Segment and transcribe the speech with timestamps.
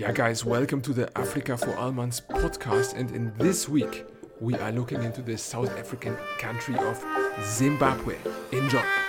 [0.00, 2.94] Yeah, guys, welcome to the Africa for Almans podcast.
[2.94, 4.06] And in this week,
[4.40, 7.04] we are looking into the South African country of
[7.44, 8.16] Zimbabwe.
[8.50, 8.99] Enjoy.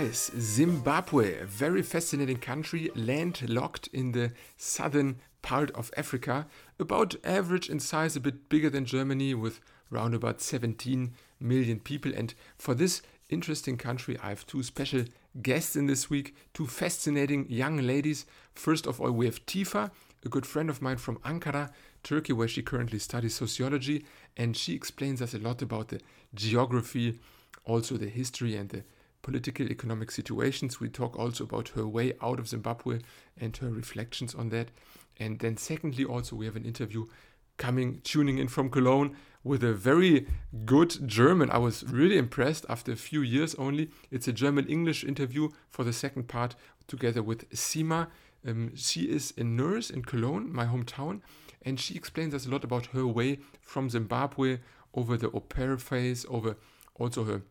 [0.00, 6.46] Guys, Zimbabwe, a very fascinating country, landlocked in the southern part of Africa,
[6.78, 12.12] about average in size, a bit bigger than Germany, with round about 17 million people.
[12.16, 15.04] And for this interesting country, I have two special
[15.42, 18.24] guests in this week, two fascinating young ladies.
[18.54, 19.90] First of all, we have Tifa,
[20.24, 21.72] a good friend of mine from Ankara,
[22.02, 26.00] Turkey, where she currently studies sociology, and she explains us a lot about the
[26.34, 27.18] geography,
[27.66, 28.82] also the history and the
[29.22, 30.80] political economic situations.
[30.80, 33.00] We talk also about her way out of Zimbabwe
[33.38, 34.68] and her reflections on that.
[35.18, 37.06] And then secondly, also we have an interview
[37.56, 39.14] coming tuning in from Cologne
[39.44, 40.26] with a very
[40.64, 41.50] good German.
[41.50, 43.90] I was really impressed after a few years only.
[44.10, 46.54] It's a German English interview for the second part
[46.86, 48.08] together with Sima.
[48.46, 51.20] Um, she is a nurse in Cologne, my hometown,
[51.62, 54.58] and she explains us a lot about her way from Zimbabwe
[54.94, 56.56] over the au pair phase, over
[56.94, 57.42] also her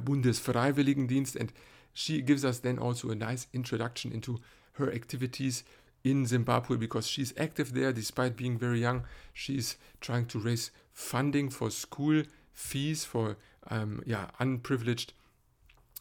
[0.00, 1.52] Bundesfreiwilligendienst, and
[1.92, 4.38] she gives us then also a nice introduction into
[4.74, 5.64] her activities
[6.04, 9.04] in Zimbabwe because she's active there despite being very young.
[9.32, 13.36] She's trying to raise funding for school fees for
[13.70, 15.12] um, yeah unprivileged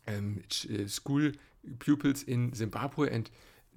[0.07, 0.41] um,
[0.73, 1.31] uh, school
[1.79, 3.29] pupils in Zimbabwe and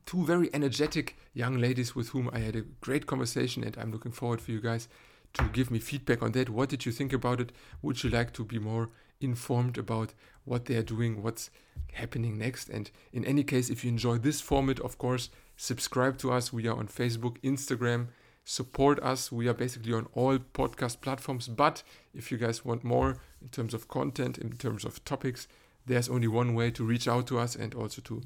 [0.06, 4.12] two very energetic young ladies with whom I had a great conversation and I'm looking
[4.12, 4.88] forward for you guys
[5.34, 6.48] to give me feedback on that.
[6.48, 7.52] What did you think about it?
[7.82, 8.90] Would you like to be more
[9.24, 11.50] informed about what they are doing, what's
[11.92, 12.68] happening next?
[12.68, 16.52] And in any case, if you enjoy this format, of course, subscribe to us.
[16.52, 18.08] We are on Facebook, Instagram.
[18.44, 19.32] Support us.
[19.32, 21.48] We are basically on all podcast platforms.
[21.48, 21.82] But
[22.14, 25.48] if you guys want more in terms of content, in terms of topics,
[25.86, 28.22] there's only one way to reach out to us and also to,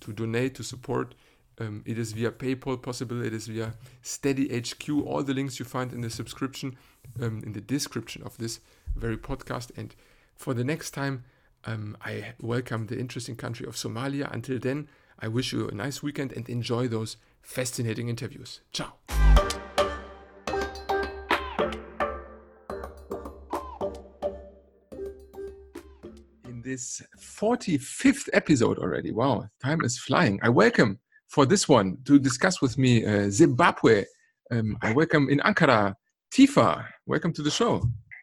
[0.00, 1.14] to donate, to support.
[1.58, 3.22] Um, it is via PayPal possible.
[3.22, 4.88] It is via Steady HQ.
[5.06, 6.76] All the links you find in the subscription,
[7.20, 8.60] um, in the description of this
[8.96, 9.70] very podcast.
[9.76, 9.94] And
[10.36, 11.24] for the next time,
[11.64, 14.32] um, I welcome the interesting country of Somalia.
[14.32, 14.88] Until then,
[15.18, 18.60] I wish you a nice weekend and enjoy those fascinating interviews.
[18.72, 18.94] Ciao.
[26.44, 30.40] In this 45th episode already, wow, time is flying.
[30.42, 34.04] I welcome for this one to discuss with me uh, Zimbabwe.
[34.50, 35.94] Um, I welcome in Ankara,
[36.32, 36.84] Tifa.
[37.06, 37.82] Welcome to the show.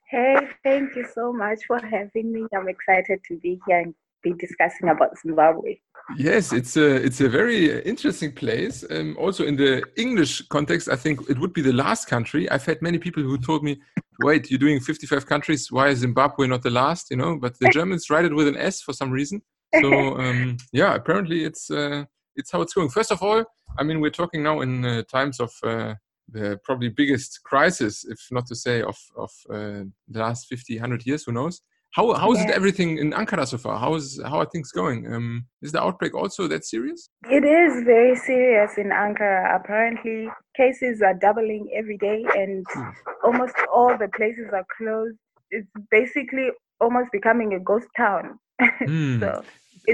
[0.09, 2.47] Hey, thank you so much for having me.
[2.55, 3.93] I'm excited to be here and
[4.23, 5.77] be discussing about Zimbabwe.
[6.17, 8.83] Yes, it's a it's a very interesting place.
[8.89, 12.49] Um, also, in the English context, I think it would be the last country.
[12.49, 13.79] I've had many people who told me,
[14.21, 15.71] "Wait, you're doing 55 countries.
[15.71, 18.57] Why is Zimbabwe not the last?" You know, but the Germans write it with an
[18.57, 19.43] S for some reason.
[19.79, 22.05] So um, yeah, apparently it's uh,
[22.35, 22.89] it's how it's going.
[22.89, 23.45] First of all,
[23.77, 25.93] I mean, we're talking now in uh, times of uh,
[26.31, 31.05] the probably biggest crisis, if not to say of of uh, the last 50, 100
[31.05, 31.23] years.
[31.25, 31.61] Who knows?
[31.91, 32.49] How how is Yeah.
[32.49, 33.79] it everything in Ankara so far?
[33.79, 35.11] How is how are things going?
[35.13, 37.09] Um, is the outbreak also that serious?
[37.29, 39.55] It is very serious in Ankara.
[39.59, 42.89] Apparently, cases are doubling every day, and Hmm.
[43.23, 45.17] almost all the places are closed.
[45.51, 46.47] It's basically
[46.79, 48.39] almost becoming a ghost town.
[48.91, 49.19] Hmm.
[49.19, 49.43] so,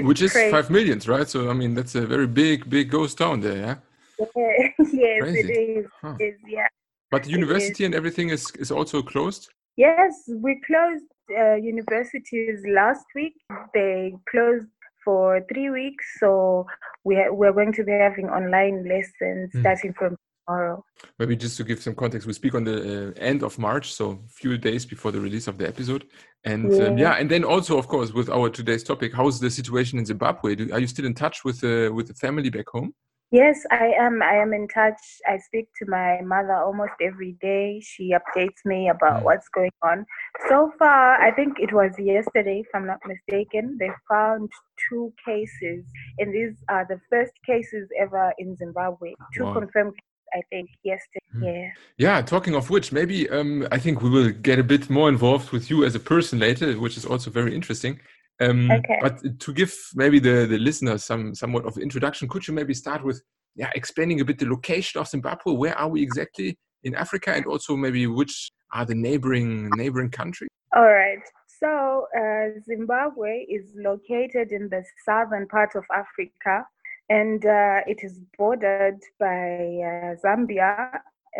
[0.08, 0.50] Which is crazy.
[0.50, 1.28] five millions, right?
[1.28, 3.76] So I mean, that's a very big, big ghost town there, yeah.
[4.96, 5.40] yes, Crazy.
[5.40, 5.86] it is.
[6.02, 6.14] Huh.
[6.18, 6.38] It is.
[6.48, 6.68] Yeah.
[7.10, 9.42] But the university and everything is is also closed.
[9.76, 10.12] Yes,
[10.44, 11.04] we closed
[11.40, 13.34] uh, universities last week.
[13.74, 14.68] They closed
[15.04, 16.66] for three weeks, so
[17.04, 19.60] we are, we're going to be having online lessons Hmm.
[19.60, 20.76] starting from tomorrow.
[21.18, 24.04] Maybe just to give some context, we speak on the uh, end of March, so
[24.42, 26.02] few days before the release of the episode.
[26.44, 27.04] And um, Yeah.
[27.04, 30.54] yeah, and then also, of course, with our today's topic, how's the situation in Zimbabwe?
[30.56, 32.90] Do, are you still in touch with uh, with the family back home?
[33.32, 34.22] Yes, I am.
[34.22, 35.00] I am in touch.
[35.26, 37.80] I speak to my mother almost every day.
[37.80, 39.24] She updates me about Mm.
[39.24, 40.06] what's going on.
[40.48, 44.50] So far, I think it was yesterday, if I'm not mistaken, they found
[44.88, 45.84] two cases,
[46.18, 49.14] and these are the first cases ever in Zimbabwe.
[49.34, 49.54] Two Wow.
[49.54, 49.94] confirmed,
[50.32, 51.20] I think, yesterday.
[51.34, 51.42] Mm.
[51.42, 51.70] Yeah.
[51.98, 55.50] Yeah, talking of which, maybe um, I think we will get a bit more involved
[55.50, 58.00] with you as a person later, which is also very interesting.
[58.40, 58.98] Um, Okay.
[59.00, 63.04] But to give maybe the, the listeners some somewhat of introduction, could you maybe start
[63.04, 63.22] with
[63.54, 65.54] yeah explaining a bit the location of Zimbabwe?
[65.54, 70.50] Where are we exactly in Africa, and also maybe which are the neighboring neighboring countries?
[70.74, 71.22] All right.
[71.60, 76.66] So, uh, Zimbabwe is located in the southern part of Africa
[77.08, 80.90] and uh, it is bordered by uh, Zambia,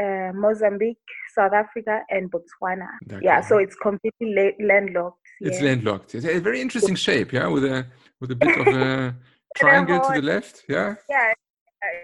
[0.01, 0.99] uh, Mozambique,
[1.35, 2.89] South Africa, and Botswana.
[3.11, 3.25] Okay.
[3.25, 5.26] Yeah, so it's completely la- landlocked.
[5.41, 5.67] It's yeah.
[5.67, 6.15] landlocked.
[6.15, 7.87] It's a very interesting shape, yeah, with a
[8.21, 9.15] with a bit of a
[9.57, 10.95] triangle to the left, yeah.
[11.09, 11.33] Yeah,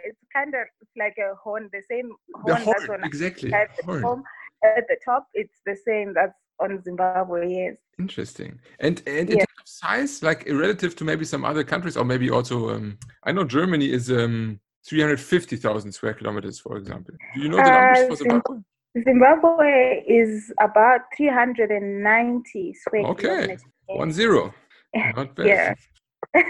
[0.05, 2.65] it's kind of like a horn, the same horn.
[2.65, 3.53] The horn, exactly.
[3.53, 4.23] At the, horn.
[4.65, 6.15] at the top, it's the same.
[6.15, 7.51] That's on Zimbabwe.
[7.51, 7.77] Yes.
[7.99, 8.59] Interesting.
[8.81, 12.31] And and in terms of size, like relative to maybe some other countries, or maybe
[12.31, 17.15] also, um, I know Germany is um, 350,000 square kilometers, for example.
[17.35, 18.59] Do you know the numbers uh, for Zimbabwe?
[19.01, 23.23] Zimbabwe is about 390 square okay.
[23.23, 23.63] kilometers.
[23.89, 24.53] Okay, one zero.
[24.95, 25.47] Not bad.
[25.47, 25.75] yeah.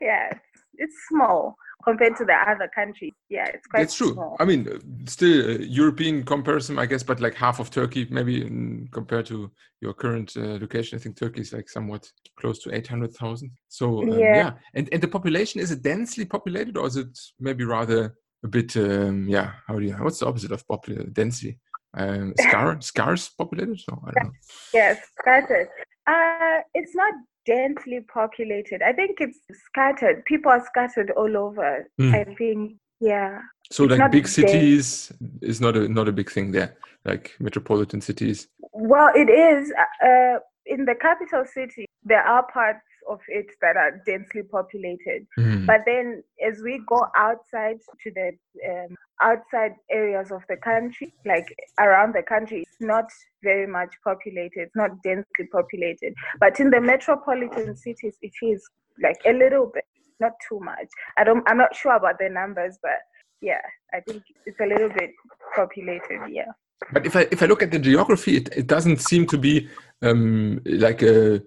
[0.00, 0.30] yeah,
[0.74, 3.12] it's small compared to the other countries.
[3.28, 3.82] Yeah, it's quite.
[3.82, 4.14] It's true.
[4.14, 4.36] Small.
[4.40, 8.88] I mean, still uh, European comparison, I guess, but like half of Turkey, maybe in,
[8.92, 9.50] compared to
[9.80, 10.98] your current uh, location.
[10.98, 13.50] I think Turkey is like somewhat close to eight hundred thousand.
[13.68, 14.36] So um, yeah.
[14.36, 18.14] yeah, and and the population is it densely populated or is it maybe rather
[18.44, 18.76] a bit?
[18.76, 19.94] Um, yeah, how do you?
[19.94, 21.58] What's the opposite of popular density?
[21.96, 23.80] Um, scarce, scarce populated?
[23.80, 24.32] So I don't know.
[24.72, 25.68] Yes, scattered.
[26.06, 27.14] Uh, it's not
[27.46, 28.82] densely populated.
[28.82, 30.24] I think it's scattered.
[30.24, 31.88] People are scattered all over.
[32.00, 32.14] Mm.
[32.14, 33.40] I think, yeah.
[33.70, 38.00] So it's like big cities is not a not a big thing there, like metropolitan
[38.00, 38.48] cities.
[38.72, 39.72] Well, it is.
[40.04, 45.26] Uh, in the capital city, there are parts of it that are densely populated.
[45.38, 45.66] Mm.
[45.66, 48.32] But then as we go outside to the
[48.68, 51.46] um, outside areas of the country, like
[51.80, 53.06] around the country, it's not
[53.42, 56.14] very much populated, it's not densely populated.
[56.40, 58.62] But in the metropolitan cities, it is
[59.02, 59.84] like a little bit,
[60.20, 60.88] not too much.
[61.18, 62.98] I don't, I'm not sure about the numbers, but
[63.40, 63.60] yeah,
[63.92, 65.10] I think it's a little bit
[65.54, 66.52] populated, yeah.
[66.92, 69.68] But if I if I look at the geography, it, it doesn't seem to be
[70.02, 71.42] um, like a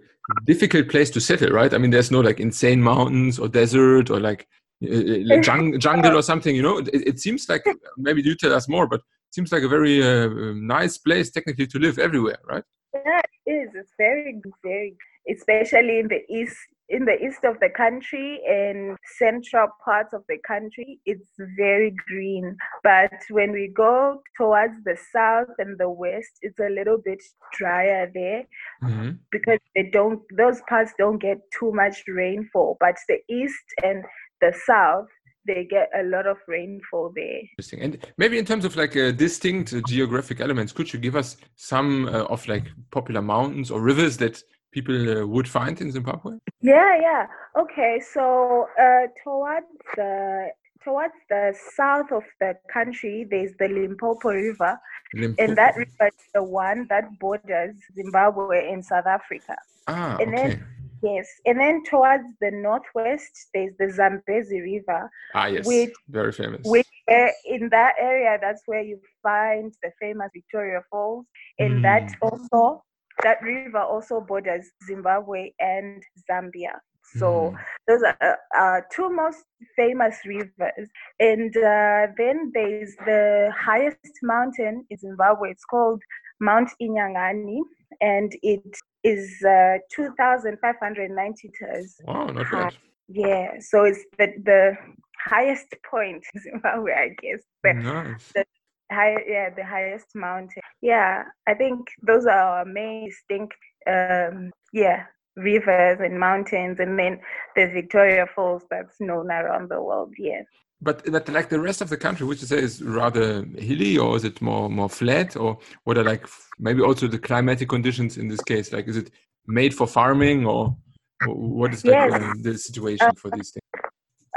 [0.45, 1.74] difficult place to settle, right?
[1.74, 4.47] I mean, there's no like insane mountains or desert or like
[4.83, 6.56] uh, uh jung- jungle or something.
[6.56, 7.65] You know, it, it, seems like
[7.97, 11.68] maybe you tell us more, but it seems like a very uh, nice place technically
[11.68, 12.63] to live everywhere, right?
[12.94, 13.69] Yeah, it is.
[13.75, 14.95] It's very, very,
[15.29, 16.57] especially in the east
[16.89, 22.56] in the east of the country and central parts of the country, it's very green.
[22.84, 27.22] But when we go towards the south and the west, it's a little bit
[27.54, 28.44] drier there
[28.84, 29.12] mm-hmm.
[29.31, 32.78] because they don't those parts don't get too much rainfall.
[32.80, 34.04] But the east and
[34.39, 35.07] the south,
[35.45, 37.42] they get a lot of rainfall there.
[37.57, 37.81] Interesting.
[37.81, 41.38] And maybe in terms of like uh, distinct uh, geographic elements, could you give us
[41.56, 44.42] some uh, of like popular mountains or rivers that
[44.77, 46.33] people uh, would find in Zimbabwe?
[46.62, 47.24] Yeah, yeah.
[47.62, 50.50] Okay, so uh, towards the
[50.83, 51.44] towards the
[51.75, 54.74] south of the country, there's the Limpopo River,
[55.13, 55.44] Limpopo.
[55.44, 59.56] and that river is the one that borders Zimbabwe and South Africa.
[59.88, 60.47] Ah, and okay.
[60.47, 60.68] Then,
[61.03, 65.09] yes, and then towards the northwest, there's the Zambezi River.
[65.33, 66.62] Ah, yes, which, very famous.
[66.63, 71.25] Which uh, in that area, that's where you find the famous Victoria Falls,
[71.57, 71.81] and mm.
[71.88, 72.83] that also
[73.24, 76.80] that river also borders Zimbabwe and Zambia.
[77.16, 77.58] So mm.
[77.88, 79.44] those are uh, two most
[79.75, 80.90] famous rivers.
[81.19, 85.52] And uh, then there's the highest mountain in Zimbabwe.
[85.52, 86.02] It's called
[86.40, 87.60] Mount Inyangani,
[88.02, 91.96] and it is uh, 2,590 meters.
[92.04, 92.63] Wow, not high.
[92.63, 92.78] bad.
[93.10, 94.78] Yeah, so it's the, the
[95.25, 97.41] highest point in Zimbabwe, I guess.
[97.63, 98.32] The, nice.
[98.34, 98.46] the
[98.91, 100.62] high yeah the highest mountain.
[100.82, 103.56] Yeah i think those are our main distinct
[103.88, 107.20] um yeah rivers and mountains and then
[107.56, 110.41] the victoria falls that's known around the world yeah.
[110.79, 114.15] But that like the rest of the country would you say is rather hilly or
[114.15, 116.27] is it more more flat or what are like
[116.60, 118.72] maybe also the climatic conditions in this case?
[118.72, 119.10] Like is it
[119.48, 120.77] made for farming or
[121.25, 122.13] what is like yes.
[122.13, 123.66] uh, the situation for these things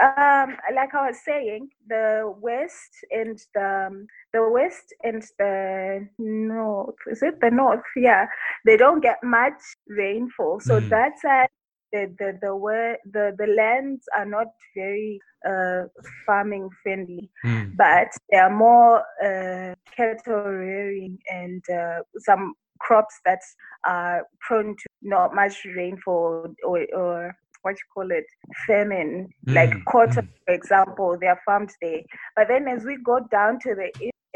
[0.00, 6.96] um, like I was saying, the west and the um, the west and the north
[7.10, 7.84] is it the north?
[7.96, 8.26] Yeah,
[8.64, 10.88] they don't get much rainfall, so mm.
[10.88, 11.46] that's why
[11.92, 15.82] the the the where the the lands are not very uh,
[16.26, 17.76] farming friendly, mm.
[17.76, 23.40] but they are more uh, cattle rearing and uh, some crops that
[23.86, 28.24] are prone to not much rainfall or, or what you call it
[28.66, 29.54] famine mm.
[29.54, 30.32] like cotton mm.
[30.46, 32.00] for example they are farmed there
[32.36, 33.86] but then as we go down to the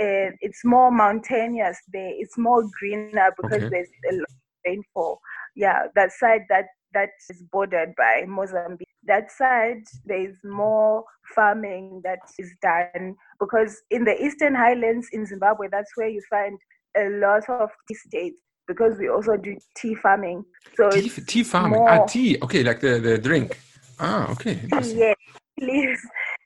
[0.00, 3.68] uh, it's more mountainous there it's more greener because okay.
[3.68, 5.20] there's a lot of rainfall
[5.54, 8.88] yeah that side that that is bordered by Mozambique.
[9.04, 11.04] That side, there is more
[11.34, 16.58] farming that is done because in the Eastern Highlands in Zimbabwe, that's where you find
[16.96, 20.44] a lot of tea estates because we also do tea farming.
[20.76, 21.82] So tea, tea farming.
[21.86, 22.38] Ah, more, ah, tea.
[22.42, 23.58] Okay, like the, the drink.
[23.98, 24.60] Ah, okay.
[24.72, 25.16] Yes,
[25.58, 26.00] please.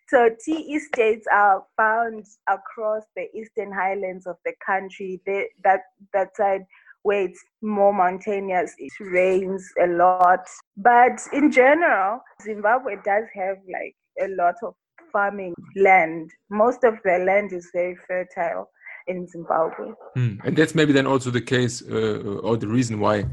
[0.08, 5.20] So tea estates are found across the eastern highlands of the country.
[5.26, 5.80] They, that
[6.12, 6.62] that side
[7.02, 10.46] where it's more mountainous, it rains a lot.
[10.76, 14.74] But in general, Zimbabwe does have like a lot of
[15.12, 16.30] farming land.
[16.50, 18.70] Most of the land is very fertile
[19.08, 19.92] in Zimbabwe.
[20.16, 20.44] Mm.
[20.44, 23.26] And that's maybe then also the case uh, or the reason why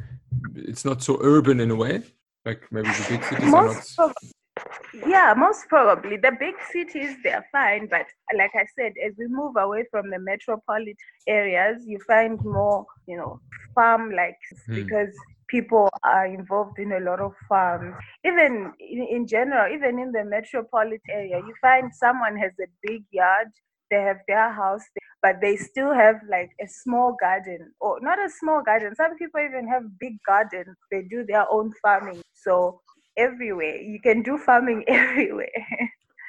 [0.55, 2.03] it's not so urban in a way.
[2.45, 5.07] Like maybe the big cities most are not.
[5.07, 6.17] yeah, most probably.
[6.17, 7.87] The big cities, they're fine.
[7.87, 8.05] But
[8.35, 10.95] like I said, as we move away from the metropolitan
[11.27, 13.39] areas, you find more, you know,
[13.73, 14.37] farm like
[14.69, 14.75] mm.
[14.75, 15.13] because
[15.47, 17.95] people are involved in a lot of farms.
[18.23, 23.03] Even in, in general, even in the metropolitan area, you find someone has a big
[23.11, 23.47] yard
[23.89, 24.83] they have their house
[25.21, 28.93] but they still have like a small garden or not a small garden.
[28.95, 32.21] Some people even have big gardens they do their own farming.
[32.35, 32.81] So
[33.17, 33.77] everywhere.
[33.77, 35.49] You can do farming everywhere.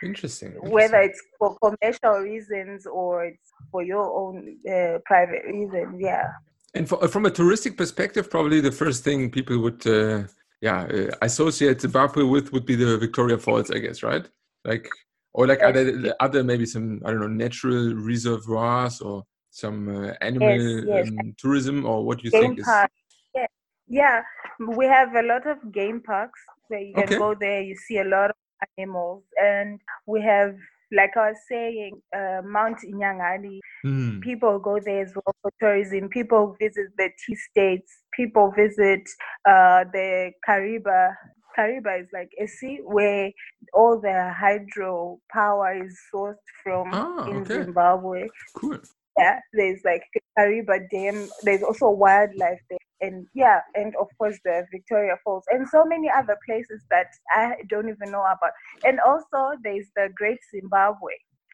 [0.03, 0.73] Interesting, interesting.
[0.73, 6.29] whether it's for commercial reasons or it's for your own uh, private reasons yeah.
[6.75, 10.25] And for, from a touristic perspective probably the first thing people would uh,
[10.61, 14.27] yeah uh, associate zimbabwe with would be the victoria falls i guess right?
[14.65, 14.89] Like
[15.37, 20.13] or like are there other maybe some I don't know natural reservoirs or some uh,
[20.23, 21.09] animal yes, yes.
[21.09, 22.91] Um, tourism or what do you game think park.
[22.91, 23.43] is?
[23.43, 23.47] Yeah.
[23.87, 24.23] yeah,
[24.59, 27.19] we have a lot of game parks where you can okay.
[27.19, 27.61] go there.
[27.61, 28.37] You see a lot of
[28.79, 30.57] animals, and we have
[30.93, 33.59] like I was saying, uh, Mount Inyangani.
[33.85, 34.23] Mm.
[34.23, 36.09] People go there as well for tourism.
[36.09, 37.93] People visit the tea states.
[38.15, 39.03] People visit
[39.49, 41.15] uh, the Kariba
[41.57, 43.31] Kariba is like a sea where
[43.73, 47.65] all the hydro power is sourced from ah, in okay.
[47.65, 48.29] Zimbabwe.
[48.55, 48.79] Cool.
[49.19, 50.03] Yeah, there's like
[50.39, 51.29] Kariba Dam.
[51.43, 56.11] There's also wildlife there, and yeah, and of course the Victoria Falls, and so many
[56.15, 58.53] other places that I don't even know about.
[58.85, 61.13] And also there's the Great Zimbabwe.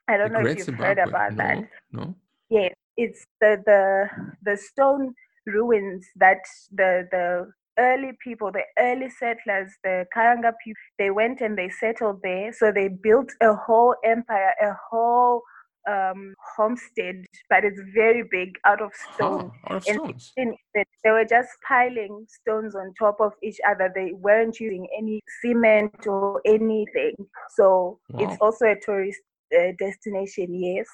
[0.09, 0.87] I don't the know if you've Zimbabwe.
[0.87, 1.69] heard about no, that.
[1.93, 2.15] No.
[2.51, 4.09] Yeah, it's the the
[4.43, 5.15] the stone
[5.47, 6.43] ruins that
[6.73, 12.21] the the early people, the early settlers, the Karanga people, they went and they settled
[12.23, 12.53] there.
[12.53, 15.43] So they built a whole empire, a whole
[15.89, 19.51] um, homestead, but it's very big out of stone.
[19.69, 20.33] Oh, out of stones.
[20.37, 23.91] And they were just piling stones on top of each other.
[23.95, 27.15] They weren't using any cement or anything.
[27.57, 28.21] So wow.
[28.25, 29.21] it's also a tourist
[29.57, 30.87] uh, destination, yes.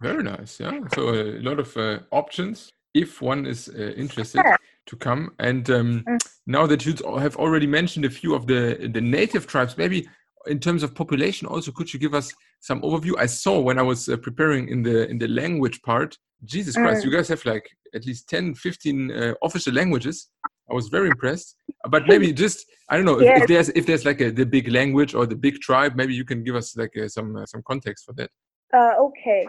[0.00, 0.60] Very nice.
[0.60, 0.80] Yeah.
[0.94, 4.42] So a lot of uh, options if one is uh, interested.
[4.44, 5.32] Yeah to come.
[5.38, 6.18] And um, mm.
[6.46, 10.08] now that you have already mentioned a few of the the native tribes, maybe
[10.46, 13.12] in terms of population, also could you give us some overview?
[13.18, 16.16] I saw when I was uh, preparing in the in the language part.
[16.44, 17.06] Jesus Christ, mm.
[17.06, 20.28] you guys have like at least 10, 15 uh, official languages.
[20.70, 21.56] I was very impressed.
[21.88, 23.36] But maybe just I don't know yes.
[23.36, 25.94] if, if, there's if there's like a, the big language or the big tribe.
[25.96, 28.30] Maybe you can give us like uh, some uh, some context for that.
[28.74, 29.46] Uh, okay,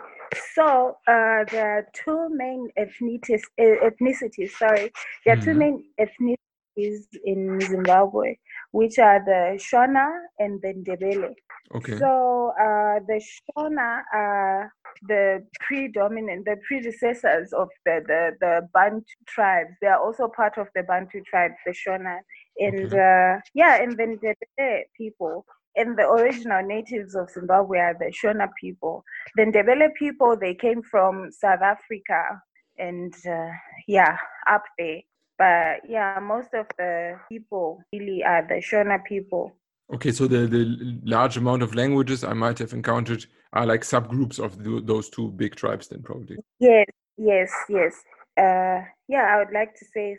[0.54, 3.42] so uh, there are two main ethnicities.
[3.60, 4.92] ethnicities sorry,
[5.26, 5.44] there are mm.
[5.44, 5.60] two mm-hmm.
[5.60, 8.38] main ethnicities in Zimbabwe,
[8.72, 11.34] which are the Shona and the Ndebele.
[11.74, 11.98] Okay.
[11.98, 14.72] So uh, the Shona are
[15.08, 19.72] the predominant, the predecessors of the, the, the Bantu tribes.
[19.82, 22.20] They are also part of the Bantu tribe, the Shona.
[22.60, 22.98] And okay.
[22.98, 28.12] uh, yeah, and then the Ndebele people and the original natives of Zimbabwe are the
[28.12, 29.04] Shona people.
[29.36, 32.42] The Ndebele people, they came from South Africa
[32.78, 33.52] and uh,
[33.88, 34.18] yeah,
[34.50, 35.02] up there.
[35.38, 39.52] But yeah, most of the people really are the Shona people.
[39.94, 44.40] Okay, so the, the large amount of languages I might have encountered are like subgroups
[44.40, 46.38] of the, those two big tribes, then probably.
[46.60, 46.86] Yes,
[47.18, 47.94] yes, yes.
[48.38, 50.18] Uh, yeah, I would like to say.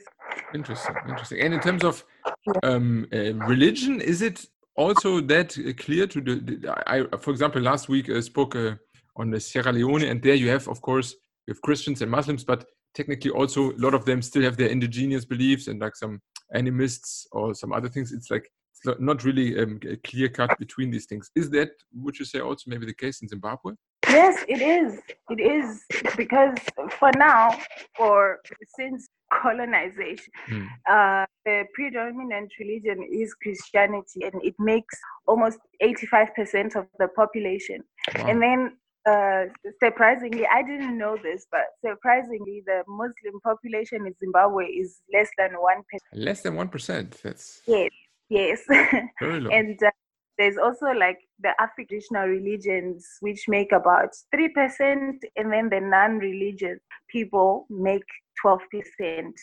[0.55, 1.41] Interesting, interesting.
[1.41, 2.05] And in terms of
[2.63, 4.47] um, uh, religion, is it
[4.77, 8.75] also that clear to the, the I, for example, last week I uh, spoke uh,
[9.17, 11.15] on the Sierra Leone, and there you have, of course,
[11.47, 12.65] you have Christians and Muslims, but
[12.95, 16.21] technically also a lot of them still have their indigenous beliefs and like some
[16.53, 18.13] animists or some other things.
[18.13, 21.31] It's like it's not really um, a clear cut between these things.
[21.35, 23.73] Is that, would you say, also maybe the case in Zimbabwe?
[24.09, 25.01] Yes, it is.
[25.31, 25.83] It is
[26.17, 26.55] because
[26.99, 27.59] for now,
[27.99, 28.41] or
[28.79, 30.67] since colonization, mm.
[30.89, 37.83] uh, the predominant religion is Christianity, and it makes almost eighty-five percent of the population.
[38.17, 38.27] Wow.
[38.29, 38.77] And then,
[39.09, 39.45] uh,
[39.83, 45.53] surprisingly, I didn't know this, but surprisingly, the Muslim population in Zimbabwe is less than
[45.53, 46.25] one percent.
[46.25, 47.21] Less than one percent.
[47.23, 47.91] That's yes,
[48.29, 48.61] yes.
[49.21, 49.51] Very low.
[49.59, 49.91] and uh,
[50.39, 54.49] there's also like the African traditional religions, which make about 3%,
[55.37, 56.79] and then the non religious
[57.11, 58.05] people make
[58.45, 58.59] 12%.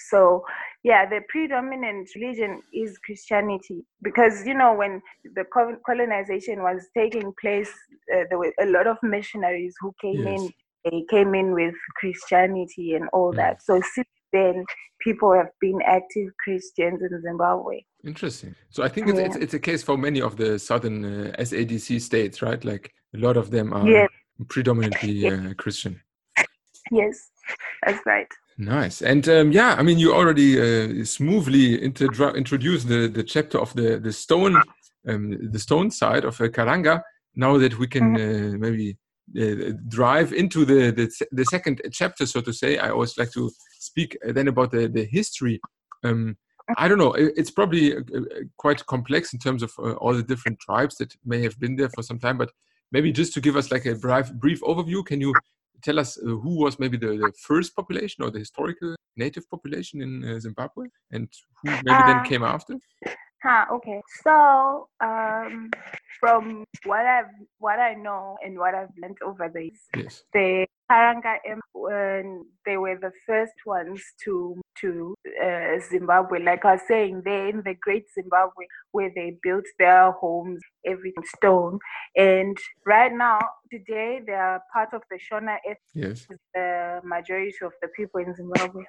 [0.09, 0.43] So,
[0.83, 5.01] yeah, the predominant religion is Christianity because, you know, when
[5.35, 5.45] the
[5.85, 7.71] colonization was taking place,
[8.13, 10.41] uh, there were a lot of missionaries who came yes.
[10.41, 10.49] in.
[10.85, 13.37] They came in with Christianity and all mm.
[13.37, 13.63] that.
[13.63, 13.81] So,
[14.33, 14.65] then,
[14.99, 17.81] people have been active Christians in Zimbabwe.
[18.05, 18.55] Interesting.
[18.69, 19.25] So I think it's, yeah.
[19.25, 22.63] it's, it's, a case for many of the southern uh, SADC states, right?
[22.63, 24.09] Like a lot of them are yes.
[24.49, 26.01] predominantly uh, Christian.
[26.91, 27.29] Yes,
[27.85, 28.27] that's right.
[28.57, 29.01] Nice.
[29.01, 33.99] And um, yeah, I mean, you already uh, smoothly introduced the, the chapter of the,
[33.99, 34.61] the stone,
[35.07, 37.01] um, the stone side of uh, Karanga.
[37.35, 38.55] Now that we can mm-hmm.
[38.55, 38.97] uh, maybe
[39.39, 43.49] uh, drive into the, the, the second chapter, so to say, I always like to
[43.83, 45.59] speak then about the, the history.
[46.03, 46.37] Um,
[46.77, 47.13] I don't know.
[47.13, 48.21] It's probably uh, uh,
[48.57, 51.89] quite complex in terms of uh, all the different tribes that may have been there
[51.89, 52.37] for some time.
[52.37, 52.51] But
[52.91, 55.33] maybe just to give us like a brief, brief overview, can you
[55.81, 60.01] tell us uh, who was maybe the, the, first population or the historical native population
[60.01, 61.27] in uh, Zimbabwe, and
[61.61, 62.75] who maybe then uh, came after?
[63.43, 64.01] Huh, okay.
[64.23, 65.69] So, um,
[66.19, 70.23] from what I've what I know and what I've learned over the years, yes.
[70.33, 71.35] the Karanga
[71.73, 76.43] when they were the first ones to to uh, Zimbabwe.
[76.43, 81.23] Like I was saying, they're in the Great Zimbabwe where they built their homes, everything
[81.37, 81.79] stone.
[82.15, 83.39] And right now,
[83.71, 86.27] today, they are part of the Shona ethnic, yes.
[86.53, 88.83] the majority of the people in Zimbabwe.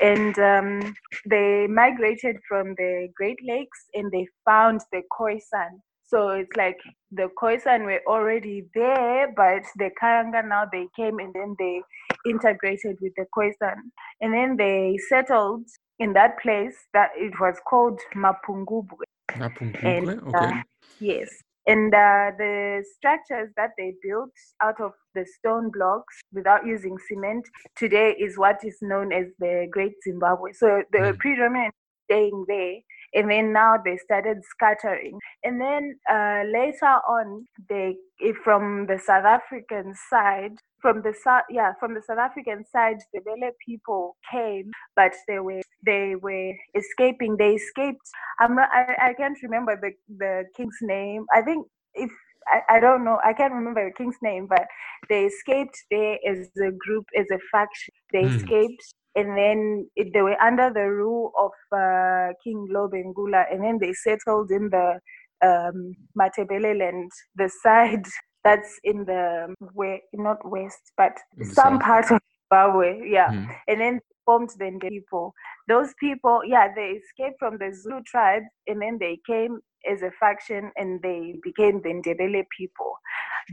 [0.00, 0.94] And um,
[1.28, 5.80] they migrated from the Great Lakes and they found the Khoisan
[6.14, 6.78] so it's like
[7.10, 11.82] the Khoisan were already there, but the Karanga now they came and then they
[12.24, 13.76] integrated with the Khoisan.
[14.20, 15.66] And then they settled
[15.98, 19.04] in that place that it was called Mapungubwe.
[19.32, 20.58] Mapungubwe, and, okay.
[20.58, 20.62] Uh,
[21.00, 21.28] yes.
[21.66, 24.30] And uh, the structures that they built
[24.62, 27.44] out of the stone blocks without using cement
[27.74, 30.52] today is what is known as the Great Zimbabwe.
[30.52, 31.18] So the mm.
[31.18, 32.76] predominant staying there
[33.14, 35.18] and then now they started scattering.
[35.42, 37.96] And then uh, later on they
[38.42, 43.20] from the south african side from the south yeah from the south african side the
[43.20, 47.36] Ndebele people came but they were they were escaping.
[47.36, 48.06] They escaped.
[48.38, 51.26] I'm not i, I can't remember the the king's name.
[51.34, 52.10] I think if
[52.46, 53.18] I, I don't know.
[53.24, 54.66] I can't remember the king's name but
[55.08, 57.94] they escaped there as a group as a faction.
[58.12, 58.36] They mm.
[58.36, 63.78] escaped and then it, they were under the rule of uh, King Lobengula, and then
[63.80, 65.00] they settled in the
[65.44, 68.04] um, Matebele land, the side
[68.44, 73.30] that's in the where not west, but some part of Zimbabwe, yeah.
[73.30, 73.56] Mm.
[73.68, 75.34] And then formed the people.
[75.68, 80.10] Those people, yeah, they escaped from the Zulu tribe, and then they came as a
[80.18, 82.94] faction, and they became the Ndebele people.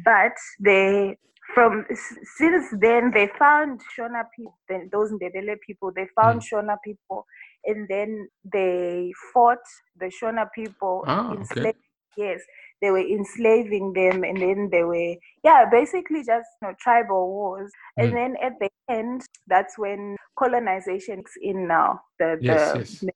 [0.03, 1.17] But they
[1.53, 1.85] from
[2.37, 4.55] since then they found Shona people,
[4.91, 6.45] those Ndebele people, they found mm.
[6.51, 7.25] Shona people,
[7.65, 9.65] and then they fought
[9.99, 11.03] the Shona people.
[11.07, 11.73] Ah, okay.
[12.17, 12.41] Yes,
[12.81, 17.71] they were enslaving them, and then they were yeah, basically just you know, tribal wars.
[17.97, 18.03] Mm.
[18.03, 22.01] And then at the end, that's when colonization is in now.
[22.19, 23.11] The yes, the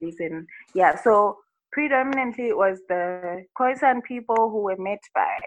[0.00, 0.16] yes.
[0.20, 1.38] and yeah, so
[1.72, 5.38] predominantly it was the Khoisan people who were met by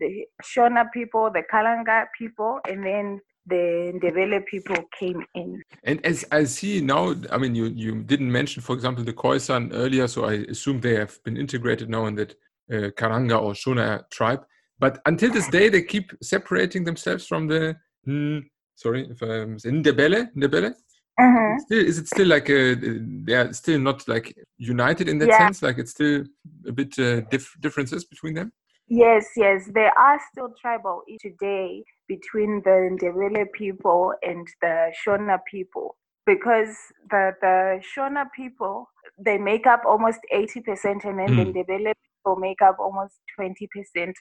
[0.00, 5.62] the Shona people, the Kalanga people, and then the Ndebele people came in.
[5.84, 9.70] And as I see now, I mean, you, you didn't mention, for example, the Khoisan
[9.72, 12.32] earlier, so I assume they have been integrated now in that
[12.72, 14.44] uh, Karanga or Shona tribe.
[14.78, 17.76] But until this day, they keep separating themselves from the,
[18.08, 18.42] mm,
[18.76, 20.74] sorry, if I'm Ndebele, Ndebele.
[21.20, 21.58] Uh-huh.
[21.58, 25.38] Still, is it still like a, they are still not like united in that yeah.
[25.38, 25.62] sense?
[25.62, 26.24] Like it's still
[26.66, 28.52] a bit uh, dif- differences between them?
[28.90, 35.96] Yes, yes, there are still tribal today between the Ndebele people and the Shona people
[36.26, 36.76] because
[37.08, 38.90] the the Shona people
[39.24, 41.54] they make up almost eighty percent, and then mm.
[41.54, 41.92] the Ndebele
[42.38, 43.54] make up almost 20%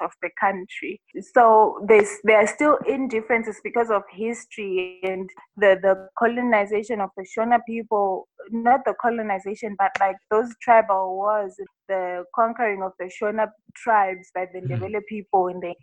[0.02, 1.02] of the country.
[1.34, 7.26] So there's, there are still indifferences because of history and the, the colonization of the
[7.26, 11.56] Shona people, not the colonization, but like those tribal wars,
[11.88, 14.70] the conquering of the Shona tribes by the mm.
[14.70, 15.74] Ndebele people and the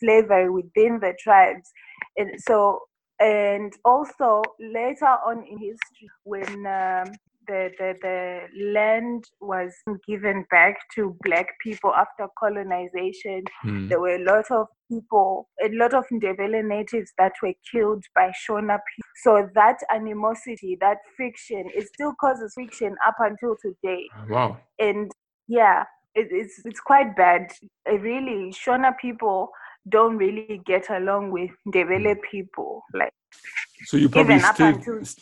[0.00, 1.70] slavery within the tribes.
[2.16, 2.80] And so
[3.20, 7.12] and also later on in history when um,
[7.48, 9.72] the, the, the land was
[10.06, 13.42] given back to black people after colonization.
[13.64, 13.88] Mm.
[13.88, 18.30] There were a lot of people, a lot of Ndebele natives that were killed by
[18.48, 19.08] Shona people.
[19.22, 24.06] So that animosity, that friction, it still causes friction up until today.
[24.30, 24.58] Wow.
[24.78, 25.10] And
[25.48, 25.84] yeah,
[26.14, 27.50] it, it's it's quite bad.
[27.86, 29.50] It really, Shona people
[29.88, 32.22] don't really get along with Ndebele Mm.
[32.30, 32.82] people.
[32.92, 33.12] Like
[33.84, 34.80] So you probably still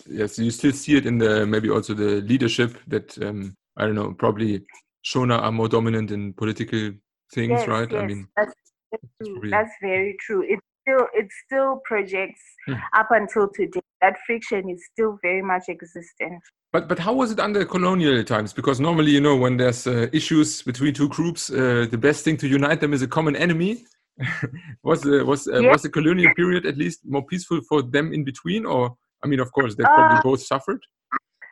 [0.08, 3.94] yes, you still see it in the maybe also the leadership that um, I don't
[3.94, 4.64] know, probably
[5.04, 6.92] Shona are more dominant in political
[7.34, 7.90] things, yes, right?
[7.90, 8.52] yes, I mean, that's,
[8.90, 9.50] that's true.
[9.50, 10.42] That's very true.
[10.42, 12.74] It still it still projects Hmm.
[12.94, 13.80] up until today.
[14.00, 16.42] That friction is still very much existent.
[16.72, 18.52] but but how was it under colonial times?
[18.52, 22.36] Because normally, you know, when there's uh, issues between two groups, uh, the best thing
[22.38, 23.84] to unite them is a common enemy.
[24.82, 25.70] was the was uh, Yeah.
[25.72, 29.40] was the colonial period at least more peaceful for them in between, or I mean,
[29.40, 30.80] of course, they probably Uh, both suffered.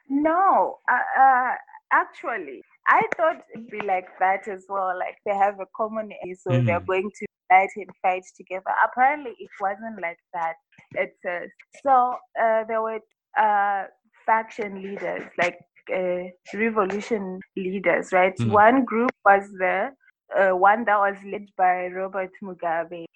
[0.09, 1.55] No, uh, uh,
[1.93, 4.97] actually, I thought it'd be like that as well.
[4.99, 6.87] Like they have a common enemy, so they're Mm.
[6.87, 8.73] going to unite and fight together.
[8.85, 10.57] Apparently, it wasn't like that
[10.99, 11.55] at first.
[11.83, 13.01] So uh, there were
[13.39, 13.85] uh,
[14.27, 15.59] faction leaders, like
[15.95, 16.25] uh,
[16.55, 18.39] revolution leaders, right?
[18.41, 18.51] Mm.
[18.51, 19.91] One group was the
[20.39, 23.07] uh, one that was led by Robert Mugabe,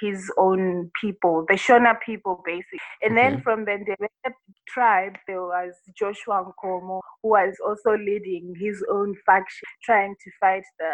[0.00, 2.78] his own people, the Shona people, basically.
[3.02, 4.32] And then from the Ndebele
[4.68, 10.64] tribe, there was Joshua Nkomo, who was also leading his own faction, trying to fight
[10.78, 10.92] the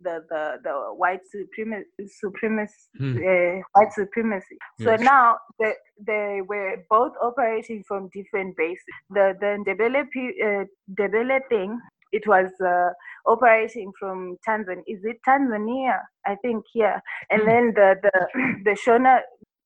[0.00, 1.86] the the, the white supremacy,
[2.20, 3.16] supremacy Hmm.
[3.16, 4.56] uh, white supremacy.
[4.78, 5.72] So now they
[6.06, 8.84] they were both operating from different bases.
[9.10, 11.78] The the Ndebele uh, Ndebele thing.
[12.18, 12.90] It was uh,
[13.34, 14.84] operating from Tanzania.
[14.86, 15.96] Is it Tanzania?
[16.26, 16.98] I think yeah.
[17.30, 17.48] And Hmm.
[17.50, 18.16] then the the
[18.66, 19.14] the Shona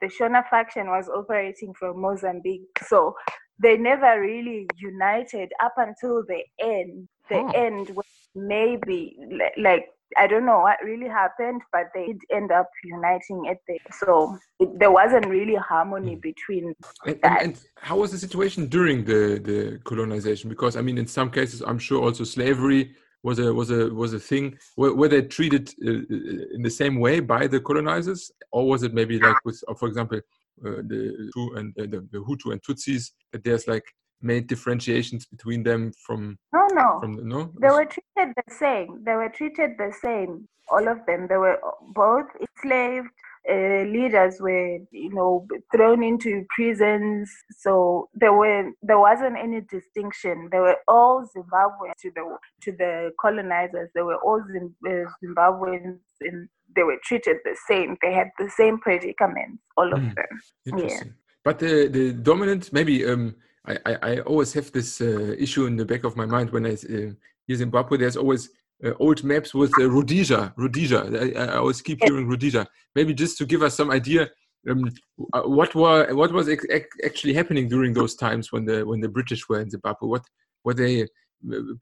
[0.01, 2.69] the Shona faction was operating from Mozambique.
[2.91, 3.15] So
[3.63, 7.09] they never really united up until the end.
[7.31, 7.51] The Oh.
[7.55, 9.17] end was maybe
[9.59, 13.79] like I don't know what really happened, but they did end up uniting at the
[13.93, 16.21] so it, there wasn't really harmony Hmm.
[16.21, 16.75] between
[17.07, 20.49] And, and, and how was the situation during the, the colonization?
[20.49, 24.15] Because I mean, in some cases, I'm sure also slavery was a was a was
[24.15, 24.57] a thing.
[24.77, 28.83] Were, were they treated uh, uh, in the same way by the colonizers, or was
[28.83, 30.19] it maybe like with, uh, for example,
[30.65, 33.85] uh, the Hutu and uh, the, the Hutu and Tutsis that there's like
[34.21, 37.53] made differentiations between them from no no from the, no?
[37.61, 39.03] they were treated the same.
[39.05, 40.49] They were treated the same.
[40.71, 41.27] All of them.
[41.29, 41.59] They were
[41.95, 43.09] both enslaved.
[43.51, 47.31] Uh, leaders were, you know, thrown into prisons.
[47.59, 50.49] So there were there wasn't any distinction.
[50.53, 53.89] They were all Zimbabweans to the to the colonizers.
[53.95, 57.97] They were all uh, Zimbabweans, and they were treated the same.
[58.03, 59.63] They had the same predicaments.
[59.79, 60.15] All of Mm.
[60.15, 60.41] them.
[60.67, 61.15] Interesting.
[61.45, 63.35] But the the dominant maybe um
[63.69, 66.67] I I, I always have this uh, issue in the back of my mind when
[66.67, 67.13] I uh,
[67.47, 67.99] hear Zimbabwe.
[67.99, 68.51] There's always
[68.85, 70.53] uh, old maps with uh, Rhodesia.
[70.57, 71.35] Rhodesia.
[71.37, 72.67] I, I always keep hearing Rhodesia.
[72.95, 74.31] Maybe just to give us some idea.
[74.69, 74.91] Um,
[75.33, 79.49] uh, what were what was actually happening during those times when the when the British
[79.49, 80.09] were in Zimbabwe?
[80.09, 80.25] What
[80.65, 81.07] were they uh,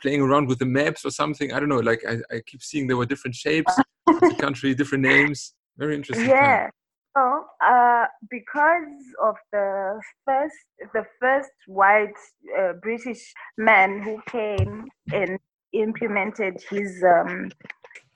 [0.01, 1.53] playing around with the maps or something?
[1.53, 1.81] I don't know.
[1.81, 3.75] Like I, I keep seeing there were different shapes
[4.07, 5.55] of the country, different names.
[5.79, 6.29] Very interesting.
[6.29, 6.71] time.
[7.17, 8.83] So, uh, because
[9.23, 10.55] of the first,
[10.93, 12.13] the first white
[12.59, 15.39] uh, British man who came and
[15.73, 17.51] implemented his um,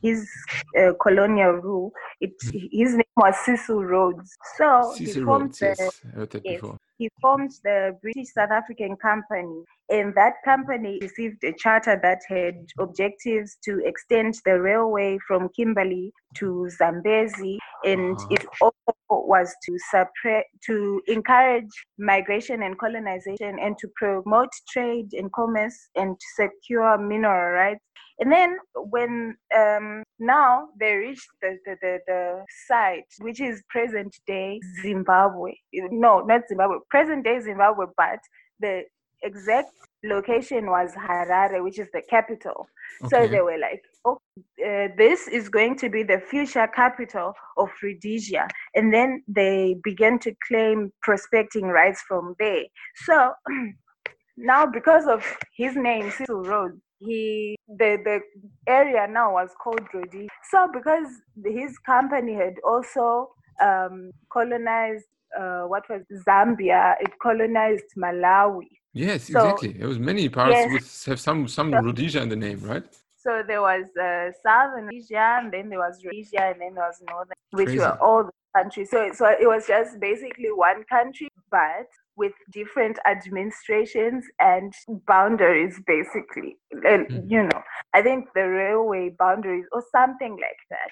[0.02, 0.28] his
[0.78, 4.36] uh, colonial rule, it his name was Cecil Rhodes.
[4.58, 6.60] So he Cecil formed Rhodes, the yes, I heard that yes.
[6.60, 6.76] before.
[6.98, 12.54] he formed the British South African Company, and that company received a charter that had
[12.78, 18.26] objectives to extend the railway from Kimberley to Zambezi, and Ah.
[18.30, 25.32] it also was to suppress, to encourage migration and colonization, and to promote trade and
[25.32, 27.84] commerce, and to secure mineral rights.
[28.20, 34.14] And then when um, now they reached the, the, the, the site, which is present
[34.26, 35.52] day Zimbabwe.
[35.72, 38.20] No, not Zimbabwe, present day Zimbabwe, but
[38.60, 38.84] the
[39.22, 39.72] exact
[40.04, 42.66] location was Harare, which is the capital.
[43.08, 44.18] So they were like, oh,
[44.64, 48.48] uh, this is going to be the future capital of Rhodesia.
[48.74, 52.64] And then they began to claim prospecting rights from there.
[53.04, 53.32] So
[54.36, 55.24] now, because of
[55.56, 58.20] his name, Cecil Rhodes, he the the
[58.66, 60.28] area now was called Rhodesia.
[60.50, 61.06] So because
[61.44, 63.30] his company had also
[63.62, 65.06] um, colonized
[65.38, 68.68] uh, what was Zambia, it colonized Malawi.
[68.92, 69.72] Yes, So- exactly.
[69.72, 70.72] There was many parts Yes.
[70.72, 72.84] with have some some So- Rhodesia in the name, right?
[73.16, 77.02] So there was uh, Southern Rhodesia, and then there was Rhodesia, and then there was
[77.06, 77.78] Northern, which Crazy.
[77.78, 78.88] were all the countries.
[78.90, 84.72] So, so it was just basically one country, but with different administrations and
[85.06, 86.56] boundaries, basically.
[86.92, 87.30] And, Mhm.
[87.30, 90.90] You know, I think the railway boundaries or something like that.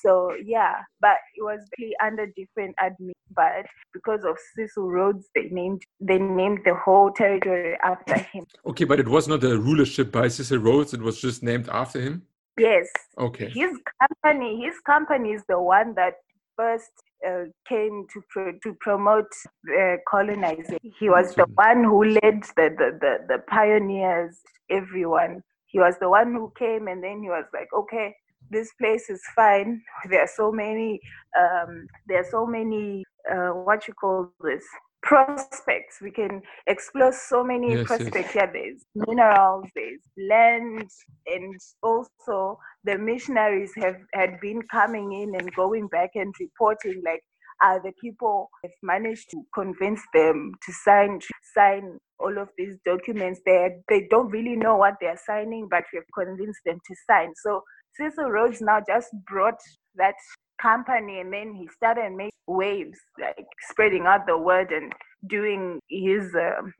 [0.00, 3.12] So yeah, but it was really under different admin.
[3.34, 8.46] But because of Cecil Rhodes, they named they named the whole territory after him.
[8.66, 10.94] Okay, but it was not a rulership by Cecil Rhodes.
[10.94, 12.22] It was just named after him.
[12.58, 12.88] Yes.
[13.18, 13.48] Okay.
[13.48, 16.14] His company, his company is the one that
[16.56, 16.90] first
[17.26, 19.32] uh, came to pro- to promote
[19.78, 20.78] uh, colonizing.
[20.98, 25.42] He was the one who led the, the, the, the pioneers, everyone.
[25.66, 28.16] He was the one who came and then he was like, okay,
[28.50, 29.82] this place is fine.
[30.10, 31.00] There are so many,
[31.38, 34.64] um, there are so many, uh, what you call this,
[35.02, 35.98] prospects.
[36.02, 38.34] We can explore so many Yes, prospects.
[38.34, 40.88] Yeah, there's minerals, there's land,
[41.26, 47.22] and also the missionaries have had been coming in and going back and reporting like
[47.64, 51.20] uh, the people have managed to convince them to sign
[51.54, 53.40] sign all of these documents.
[53.46, 57.32] They they don't really know what they're signing, but we've convinced them to sign.
[57.44, 57.62] So
[57.96, 59.60] Cecil Rhodes now just brought
[59.96, 60.14] that
[60.60, 64.92] company and then he started making waves, like spreading out the word and
[65.26, 66.72] doing his um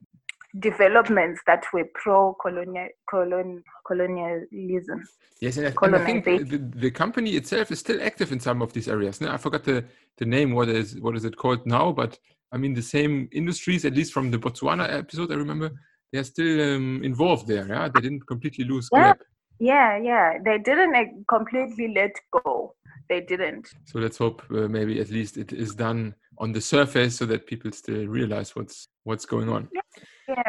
[0.59, 5.03] developments that were pro colonial colon, colonialism.
[5.41, 8.61] Yes, and I, and I think the, the, company itself is still active in some
[8.61, 9.21] of these areas.
[9.21, 9.85] No, I forgot the,
[10.19, 10.53] the name.
[10.53, 11.93] What is what is it called now?
[11.93, 12.19] But
[12.53, 15.71] I mean, the same industries, at least from the Botswana episode, I remember
[16.13, 17.67] they are still um, involved there.
[17.67, 19.13] Yeah, they didn't completely lose Yeah.
[19.13, 19.23] grip.
[19.61, 20.39] Yeah, yeah.
[20.45, 22.13] They didn't completely let
[22.45, 22.75] go.
[23.09, 23.69] They didn't.
[23.85, 27.47] So let's hope uh, maybe at least it is done on the surface so that
[27.47, 29.69] people still realize what's what's going on.
[29.73, 29.81] Yeah.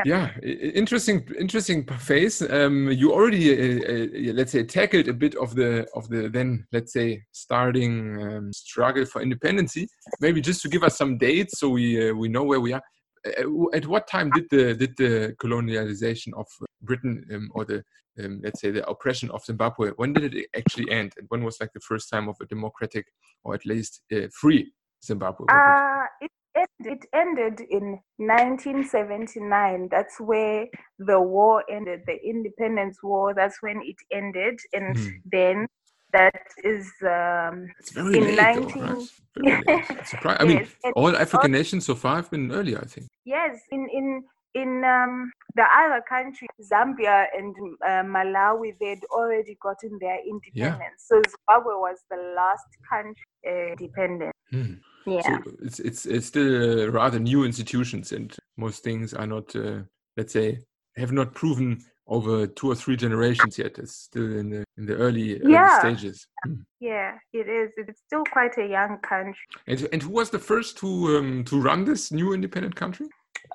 [0.05, 2.39] Yeah, interesting, interesting phase.
[2.41, 6.67] Um, you already, uh, uh, let's say, tackled a bit of the of the then,
[6.71, 9.87] let's say, starting um, struggle for independency.
[10.19, 12.83] Maybe just to give us some dates so we uh, we know where we are.
[13.25, 16.47] Uh, At what time did the did the colonialization of
[16.81, 17.83] Britain um, or the
[18.19, 19.91] um, let's say the oppression of Zimbabwe?
[19.95, 21.13] When did it actually end?
[21.17, 23.05] And when was like the first time of a democratic
[23.43, 24.71] or at least uh, free
[25.03, 25.45] Zimbabwe?
[25.49, 29.87] Uh, it, it, it ended in 1979.
[29.91, 30.65] That's where
[30.99, 33.33] the war ended, the independence war.
[33.33, 34.59] That's when it ended.
[34.73, 35.09] And Hmm.
[35.31, 35.67] then
[36.13, 39.09] that is, um, It's very in late, though, 19 right?
[39.37, 39.85] Very late.
[40.03, 43.07] Surpri- I mean, yes, all African nations so far have been earlier, I think.
[43.25, 47.55] Yes, in in in um, the other countries, Zambia and
[47.85, 51.05] uh, Malawi, they'd already gotten their independence.
[51.07, 53.15] So Zimbabwe was the last country
[53.47, 54.33] uh, independent.
[54.51, 54.73] Hmm.
[55.05, 55.21] Yeah.
[55.21, 59.81] So it's, it's it's still uh, rather new institutions, and most things are not, uh,
[60.17, 60.59] let's say,
[60.97, 61.81] have not proven
[62.17, 63.73] over two or three generations yet.
[63.83, 66.17] It's still in the in the early, early stages.
[66.45, 66.59] Hmm.
[66.91, 67.09] yeah,
[67.41, 67.69] it is.
[67.81, 69.45] It's still quite a young country.
[69.71, 73.07] And and who was the first to um, to run this new independent country?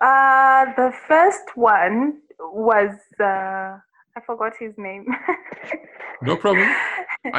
[0.08, 1.98] Uh, the first one
[2.68, 3.70] was uh,
[4.16, 5.04] I forgot his name.
[6.22, 6.68] No problem.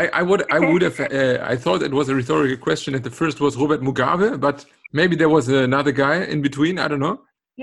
[0.01, 3.03] I, I would I would have uh, I thought it was a rhetorical question, and
[3.09, 4.57] the first was Robert Mugabe, but
[4.99, 6.77] maybe there was another guy in between.
[6.83, 7.17] I don't know.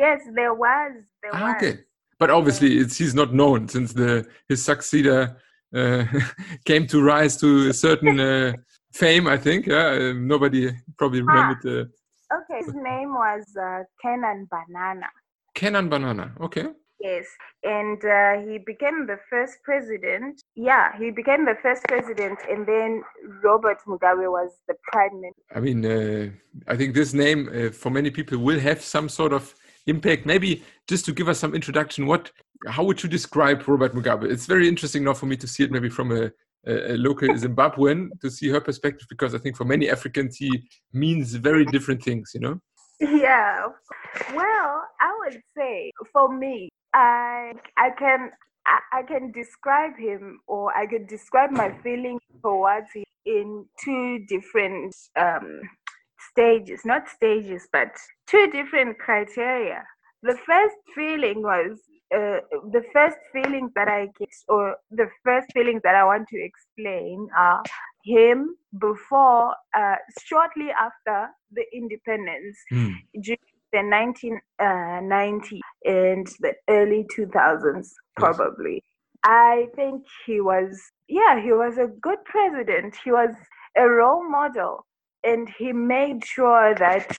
[0.04, 0.92] yes, there was.
[1.22, 1.54] There Ah, was.
[1.56, 1.74] okay.
[2.18, 5.36] But obviously, it's he's not known since the his successor
[5.74, 6.04] uh,
[6.64, 8.52] came to rise to a certain uh,
[8.92, 9.26] fame.
[9.26, 9.66] I think.
[9.66, 11.90] Yeah, uh, nobody probably remembered the
[12.32, 15.06] Okay, his name was uh, Canaan Banana.
[15.54, 16.32] Canaan Banana.
[16.40, 16.66] Okay.
[17.00, 17.26] Yes,
[17.62, 20.42] and uh, he became the first president.
[20.54, 23.02] Yeah, he became the first president, and then
[23.42, 25.42] Robert Mugabe was the prime minister.
[25.54, 26.30] I mean, uh,
[26.66, 29.54] I think this name uh, for many people will have some sort of
[29.86, 30.26] impact.
[30.26, 32.30] Maybe just to give us some introduction, what,
[32.66, 34.30] how would you describe Robert Mugabe?
[34.30, 36.30] It's very interesting now for me to see it maybe from a,
[36.66, 40.68] a, a local Zimbabwean to see her perspective because I think for many Africans he
[40.92, 42.32] means very different things.
[42.34, 42.60] You know.
[43.00, 43.66] Yeah.
[44.34, 48.30] Well, I would say for me, I I can
[48.66, 54.24] I, I can describe him or I could describe my feeling towards him in two
[54.28, 55.60] different um,
[56.34, 57.92] stages, not stages, but
[58.26, 59.84] two different criteria.
[60.22, 61.78] The first feeling was
[62.14, 62.40] uh,
[62.72, 67.28] the first feelings that I get, or the first feelings that I want to explain
[67.36, 67.62] are
[68.04, 72.92] him before, uh, shortly after the independence, Hmm.
[73.20, 73.38] during
[73.72, 78.82] the 1990 and the early 2000s, probably.
[79.24, 82.96] I think he was, yeah, he was a good president.
[83.04, 83.34] He was
[83.76, 84.86] a role model,
[85.24, 87.16] and he made sure that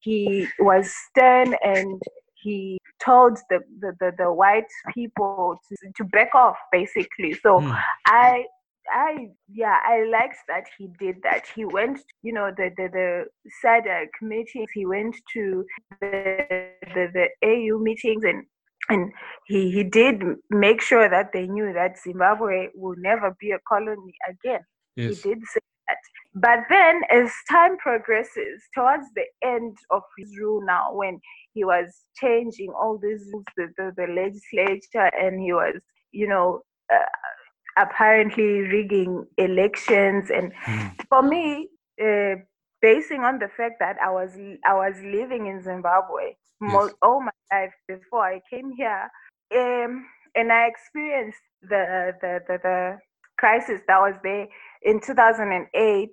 [0.00, 2.00] he was stern and
[2.42, 7.72] he told the, the, the, the white people to, to back off basically so Hmm.
[8.06, 8.44] i
[8.92, 13.24] i yeah i liked that he did that he went you know the the, the
[13.64, 15.64] SADC meetings he went to
[16.00, 16.46] the,
[16.94, 18.44] the the au meetings and
[18.88, 19.12] and
[19.46, 24.14] he, he did make sure that they knew that zimbabwe will never be a colony
[24.28, 24.60] again
[24.96, 25.22] Yes.
[25.22, 26.30] he did say that.
[26.34, 31.20] But then, as time progresses, towards the end of his rule now, when
[31.54, 35.80] he was changing all these rules, the, the, the legislature, and he was,
[36.12, 40.30] you know, uh, apparently rigging elections.
[40.30, 40.96] And Mm.
[41.08, 41.68] for me,
[42.02, 42.36] uh,
[42.82, 46.94] basing on the fact that I was I was living in Zimbabwe Yes.
[47.02, 49.10] all my life before I came here,
[49.56, 52.98] um, and I experienced the the the, the
[53.40, 54.46] crisis that was there
[54.82, 56.10] in 2008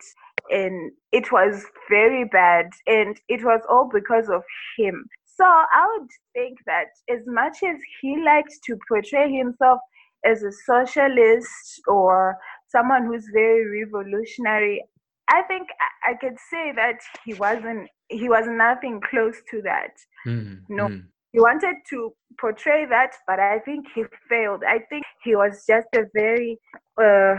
[0.50, 4.44] and it was very bad and it was all because of
[4.78, 9.80] him so i would think that as much as he likes to portray himself
[10.26, 12.38] as a socialist or
[12.70, 14.84] someone who's very revolutionary
[15.30, 19.92] i think i, I could say that he wasn't he was nothing close to that
[20.28, 20.88] Mm, No.
[20.90, 21.04] mm.
[21.32, 24.64] he wanted to portray that, but I think he failed.
[24.68, 26.60] I think he was just a very,
[27.02, 27.36] uh,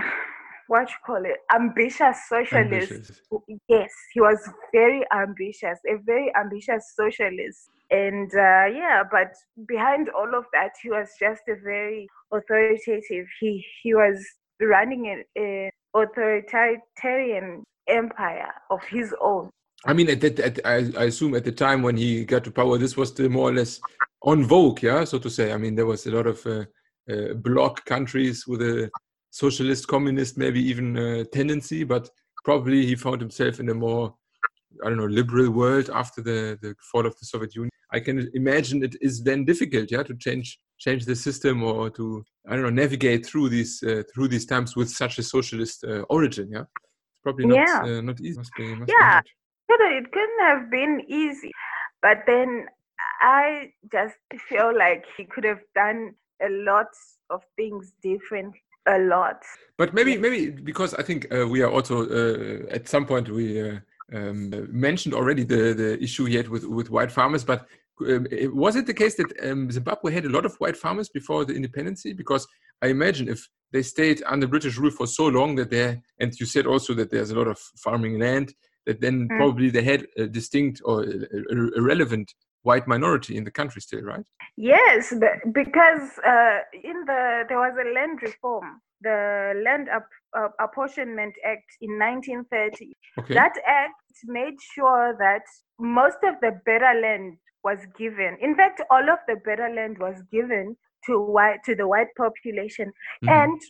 [0.68, 2.92] what you call it, ambitious socialist.
[2.92, 3.22] Ambitious.
[3.68, 4.38] Yes, he was
[4.72, 7.70] very ambitious, a very ambitious socialist.
[7.90, 9.32] And uh, yeah, but
[9.66, 13.26] behind all of that, he was just a very authoritative.
[13.40, 14.22] He he was
[14.60, 19.50] running an a authoritarian empire of his own.
[19.86, 22.50] I mean, at that, at, I, I assume at the time when he got to
[22.50, 23.80] power, this was still more or less
[24.22, 25.52] on vogue, yeah, so to say.
[25.52, 26.64] I mean, there was a lot of uh,
[27.10, 28.90] uh, bloc countries with a
[29.38, 32.10] socialist, communist, maybe even uh, tendency, but
[32.44, 34.14] probably he found himself in a more,
[34.84, 37.70] I don't know, liberal world after the, the fall of the Soviet Union.
[37.92, 42.24] I can imagine it is then difficult, yeah, to change change the system or to
[42.48, 46.02] I don't know navigate through these uh, through these times with such a socialist uh,
[46.16, 46.66] origin, yeah.
[47.12, 47.80] It's probably not Yeah.
[47.90, 48.38] uh, not easy.
[48.38, 49.20] Must be, must Yeah.
[50.00, 51.52] it couldn't have been easy
[52.02, 52.66] but then
[53.20, 54.16] i just
[54.48, 56.00] feel like he could have done
[56.48, 56.92] a lot
[57.30, 58.54] of things different
[58.94, 59.40] a lot
[59.80, 63.46] But maybe, maybe because I think uh, we are also uh, at some point we
[63.66, 63.76] uh,
[64.16, 64.38] um,
[64.86, 67.44] mentioned already the the issue had with with white farmers.
[67.44, 67.60] But
[68.12, 68.22] um,
[68.64, 71.54] was it the case that um, Zimbabwe had a lot of white farmers before the
[71.60, 72.00] independence?
[72.22, 72.44] Because
[72.84, 73.40] I imagine if
[73.72, 75.86] they stayed under British rule for so long that they
[76.20, 78.48] and you said also that there's a lot of farming land
[78.86, 79.36] that then Mm.
[79.38, 81.14] probably they had a distinct or a,
[81.54, 82.28] a- a relevant
[82.62, 84.24] white minority in the country still, right?
[84.56, 86.58] yes but because uh,
[86.90, 92.92] in the there was a land reform the land App- uh, apportionment act in 1930
[93.18, 93.34] Okay.
[93.34, 93.94] That act
[94.24, 95.42] made sure that
[95.78, 98.36] most of the better land was given.
[98.40, 102.92] In fact, all of the better land was given to white to the white population.
[103.24, 103.28] Mhm.
[103.38, 103.60] And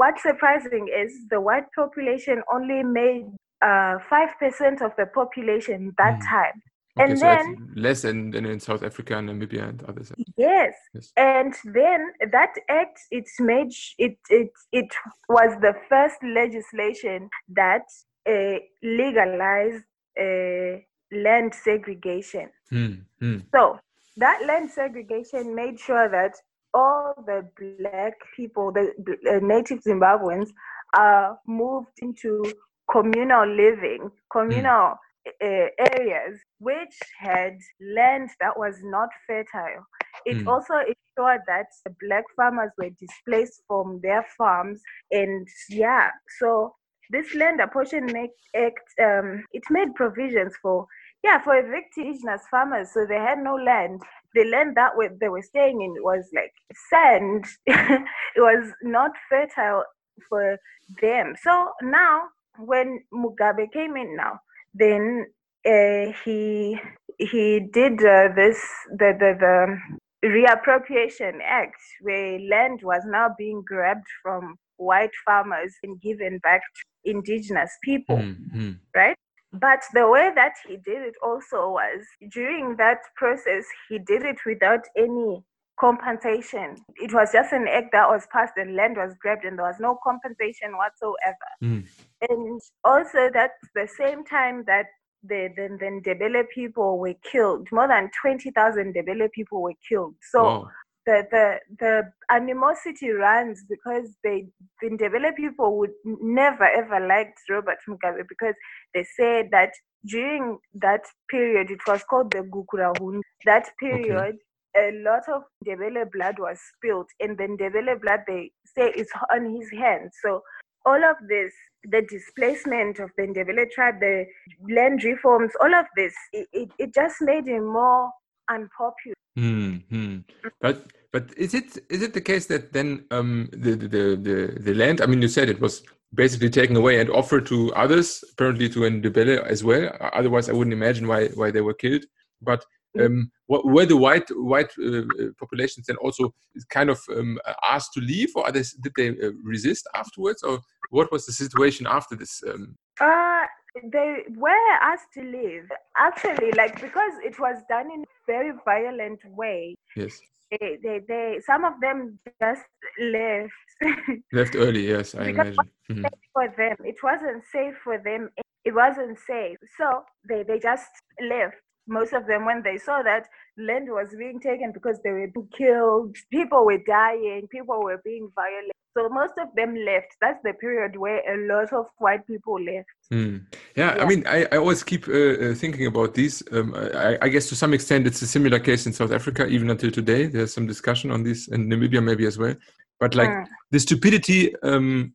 [0.00, 3.26] what's surprising is the white population only made
[3.68, 6.28] uh, five percent of the population that Mhm.
[6.36, 6.56] time.
[6.98, 10.12] Okay, and so then- less than, than in South Africa and Namibia and others.
[10.36, 10.74] Yes.
[10.94, 11.12] Yes.
[11.16, 14.92] And then that act, it's made it it it
[15.28, 17.82] was the first legislation that
[18.28, 19.84] uh, legalized
[20.20, 20.78] uh,
[21.12, 22.50] land segregation.
[22.70, 23.38] Hmm, hmm.
[23.54, 23.78] So
[24.16, 26.34] that land segregation made sure that
[26.74, 28.92] all the black people, the
[29.30, 30.48] uh, native Zimbabweans,
[30.96, 32.44] are moved into
[32.90, 39.86] communal living, communal uh, areas, which had land that was not fertile.
[40.26, 40.46] It Mm.
[40.46, 46.76] also ensured that the black farmers were displaced from their farms, and yeah, so
[47.10, 50.86] this land apportionment act um, it made provisions for
[51.24, 54.00] yeah for evicted indigenous farmers so they had no land
[54.34, 56.52] the land that were, they were staying in was like
[56.90, 59.84] sand it was not fertile
[60.28, 60.58] for
[61.02, 62.22] them so now
[62.58, 64.38] when mugabe came in now
[64.74, 65.26] then
[65.66, 66.78] uh, he
[67.18, 68.58] he did uh, this
[68.90, 76.00] the, the the reappropriation act where land was now being grabbed from white farmers and
[76.00, 78.70] given back to indigenous people Hmm, hmm.
[78.94, 79.16] right?
[79.52, 84.38] But the way that he did it also was during that process, he did it
[84.46, 85.44] without any
[85.78, 86.76] compensation.
[86.96, 89.80] It was just an act that was passed and land was grabbed and there was
[89.80, 91.48] no compensation whatsoever.
[91.62, 91.86] Mm.
[92.30, 94.86] And also that's the same time that
[95.24, 97.68] the, the, the Ndebele people were killed.
[97.72, 100.14] More than 20,000 Ndebele people were killed.
[100.30, 100.70] So Wow.
[101.06, 104.46] the the the animosity runs because they
[104.80, 108.54] the Ndebele people would never ever liked Robert Mugabe because
[108.94, 109.72] they said that
[110.06, 113.20] during that period it was called the Gukurahundi.
[113.44, 114.36] That period
[114.76, 119.54] a lot of Ndebele blood was spilled and then Ndebele blood they say is on
[119.56, 120.12] his hands.
[120.22, 120.42] So
[120.84, 121.52] all of this,
[121.84, 124.26] the displacement of the Ndebele tribe, the
[124.70, 128.10] land reforms, all of this, it, it, it just made him more
[128.50, 129.14] unpopular.
[129.36, 130.18] Hmm, hmm.
[130.60, 134.58] But but is it is it the case that then um, the, the the the
[134.60, 135.00] the land?
[135.00, 135.82] I mean, you said it was
[136.14, 139.90] basically taken away and offered to others, apparently to Ndebele as well.
[140.12, 142.04] Otherwise, I wouldn't imagine why why they were killed.
[142.42, 142.64] But
[143.00, 145.02] um, what, were the white white uh,
[145.38, 146.34] populations then also
[146.68, 147.38] kind of um,
[147.68, 151.86] asked to leave, or they, did they uh, resist afterwards, or what was the situation
[151.86, 152.42] after this?
[152.46, 152.76] Um?
[153.00, 153.44] Uh,
[153.92, 155.68] they were asked to leave.
[155.96, 159.74] Actually, like because it was done in a very violent way.
[159.96, 160.20] Yes.
[160.50, 162.62] They, they, they some of them just
[163.00, 163.52] left.
[164.32, 165.56] left early, yes, I imagine.
[165.90, 166.04] Mm-hmm.
[166.34, 168.28] For them, it wasn't safe for them.
[168.64, 170.90] It wasn't safe, so they they just
[171.20, 171.56] left
[171.86, 173.26] most of them when they saw that
[173.58, 178.72] land was being taken because they were killed people were dying people were being violent.
[178.94, 180.16] So most of them left.
[180.20, 182.88] That's the period where a lot of white people left.
[183.10, 183.46] Mm.
[183.74, 186.42] yeah, yeah, i mean i, I always keep uh, uh, thinking about these.
[186.52, 189.70] Um, I, I, guess to some extent it's a similar case in south africa even
[189.70, 190.26] until today.
[190.26, 192.54] There's some discussion on this in namibia maybe as well.
[193.00, 193.46] But like mm.
[193.70, 195.14] the stupidity um,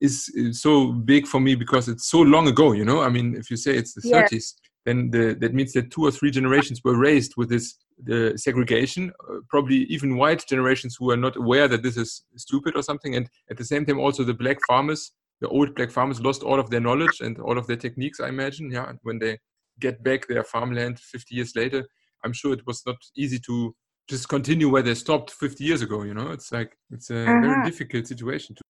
[0.00, 3.00] is, is, so big for me because it's so long ago you know?
[3.02, 4.22] I mean if you say it's the yeah.
[4.22, 4.54] 30s
[4.86, 9.10] then the, that means that two or three generations were raised with this the segregation,
[9.28, 13.16] uh, probably even white generations who are not aware that this is stupid or something.
[13.16, 16.60] And at the same time, also the black farmers, the old black farmers lost all
[16.60, 18.70] of their knowledge and all of their techniques, I imagine.
[18.70, 18.88] Yeah.
[18.88, 19.38] And when they
[19.80, 21.86] get back their farmland 50 years later,
[22.22, 23.74] I'm sure it was not easy to
[24.08, 26.02] just continue where they stopped 50 years ago.
[26.02, 27.40] You know, it's like, it's a uh-huh.
[27.40, 28.56] very difficult situation.
[28.56, 28.62] To,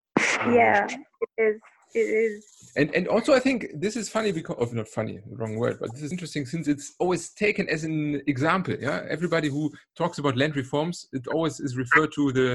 [0.52, 1.60] yeah, it is
[1.96, 2.72] it is.
[2.76, 5.92] And and also i think this is funny because of not funny wrong word but
[5.92, 9.00] this is interesting since it's always taken as an example yeah?
[9.08, 12.48] Everybody who talks about land reforms it always is referred to the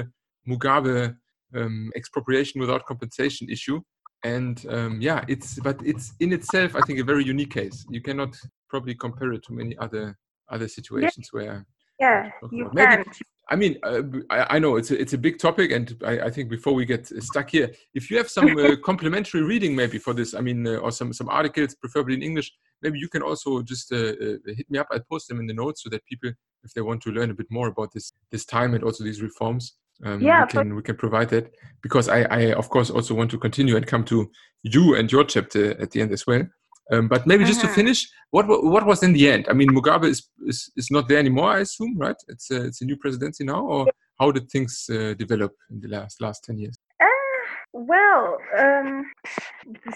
[0.48, 1.16] mugabe
[1.54, 3.80] um, expropriation without compensation issue.
[4.24, 7.84] And um, yeah it's but it's in itself i think a very unique case.
[7.90, 8.32] You cannot
[8.70, 10.16] probably compare it to many other
[10.54, 11.38] other situations yeah.
[11.38, 11.66] where
[11.98, 13.04] yeah you can
[13.48, 16.30] I mean, uh, I, I, know it's a, it's a big topic, and I, I,
[16.30, 20.14] think before we get stuck here, if you have some uh, complimentary reading maybe for
[20.14, 23.62] this, I mean, uh, or some some articles, preferably in English, maybe you can also
[23.62, 24.86] just uh, uh, hit me up.
[24.92, 26.30] I'll post them in the notes so that people,
[26.62, 29.20] if they want to learn a bit more about this this time and also these
[29.20, 29.74] reforms,
[30.04, 33.30] um, yeah, we can we can provide that because I, I of course also want
[33.32, 34.30] to continue and come to
[34.62, 36.44] you and your chapter at the end as well.
[36.92, 37.74] Um, but maybe just to uh-huh.
[37.74, 39.46] finish, what what was in the end?
[39.48, 42.16] I mean, Mugabe is is, is not there anymore, I assume, right?
[42.28, 43.86] It's a, it's a new presidency now, or
[44.20, 46.74] how did things uh, develop in the last last ten years?
[47.00, 47.06] Uh,
[47.72, 49.10] well, um,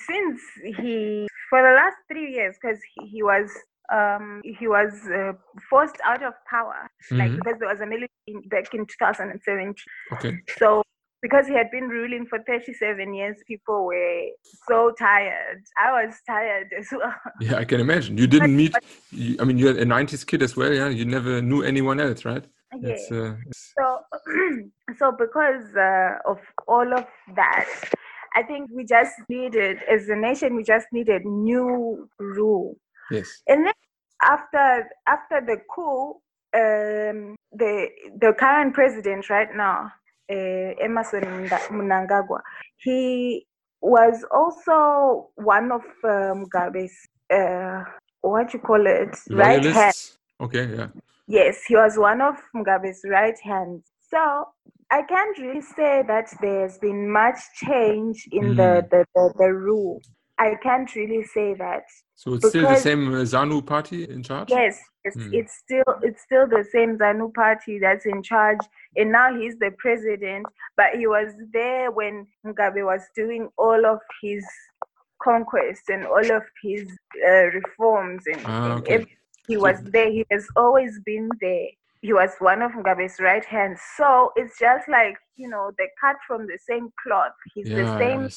[0.08, 0.40] since
[0.78, 3.50] he for the last three years, because he, he, was
[3.92, 5.32] um, he was uh,
[5.68, 7.18] forced out of power, mm-hmm.
[7.18, 9.74] like because there was a military back in 2017.
[10.14, 10.38] Okay.
[10.58, 10.82] So
[11.22, 14.22] because he had been ruling for 37 years, people were
[14.68, 15.62] so tired.
[15.78, 17.14] I was tired as well.
[17.40, 18.18] Yeah, I can imagine.
[18.18, 18.74] You didn't meet,
[19.40, 20.88] I mean, you're a 90s kid as well, yeah?
[20.88, 22.44] You never knew anyone else, right?
[22.80, 22.96] Yeah.
[23.10, 24.00] Uh, so,
[24.98, 26.38] so because uh, of
[26.68, 27.68] all of that,
[28.34, 32.76] I think we just needed, as a nation, we just needed new rule.
[33.10, 33.42] Yes.
[33.46, 33.72] And then
[34.22, 36.20] after after the coup,
[36.54, 37.88] um, the
[38.20, 39.92] the current president right now,
[40.30, 42.40] uh, Emmerson Mnangagwa.
[42.76, 43.46] He
[43.80, 46.94] was also one of um, Mugabe's,
[47.32, 47.82] uh,
[48.20, 49.94] what you call it, right hand.
[50.40, 50.88] Okay, yeah.
[51.28, 53.84] Yes, he was one of Mugabe's right hands.
[54.10, 54.48] So
[54.90, 58.56] I can't really say that there's been much change in mm.
[58.56, 60.00] the, the, the, the rule.
[60.38, 61.84] I can't really say that.
[62.14, 64.50] So it's still the same uh, ZANU party in charge?
[64.50, 65.32] Yes, it's, mm.
[65.32, 68.58] it's still it's still the same ZANU party that's in charge,
[68.96, 70.46] and now he's the president.
[70.76, 74.44] But he was there when Mugabe was doing all of his
[75.22, 76.86] conquests and all of his
[77.26, 78.94] uh, reforms, and, ah, okay.
[78.94, 79.06] and
[79.48, 80.10] he was there.
[80.10, 81.68] He has always been there.
[82.02, 83.80] He was one of Mugabe's right hands.
[83.96, 87.32] So it's just like you know, they cut from the same cloth.
[87.54, 88.30] He's yeah, the same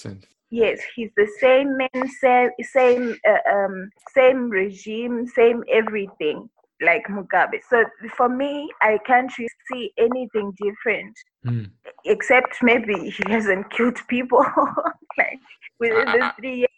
[0.52, 6.50] Yes, he's the same man, same same uh, um, same regime, same everything
[6.82, 7.60] like Mugabe.
[7.70, 7.84] So
[8.16, 11.70] for me, I can't really see anything different, mm.
[12.06, 14.39] except maybe he hasn't killed people
[15.18, 15.39] like
[15.80, 16.70] within I, the three years.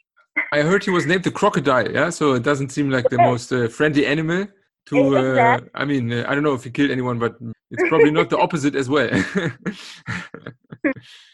[0.51, 1.89] I heard he was named the crocodile.
[1.91, 4.47] Yeah, so it doesn't seem like the most uh, friendly animal.
[4.87, 7.35] To uh, I mean, uh, I don't know if he killed anyone, but
[7.69, 9.09] it's probably not the opposite as well.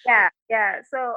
[0.06, 0.82] yeah, yeah.
[0.89, 1.16] So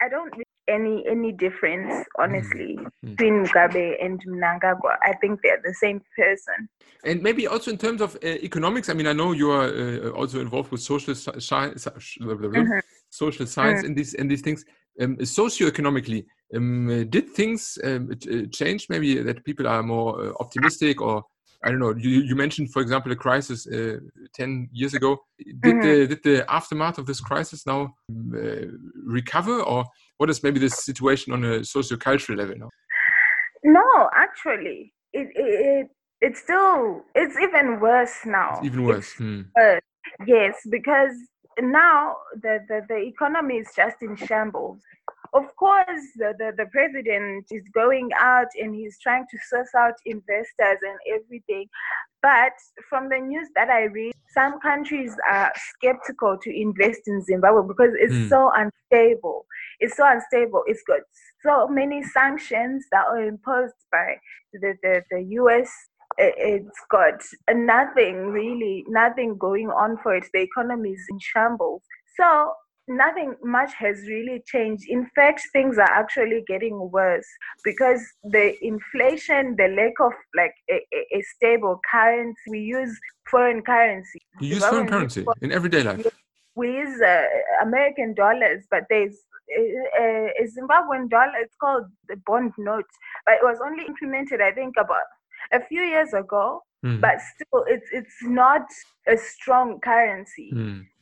[0.00, 0.32] I don't
[0.68, 2.22] any any difference, mm-hmm.
[2.22, 3.10] honestly, mm-hmm.
[3.10, 4.96] between Mugabe and Mnangagwa.
[5.02, 6.68] I think they're the same person.
[7.04, 8.88] And maybe also in terms of uh, economics.
[8.88, 12.78] I mean, I know you are uh, also involved with social science, mm-hmm.
[13.10, 13.86] social science, mm-hmm.
[13.86, 14.64] and these and these things.
[15.00, 16.24] Um, socioeconomically,
[16.56, 18.10] um, did things um,
[18.52, 18.88] change?
[18.88, 21.22] Maybe that people are more uh, optimistic or
[21.64, 21.94] I don't know.
[21.96, 23.98] You, you mentioned, for example, a crisis uh,
[24.34, 25.18] ten years ago.
[25.38, 25.80] Did mm-hmm.
[25.80, 28.66] the did the aftermath of this crisis now uh,
[29.04, 29.84] recover, or
[30.18, 32.70] what is maybe the situation on a socio-cultural level now?
[33.64, 35.88] No, actually, it, it
[36.20, 38.50] it's still it's even worse now.
[38.58, 39.12] It's even worse.
[39.14, 39.42] Hmm.
[39.56, 39.80] worse.
[40.26, 41.12] Yes, because
[41.60, 44.80] now the, the, the economy is just in shambles.
[45.34, 49.94] Of course, the, the, the president is going out and he's trying to source out
[50.06, 51.66] investors and everything.
[52.22, 52.52] But
[52.88, 57.92] from the news that I read, some countries are skeptical to invest in Zimbabwe because
[57.98, 58.28] it's Mm.
[58.28, 59.46] so unstable.
[59.80, 60.64] It's so unstable.
[60.66, 61.00] It's got
[61.42, 64.16] so many sanctions that are imposed by
[64.52, 65.70] the, the, the US.
[66.18, 67.22] It's got
[67.54, 70.24] nothing really, nothing going on for it.
[70.32, 71.82] The economy is in shambles.
[72.16, 72.52] So
[72.88, 74.84] nothing much has really changed.
[74.88, 77.26] In fact, things are actually getting worse
[77.64, 82.98] because the inflation, the lack of like a, a, a stable currency, we use
[83.30, 84.20] foreign currency.
[84.40, 86.06] You use foreign currency fo- in everyday life.
[86.54, 87.24] we use uh,
[87.62, 89.16] American dollars, but there's
[89.58, 91.32] uh, uh, a Zimbabwean dollar.
[91.38, 92.86] It's called the bond note,
[93.24, 95.08] but it was only implemented, I think, about
[95.52, 96.62] a few years ago.
[96.82, 97.00] Hmm.
[97.00, 98.66] But still, it's it's not
[99.08, 100.50] a strong currency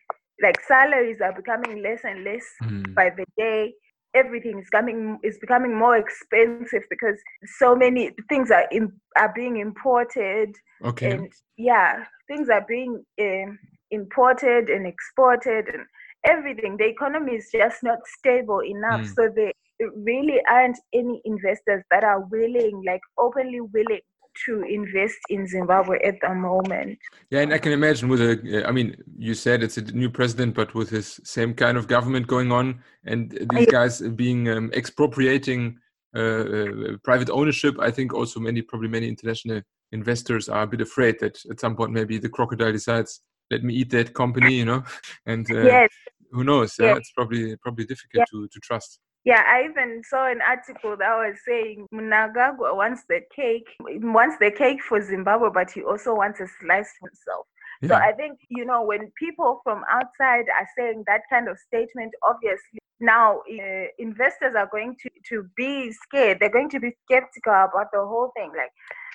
[0.41, 2.93] like salaries are becoming less and less Hmm.
[2.95, 3.73] by the day.
[4.15, 7.11] Everything is coming is becoming more expensive because
[7.41, 11.09] so many things are im- are being imported Okay.
[11.11, 13.59] and yeah, things are being um,
[13.91, 15.85] imported and exported and
[16.25, 16.77] everything.
[16.77, 19.03] The economy is just not stable enough.
[19.03, 19.15] Mm.
[19.15, 24.01] So there really aren't any investors that are willing, like openly willing
[24.45, 26.97] to invest in Zimbabwe at the moment.
[27.29, 30.55] Yeah, and I can imagine with a, I mean, you said it's a new president,
[30.55, 35.79] but with his same kind of government going on, and these guys being um, expropriating
[36.15, 39.61] uh, uh, private ownership, I think also many, probably many international
[39.91, 43.73] investors are a bit afraid that at some point maybe the crocodile decides, let me
[43.73, 44.83] eat that company, you know,
[45.25, 45.89] and uh, yes.
[46.31, 46.75] who knows?
[46.79, 46.97] Yeah, Yes.
[46.99, 48.99] it's probably probably difficult to to trust.
[49.27, 53.67] Yeah, I even saw an article that was saying Mnangagwa wants the cake,
[54.17, 57.45] wants the cake for Zimbabwe, but he also wants a slice for himself.
[57.85, 62.13] So I think, you know, when people from outside are saying that kind of statement,
[62.23, 66.37] obviously now uh, investors are going to, to be scared.
[66.39, 68.51] They're going to be skeptical about the whole thing.
[68.55, 68.71] Like,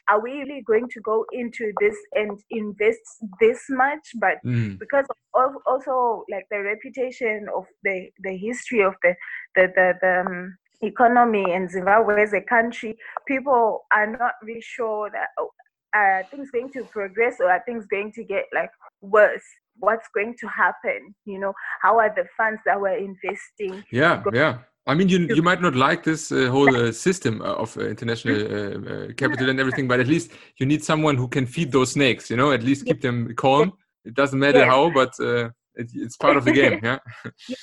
[0.08, 3.00] are we really going to go into this and invest
[3.40, 4.12] this much?
[4.16, 4.78] But Mm.
[4.78, 9.14] because of also like the reputation of the, the history of the,
[9.54, 12.96] the, the, the um, economy in Zimbabwe as a country,
[13.26, 15.50] people are not really sure that oh,
[15.94, 19.44] are things going to progress or are things going to get like worse?
[19.78, 21.14] What's going to happen?
[21.24, 23.82] You know, how are the funds that we're investing?
[23.90, 24.58] Yeah, yeah.
[24.86, 28.34] I mean, you you might not like this uh, whole uh, system of uh, international
[28.34, 28.86] Mm-hmm.
[28.86, 31.92] uh, uh, capital and everything, but at least you need someone who can feed those
[31.92, 32.30] snakes.
[32.30, 33.72] You know, at least keep them calm.
[34.04, 34.66] It doesn't matter Yes.
[34.66, 36.80] how, but uh, it, it's part of the game.
[36.82, 36.98] Yeah.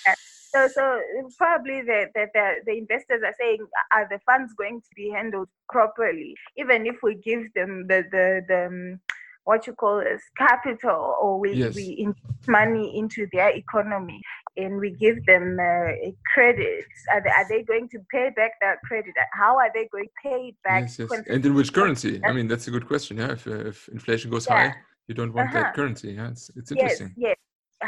[0.06, 0.16] Yeah.
[0.54, 1.00] So, so
[1.38, 3.60] probably the, the, the, the investors are saying,
[3.94, 6.36] are the funds going to be handled properly?
[6.58, 9.00] Even if we give them the, the, the um,
[9.44, 11.76] what you call as capital or we, Yes.
[11.76, 14.22] we invest money into their economy
[14.64, 15.92] and we give them uh,
[16.34, 19.14] credit, are they, are they going to pay back that credit?
[19.42, 20.82] How are they going to pay it back?
[20.84, 21.10] yes, yes.
[21.34, 22.14] And in which currency?
[22.30, 23.14] I mean, that's a good question.
[23.18, 23.34] Yeah.
[23.38, 24.58] If, uh, if inflation goes Yeah.
[24.58, 24.72] high,
[25.08, 25.60] you don't want Uh-huh.
[25.64, 26.10] that currency.
[26.20, 26.30] Yeah.
[26.34, 27.14] It's, it's yes, interesting.
[27.28, 27.38] yes.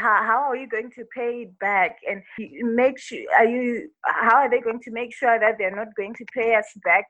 [0.04, 2.18] How, how are you going to pay it back and
[2.84, 3.64] make sure are you
[4.24, 7.04] how are they going to make sure that they're not going to pay us back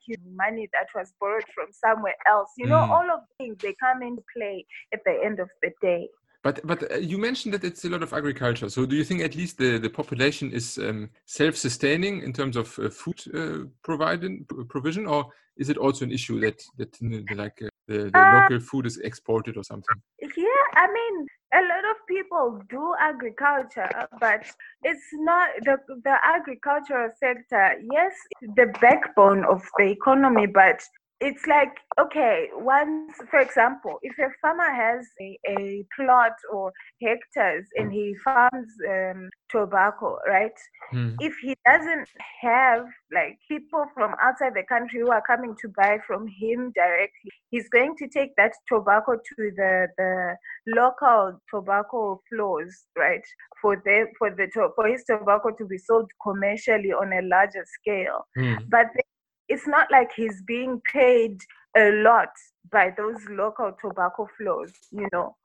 [0.45, 2.95] money that was borrowed from somewhere else you know Mm.
[2.95, 4.57] all of things they come into play
[4.95, 6.03] at the end of the day
[6.43, 8.69] But but uh, you mentioned that it's a lot of agriculture.
[8.69, 12.79] So do you think at least the, the population is um, self-sustaining in terms of
[12.79, 15.27] uh, food uh, providing provision, or
[15.57, 18.87] is it also an issue that that uh, like uh, the, the Uh, local food
[18.87, 20.01] is exported or something?
[20.37, 23.91] yeah i mean a lot of people do agriculture
[24.21, 24.43] but
[24.83, 28.13] it's not the the agricultural sector yes
[28.57, 30.81] the backbone of the economy but
[31.27, 37.67] it's like okay once for example if a farmer has a, a plot or hectares
[37.77, 40.59] and he farms um, tobacco right
[40.91, 41.11] Hmm.
[41.21, 42.09] if he doesn't
[42.43, 47.31] have like people from outside the country who are coming to buy from him directly
[47.51, 50.37] he's going to take that tobacco to the the
[50.77, 53.25] local tobacco floors right
[53.61, 58.27] for the for the for his tobacco to be sold commercially on a larger scale
[58.37, 58.55] Hmm.
[58.69, 59.12] but then
[59.53, 61.41] it's not like he's being paid
[61.77, 62.33] a lot
[62.71, 65.37] by those local tobacco floors, you know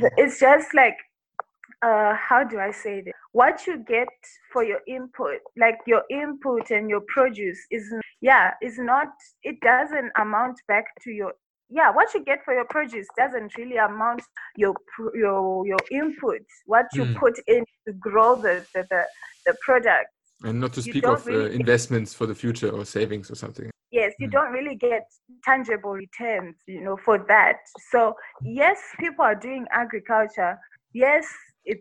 [0.00, 0.96] the- it's just like
[1.82, 4.08] uh how do i say this what you get
[4.52, 7.84] for your input like your input and your produce is
[8.20, 9.08] yeah is not
[9.42, 11.32] it doesn't amount back to your
[11.72, 14.22] yeah, what you get for your produce doesn't really amount
[14.56, 14.74] your
[15.14, 17.16] your your input, what you mm.
[17.16, 19.04] put in to grow the the, the,
[19.46, 20.10] the product.
[20.44, 23.34] And not to speak of uh, really uh, investments for the future or savings or
[23.34, 23.70] something.
[23.90, 24.32] Yes, you mm.
[24.32, 25.06] don't really get
[25.44, 27.56] tangible returns, you know, for that.
[27.90, 30.58] So yes, people are doing agriculture.
[30.94, 31.26] Yes,
[31.64, 31.80] it's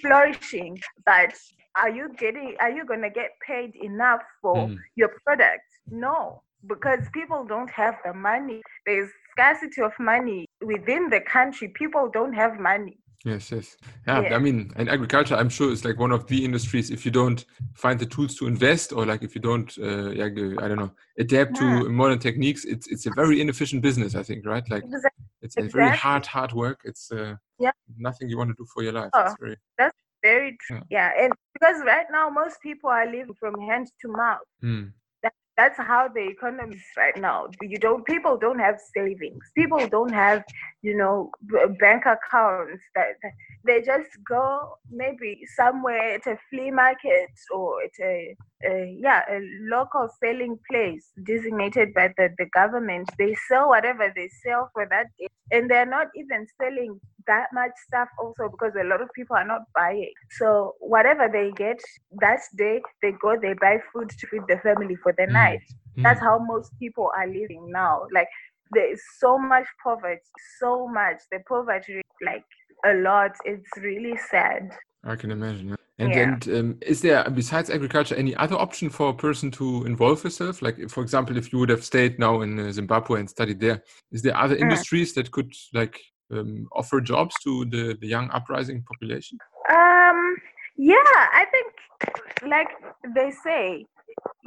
[0.00, 1.34] flourishing, but
[1.76, 2.56] are you getting?
[2.60, 4.78] Are you gonna get paid enough for mm.
[4.96, 5.64] your product?
[5.90, 8.62] No, because people don't have the money.
[8.86, 11.68] There's scarcity of money within the country.
[11.68, 12.98] People don't have money.
[13.24, 13.76] Yes, yes.
[14.06, 16.90] Yeah, yeah, I mean, and agriculture, I'm sure, is like one of the industries.
[16.90, 20.26] If you don't find the tools to invest, or like if you don't, uh, yeah,
[20.26, 21.80] I don't know, adapt yeah.
[21.80, 24.14] to modern techniques, it's it's a very inefficient business.
[24.14, 24.68] I think, right?
[24.70, 25.24] Like exactly.
[25.40, 26.82] it's a very hard, hard work.
[26.84, 29.10] It's uh, yeah, nothing you want to do for your life.
[29.14, 30.82] Oh, very, that's very true.
[30.90, 31.10] Yeah.
[31.16, 31.24] yeah.
[31.24, 34.40] and because right now most people are living from hand to mouth.
[34.60, 34.84] Hmm
[35.56, 37.48] that's how the economy is right now.
[37.62, 39.44] You don't people don't have savings.
[39.54, 40.44] People don't have
[40.82, 41.30] you know
[41.80, 43.32] bank accounts that, that,
[43.64, 48.36] they just go maybe somewhere at a flea market or at a,
[48.66, 49.40] a yeah a
[49.70, 55.06] local selling place designated by the, the government they sell whatever they sell for that
[55.18, 59.36] day and they're not even selling that much stuff also because a lot of people
[59.36, 60.12] are not buying.
[60.30, 61.80] So whatever they get
[62.20, 65.32] that day, they go, they buy food to feed the family for the mm.
[65.32, 65.62] night.
[65.96, 66.02] Mm.
[66.02, 68.02] That's how most people are living now.
[68.12, 68.28] Like
[68.72, 70.20] there is so much poverty,
[70.58, 71.18] so much.
[71.30, 72.44] The poverty, like
[72.84, 73.32] a lot.
[73.44, 74.70] It's really sad.
[75.04, 75.76] I can imagine.
[75.98, 76.22] And yeah.
[76.22, 80.60] and um, is there besides agriculture any other option for a person to involve herself?
[80.60, 83.82] Like, for example, if you would have stayed now in uh, Zimbabwe and studied there,
[84.10, 84.62] is there other mm.
[84.62, 86.00] industries that could like
[86.32, 89.38] um, offer jobs to the, the young uprising population?
[89.70, 90.36] Um,
[90.76, 92.68] yeah, I think, like
[93.14, 93.86] they say,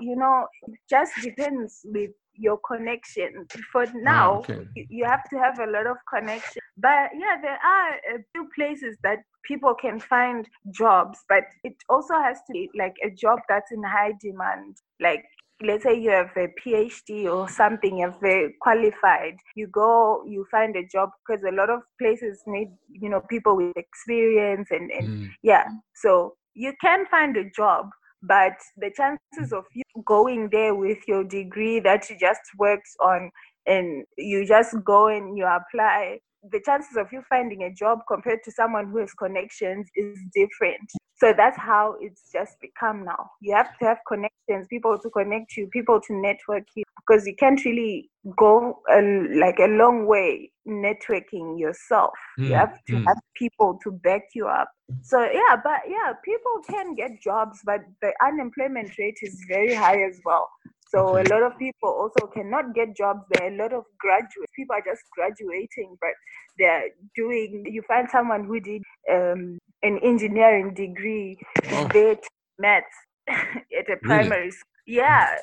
[0.02, 3.48] you know, it just depends with your connection.
[3.72, 4.88] For ah, now, oh, okay.
[4.90, 6.62] you have to have a lot of connection.
[6.78, 12.16] But yeah, there are a few places that people can find jobs, but it also
[12.16, 14.78] has to be like a job that's in high demand.
[15.00, 15.24] Like
[15.62, 20.76] let's say you have a PhD or something, you're very qualified, you go, you find
[20.76, 25.08] a job because a lot of places need, you know, people with experience and, and
[25.08, 25.30] mm.
[25.42, 25.66] yeah.
[25.96, 27.90] So you can find a job,
[28.24, 33.32] but the chances of you going there with your degree that you just worked on
[33.66, 36.20] and you just go and you apply
[36.52, 40.90] the chances of you finding a job compared to someone who has connections is different.
[41.20, 43.32] So that's how it's just become now.
[43.42, 47.36] You have to have connections, people to connect you, people to network you, because you
[47.36, 49.02] can't really go a,
[49.36, 52.14] like a long way networking yourself.
[52.40, 53.06] Mm, you have to mm.
[53.08, 54.70] have people to back you up.
[55.02, 60.02] So yeah, but yeah, people can get jobs, but the unemployment rate is very high
[60.04, 60.50] as well.
[60.90, 63.22] So a lot of people also cannot get jobs.
[63.32, 64.52] There are a lot of graduates.
[64.56, 66.12] People are just graduating, but
[66.58, 67.66] they're doing.
[67.70, 68.82] You find someone who did
[69.12, 71.38] um, an engineering degree,
[71.72, 71.88] oh.
[71.90, 72.20] did
[72.58, 72.88] maths
[73.30, 74.52] at a primary really?
[74.52, 74.72] school.
[74.86, 75.36] Yeah,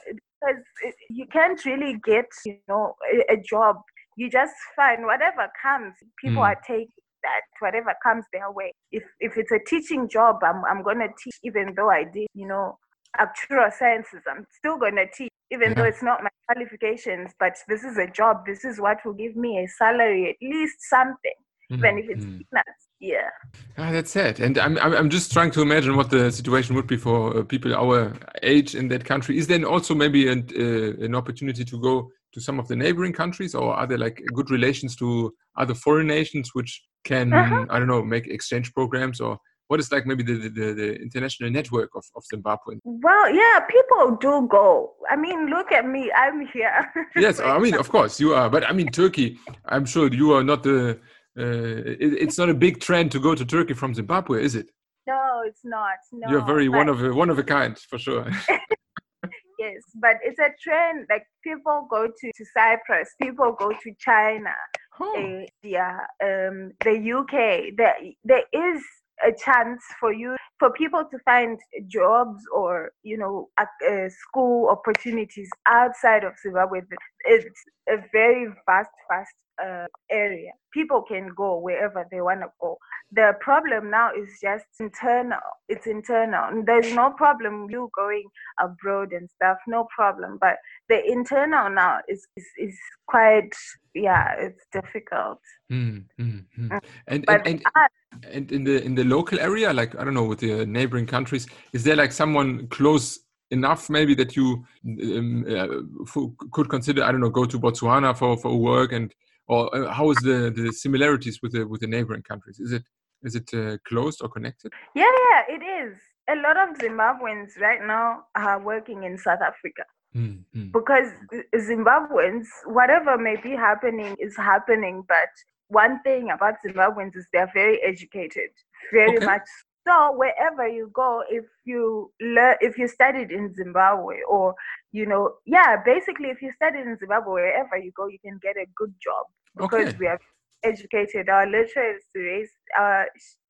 [0.45, 3.77] because it, you can't really get you know a, a, job.
[4.17, 5.95] You just find whatever comes.
[6.21, 6.49] People mm.
[6.49, 6.89] are taking
[7.23, 8.73] that whatever comes their way.
[8.93, 12.47] If if it's a teaching job, I'm I'm gonna teach even though I did you
[12.47, 12.79] know
[13.19, 14.23] actuarial sciences.
[14.29, 15.75] I'm still gonna teach even yeah.
[15.75, 18.45] though it's not my qualifications, but this is a job.
[18.47, 21.39] This is what will give me a salary, at least something,
[21.71, 21.75] mm-hmm.
[21.75, 22.39] even if it's mm-hmm.
[22.51, 22.89] peanuts.
[23.05, 23.29] Yeah.
[23.77, 24.41] Ah, that's sad.
[24.41, 27.75] And I'm, I'm just trying to imagine what the situation would be for uh, people
[27.75, 29.37] our age in that country.
[29.37, 33.13] Is there also maybe an, uh, an opportunity to go to some of the neighboring
[33.13, 37.67] countries, or are there like good relations to other foreign nations which can, uh-huh.
[37.69, 39.39] I don't know, make exchange programs or
[39.69, 42.77] what is like maybe the, the, the, international network of, of Zimbabwe?
[42.85, 44.93] Well, yeah, people do go.
[45.11, 46.93] I mean, look at me, I'm here.
[47.17, 49.39] yes, I mean, of course you are, but I mean, Turkey.
[49.67, 50.99] I'm sure you are not the.
[51.39, 54.71] Uh, it, it's not a big trend to go to Turkey from Zimbabwe, is it?
[55.07, 55.99] No, it's not.
[56.13, 56.79] No, you're very but...
[56.79, 58.31] one of a, one of a kind for sure.
[59.59, 61.07] yes, but it's a trend.
[61.11, 64.55] Like people go to, to Cyprus, people go to China,
[65.01, 65.43] oh.
[65.43, 67.75] uh, yeah, um, the UK.
[67.77, 68.83] There, there is
[69.25, 75.49] a chance for you for people to find jobs or you know uh, school opportunities
[75.67, 76.81] outside of Zimbabwe.
[77.27, 77.47] It's
[77.89, 79.33] a very vast, vast
[79.63, 80.53] uh, area.
[80.73, 82.79] People can go wherever they want to go.
[83.13, 85.39] The problem now is just internal.
[85.69, 86.65] It's internal.
[86.65, 88.25] There's no problem you going
[88.61, 89.59] abroad and stuff.
[89.67, 90.39] No problem.
[90.41, 90.57] But
[90.89, 92.77] the internal now is is, is
[93.07, 93.55] quite
[93.95, 94.35] yeah.
[94.39, 95.39] It's difficult.
[95.71, 96.81] Mm, mm, mm.
[97.07, 97.87] And, and, and, I,
[98.33, 101.47] and in the in the local area, like I don't know, with the neighboring countries,
[101.73, 107.21] is there like someone close enough maybe that you um, uh, could consider I don't
[107.21, 109.15] know go to Botswana for for work and
[109.47, 112.59] or uh, how is the the similarities with the with the neighboring countries?
[112.61, 112.83] Is it
[113.23, 114.73] is it uh, closed or connected?
[114.95, 115.97] Yeah, yeah, it is.
[116.29, 119.85] A lot of Zimbabweans right now are working in South Africa.
[120.17, 120.71] Mm-hmm.
[120.71, 121.09] Because
[121.55, 125.29] Zimbabweans, whatever may be happening is happening, but
[125.69, 128.51] one thing about Zimbabweans is they're very educated,
[128.93, 129.27] very okay.
[129.27, 129.43] much.
[129.87, 134.55] So wherever you go, if you learn, if you studied in Zimbabwe, or
[134.93, 138.57] you know, yeah, basically, if you studied in Zimbabwe, wherever you go, you can get
[138.57, 139.27] a good job
[139.57, 139.97] because okay.
[139.99, 140.21] we are
[140.63, 141.29] educated.
[141.29, 143.05] Our literacy rate, uh,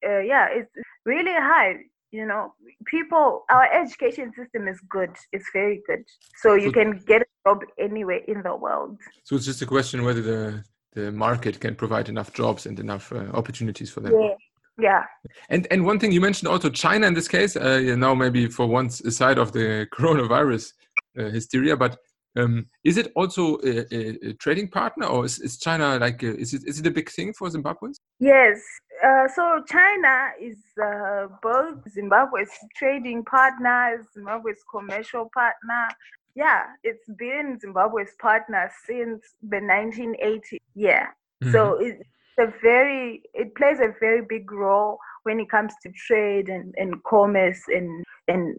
[0.04, 0.70] uh, yeah, it's
[1.04, 1.76] really high
[2.10, 2.54] you know
[2.86, 6.04] people our education system is good it's very good
[6.36, 9.66] so you so, can get a job anywhere in the world so it's just a
[9.66, 14.12] question whether the the market can provide enough jobs and enough uh, opportunities for them
[14.12, 14.36] yeah
[14.78, 15.04] yeah
[15.50, 18.48] and and one thing you mentioned also china in this case uh, you know maybe
[18.48, 20.72] for once aside of the coronavirus
[21.18, 21.96] uh, hysteria but
[22.36, 26.36] um, is it also a, a, a, trading partner, or is, is China like a,
[26.36, 28.00] is it is it a big thing for Zimbabweans?
[28.18, 28.60] Yes.
[29.04, 35.88] Uh, so China is uh, both Zimbabwe's trading partner, Zimbabwe's commercial partner.
[36.34, 40.58] Yeah, it's been Zimbabwe's partner since the 1980s.
[40.74, 41.06] Yeah.
[41.42, 41.52] Mm-hmm.
[41.52, 42.02] So it's
[42.38, 47.02] a very it plays a very big role when it comes to trade and, and
[47.04, 48.56] commerce and and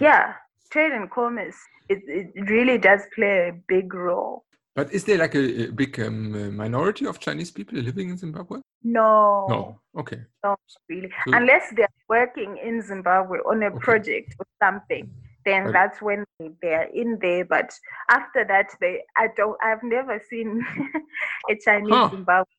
[0.00, 0.34] yeah
[0.74, 1.56] trade and commerce,
[1.88, 4.44] it, it really does play a big role.
[4.74, 8.58] But is there like a, a big um, minority of Chinese people living in Zimbabwe?
[8.82, 9.46] No.
[9.48, 9.80] No.
[10.00, 10.20] Okay.
[10.42, 10.56] No,
[10.88, 11.10] really.
[11.26, 13.78] So, Unless they're working in Zimbabwe on a okay.
[13.78, 15.08] project or something,
[15.44, 16.24] then that's when
[16.60, 17.44] they're in there.
[17.44, 17.70] But
[18.10, 19.56] after that, they I don't.
[19.62, 20.60] I've never seen
[21.50, 22.10] a Chinese huh.
[22.10, 22.52] Zimbabwe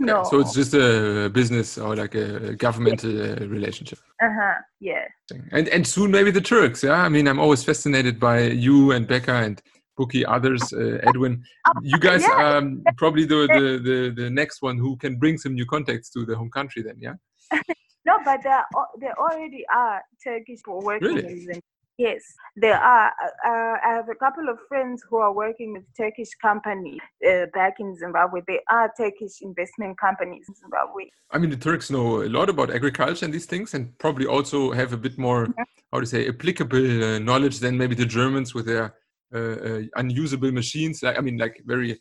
[0.00, 0.24] no.
[0.24, 3.32] So it's just a business or like a governmental yeah.
[3.32, 3.98] Uh, relationship.
[4.22, 4.54] Uh huh.
[4.80, 5.06] Yeah.
[5.52, 6.82] And and soon maybe the Turks.
[6.82, 7.02] Yeah.
[7.02, 9.60] I mean, I'm always fascinated by you and Becca and
[9.96, 11.44] Bookie, others, uh, Edwin.
[11.68, 12.32] Oh, you guys yeah.
[12.32, 16.10] are um, probably the, the, the the next one who can bring some new contacts
[16.10, 16.82] to the home country.
[16.82, 17.14] Then, yeah.
[18.04, 18.64] no, but there,
[18.98, 21.46] there already are Turkish people working really?
[21.48, 21.60] in
[21.96, 22.22] Yes,
[22.56, 23.06] there are.
[23.06, 27.46] Uh, uh, I have a couple of friends who are working with Turkish companies uh,
[27.54, 28.40] back in Zimbabwe.
[28.48, 31.04] They are Turkish investment companies in Zimbabwe.
[31.30, 34.72] I mean, the Turks know a lot about agriculture and these things, and probably also
[34.72, 35.62] have a bit more, mm-hmm.
[35.92, 38.96] how to say, applicable uh, knowledge than maybe the Germans with their
[39.32, 41.00] uh, uh, unusable machines.
[41.00, 42.00] Like, I mean, like very.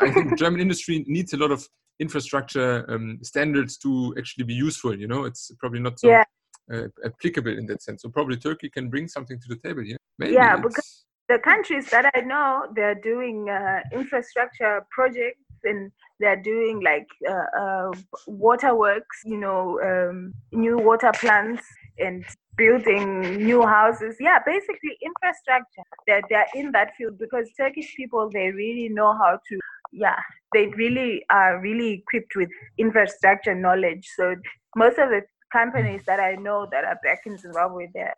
[0.00, 1.66] I think German industry needs a lot of
[1.98, 4.98] infrastructure um, standards to actually be useful.
[4.98, 6.08] You know, it's probably not so.
[6.08, 6.24] Yeah
[7.04, 8.02] applicable in that sense.
[8.02, 9.96] So probably Turkey can bring something to the table here.
[10.18, 16.42] Maybe yeah, because the countries that I know, they're doing uh, infrastructure projects and they're
[16.42, 17.90] doing like uh, uh,
[18.26, 21.62] waterworks, you know, um, new water plants
[21.98, 22.24] and
[22.56, 24.16] building new houses.
[24.20, 25.82] Yeah, basically infrastructure.
[26.06, 29.60] They're, they're in that field because Turkish people, they really know how to,
[29.92, 30.18] yeah,
[30.52, 32.48] they really are really equipped with
[32.78, 34.08] infrastructure knowledge.
[34.16, 34.34] So
[34.76, 38.14] most of the companies that I know that are back in Zimbabwe, they're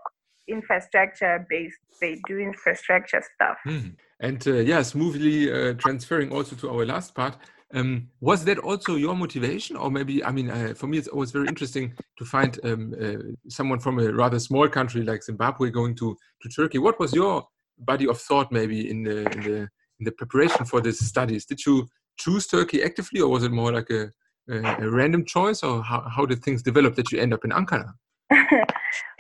[0.48, 1.78] infrastructure based.
[2.00, 3.56] They do infrastructure stuff.
[3.66, 3.94] Mm.
[4.20, 7.36] And uh, yeah, smoothly uh, transferring also to our last part.
[7.74, 11.30] Um, was that also your motivation, or maybe I mean, uh, for me, it's always
[11.30, 15.94] very interesting to find um, uh, someone from a rather small country like Zimbabwe going
[15.96, 16.78] to to Turkey.
[16.78, 17.44] What was your
[17.78, 19.56] body of thought, maybe in the in the
[20.00, 21.46] in the preparation for these studies?
[21.46, 24.10] Did you choose Turkey actively, or was it more like a
[24.49, 27.93] a, random choice, or how, how did things develop that you end up in Ankara?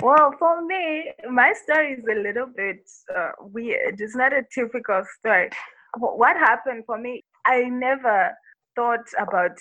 [0.02, 4.00] well, for me, my story is a little bit uh, weird.
[4.00, 5.50] It's not a typical story.
[5.98, 8.32] What happened for me, I never
[8.74, 9.52] thought about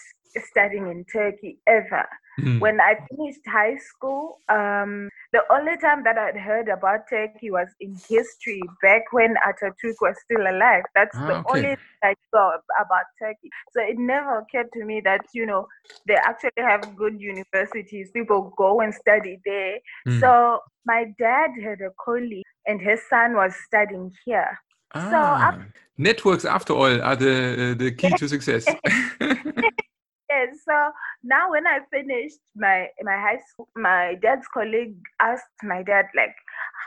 [0.50, 2.08] studying in Turkey ever.
[2.40, 2.60] Mm.
[2.62, 7.68] When I finished high school, um, the only time that I'd heard about Turkey was
[7.80, 10.84] in history back when Ataturk was still alive.
[10.96, 11.50] That's ah, the okay.
[11.50, 13.50] only thing I saw about Turkey.
[13.74, 15.68] So it never occurred to me that, you know,
[16.08, 18.12] they actually have good universities.
[18.12, 19.80] People go and study there.
[20.08, 20.20] Mm.
[20.22, 24.58] So my dad had a colleague and his son was studying here.
[24.94, 28.66] Ah, so after, networks, after all, are the uh, the key to success.
[29.22, 30.50] yes.
[30.66, 30.92] So
[31.24, 36.36] now, when I finished my my high school, my dad's colleague asked my dad like,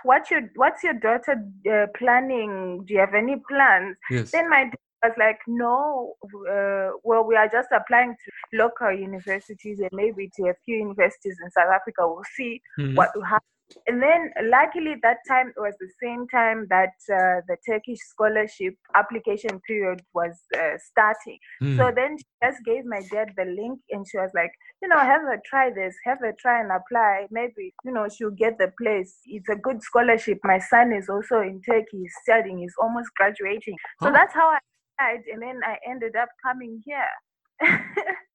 [0.03, 1.37] "What's your what's your daughter
[1.71, 2.85] uh, planning?
[2.87, 4.33] Do you have any plans?" Yes.
[4.33, 6.15] Then my dad was like, "No.
[6.25, 11.37] Uh, well, we are just applying to local universities and maybe to a few universities
[11.43, 12.03] in South Africa.
[12.07, 12.97] We'll see mm-hmm.
[12.97, 13.54] what will happen."
[13.87, 18.75] And then luckily that time it was the same time that uh, the turkish scholarship
[18.95, 21.39] application period was uh, starting.
[21.63, 21.77] Mm.
[21.79, 24.53] so then she just gave my dad the link and she was like
[24.83, 27.27] you know have her try this have her try and apply.
[27.31, 29.19] Maybe you know she'll get the place.
[29.27, 30.39] It's a good scholarship.
[30.45, 31.99] My son is also in turkey.
[32.03, 32.59] He's studying.
[32.59, 33.77] He's almost graduating.
[34.03, 34.13] So Oh.
[34.13, 34.59] that's how i
[34.99, 37.13] applied and then i ended up coming here.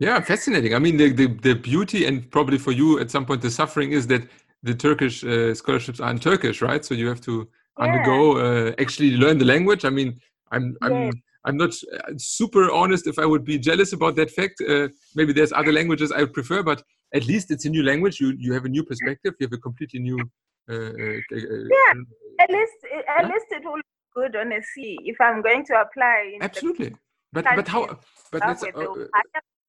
[0.02, 0.74] Yeah, fascinating.
[0.74, 3.92] I mean, the, the, the beauty and probably for you at some point the suffering
[3.92, 4.22] is that
[4.64, 6.84] the Turkish uh, scholarships are in Turkish, right?
[6.84, 7.48] So you have to
[7.80, 9.86] undergo uh, actually learn the language.
[9.86, 10.20] I mean,
[10.52, 11.14] I'm I'm Yes.
[11.46, 14.62] I'm not uh, super honest if I would be jealous about that fact.
[14.62, 16.84] Uh, maybe there's other languages I would prefer, but
[17.14, 18.20] at least it's a new language.
[18.20, 19.34] You you have a new perspective.
[19.40, 20.20] You have a completely new.
[20.70, 21.20] Uh, uh,
[21.78, 21.94] Yeah.
[22.44, 22.80] at least
[23.18, 23.28] at Yeah.
[23.32, 23.86] least it will look
[24.16, 26.96] good on a C if i'm going to apply Absolutely.
[27.32, 28.00] But but how?
[28.32, 28.64] But let's.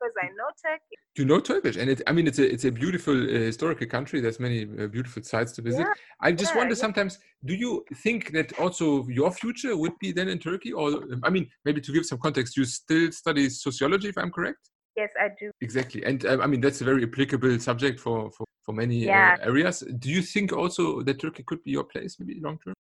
[0.01, 2.27] Zimbabwe, they will hire because i know turkey you know Turkish, and it, I mean
[2.27, 4.21] it's a it's a beautiful uh, historical country.
[4.21, 5.87] There's many uh, beautiful sites to visit.
[5.87, 6.81] Yeah, I just yeah, wonder yeah.
[6.81, 11.31] sometimes, do you think that also your future would be then in Turkey, or I
[11.31, 14.71] mean maybe to give some context, you still study sociology, if I'm correct?
[14.97, 18.47] yes i do Exactly, and uh, I mean that's a very applicable subject for for,
[18.65, 19.37] for many Yeah.
[19.41, 19.81] uh, areas.
[19.99, 22.75] Do you think also that Turkey could be your place, maybe long term?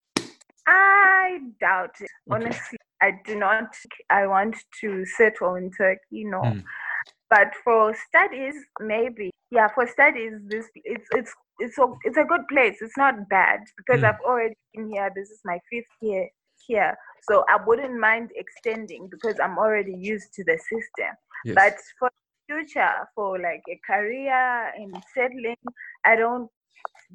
[0.67, 2.45] i doubt it Okay.
[2.45, 3.75] honestly i do not
[4.11, 6.63] i want to settle in turkey no Mm.
[7.31, 12.47] But for studies maybe yeah for studies this it's it's it's a, it's a good
[12.49, 14.09] place it's not bad because Mm.
[14.09, 16.29] i've already been here this is my fifth year
[16.67, 16.97] here
[17.29, 21.13] so i wouldn't mind extending because i'm already used to the system
[21.45, 21.55] Yes.
[21.55, 22.11] but for
[22.47, 25.57] future for like a career and settling
[26.05, 26.49] i don't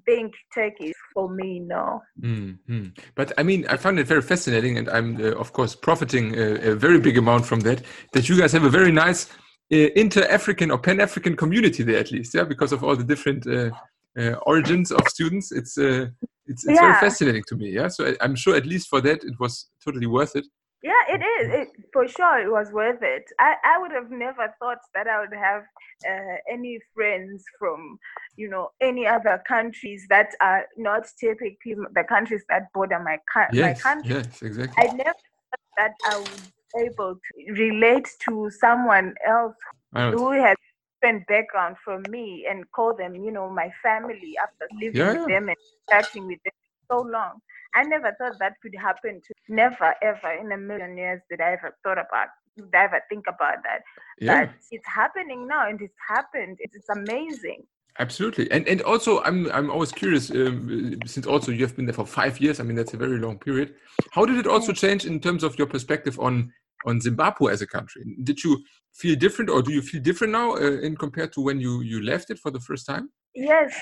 [0.06, 2.98] think turkey is for me no Mm, mm.
[3.16, 6.72] But I mean, I found it very fascinating, and I'm uh, of course profiting uh,
[6.72, 7.82] a very big amount from that.
[8.14, 9.28] That you guys have a very nice
[9.70, 13.72] inter-African or Pan-African community there, at least, yeah, because of all the different uh,
[14.20, 15.52] uh, origins of students.
[15.52, 16.08] It's uh,
[16.46, 17.88] it's, it's very fascinating to me, yeah.
[17.88, 20.46] So I, I'm sure at least for that it was totally worth it.
[20.84, 21.54] Yeah, it is.
[21.54, 23.24] It, for sure, it was worth it.
[23.40, 25.64] I, I would have never thought that I would have
[26.06, 27.98] uh, any friends from,
[28.36, 33.48] you know, any other countries that are not typically the countries that border my, co-
[33.54, 34.16] my Yes, country.
[34.16, 34.84] yes, exactly.
[34.84, 36.42] I never thought that I would
[36.80, 39.56] able to relate to someone else
[39.94, 40.56] who has
[41.02, 45.30] different background from me and call them, you know, my family after living Yeah, with
[45.30, 45.40] yeah.
[45.40, 45.58] them and
[45.88, 46.54] interacting with them
[46.90, 47.40] so long.
[47.76, 51.54] I never thought that could happen to never ever in a million years did I
[51.54, 53.82] ever thought about did I ever think about that.
[54.20, 54.46] Yeah.
[54.46, 56.58] But it's happening now and it's happened.
[56.60, 57.64] It's, it's amazing.
[58.00, 61.94] Absolutely, and and also I'm I'm always curious um, since also you have been there
[61.94, 62.60] for five years.
[62.60, 63.76] I mean that's a very long period.
[64.12, 66.52] How did it also change in terms of your perspective on
[66.86, 68.04] on Zimbabwe as a country?
[68.24, 68.64] Did you
[68.94, 72.02] feel different, or do you feel different now uh, in compared to when you you
[72.02, 73.10] left it for the first time?
[73.36, 73.74] Yes,